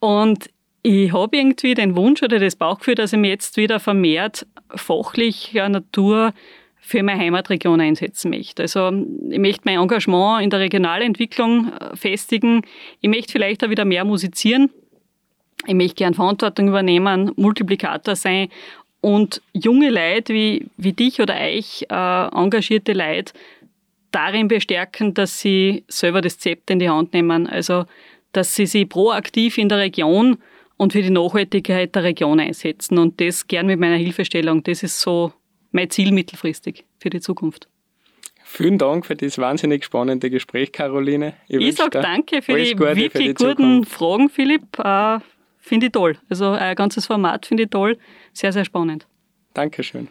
Und 0.00 0.50
ich 0.82 1.12
habe 1.12 1.36
irgendwie 1.36 1.74
den 1.74 1.96
Wunsch 1.96 2.22
oder 2.22 2.38
das 2.38 2.56
Bauchgefühl, 2.56 2.94
dass 2.94 3.12
ich 3.12 3.18
mich 3.18 3.30
jetzt 3.30 3.56
wieder 3.56 3.80
vermehrt 3.80 4.46
fachlicher 4.74 5.68
Natur 5.68 6.32
für 6.80 7.02
meine 7.02 7.20
Heimatregion 7.20 7.80
einsetzen 7.80 8.30
möchte. 8.30 8.62
Also 8.62 8.90
ich 9.28 9.38
möchte 9.38 9.62
mein 9.64 9.78
Engagement 9.78 10.42
in 10.42 10.50
der 10.50 10.60
Regionalentwicklung 10.60 11.72
äh, 11.72 11.96
festigen. 11.96 12.62
Ich 13.00 13.10
möchte 13.10 13.32
vielleicht 13.32 13.62
auch 13.64 13.70
wieder 13.70 13.84
mehr 13.84 14.04
musizieren. 14.04 14.70
Ich 15.66 15.74
möchte 15.74 15.96
gern 15.96 16.14
Verantwortung 16.14 16.68
übernehmen, 16.68 17.32
Multiplikator 17.36 18.16
sein 18.16 18.48
und 19.00 19.42
junge 19.52 19.90
Leute 19.90 20.34
wie, 20.34 20.66
wie 20.76 20.92
dich 20.92 21.20
oder 21.20 21.34
euch, 21.34 21.86
äh, 21.88 22.28
engagierte 22.34 22.92
Leute, 22.92 23.32
darin 24.10 24.48
bestärken, 24.48 25.14
dass 25.14 25.38
sie 25.38 25.84
selber 25.88 26.20
das 26.20 26.38
Zept 26.38 26.70
in 26.70 26.78
die 26.78 26.88
Hand 26.88 27.12
nehmen. 27.12 27.46
Also, 27.46 27.84
dass 28.32 28.54
sie 28.54 28.66
sich 28.66 28.88
proaktiv 28.88 29.58
in 29.58 29.68
der 29.68 29.78
Region 29.78 30.38
und 30.76 30.92
für 30.92 31.02
die 31.02 31.10
Nachhaltigkeit 31.10 31.94
der 31.94 32.04
Region 32.04 32.40
einsetzen 32.40 32.98
und 32.98 33.20
das 33.20 33.46
gern 33.46 33.66
mit 33.66 33.80
meiner 33.80 33.96
Hilfestellung. 33.96 34.62
Das 34.62 34.82
ist 34.82 35.00
so 35.00 35.32
mein 35.72 35.90
Ziel 35.90 36.12
mittelfristig 36.12 36.84
für 36.98 37.10
die 37.10 37.20
Zukunft. 37.20 37.68
Vielen 38.44 38.78
Dank 38.78 39.04
für 39.04 39.14
das 39.14 39.36
wahnsinnig 39.36 39.84
spannende 39.84 40.30
Gespräch, 40.30 40.72
Caroline. 40.72 41.34
Ich, 41.48 41.60
ich 41.60 41.74
sage 41.76 42.00
danke 42.00 42.40
für 42.40 42.56
die 42.56 42.78
wirklich 42.78 43.34
guten 43.34 43.36
Zukunft. 43.36 43.92
Fragen, 43.92 44.30
Philipp. 44.30 44.78
Finde 45.68 45.86
ich 45.86 45.92
toll. 45.92 46.16
Also 46.30 46.52
ein 46.52 46.74
ganzes 46.74 47.04
Format 47.04 47.44
finde 47.44 47.64
ich 47.64 47.70
toll. 47.70 47.98
Sehr, 48.32 48.54
sehr 48.54 48.64
spannend. 48.64 49.06
Dankeschön. 49.52 50.08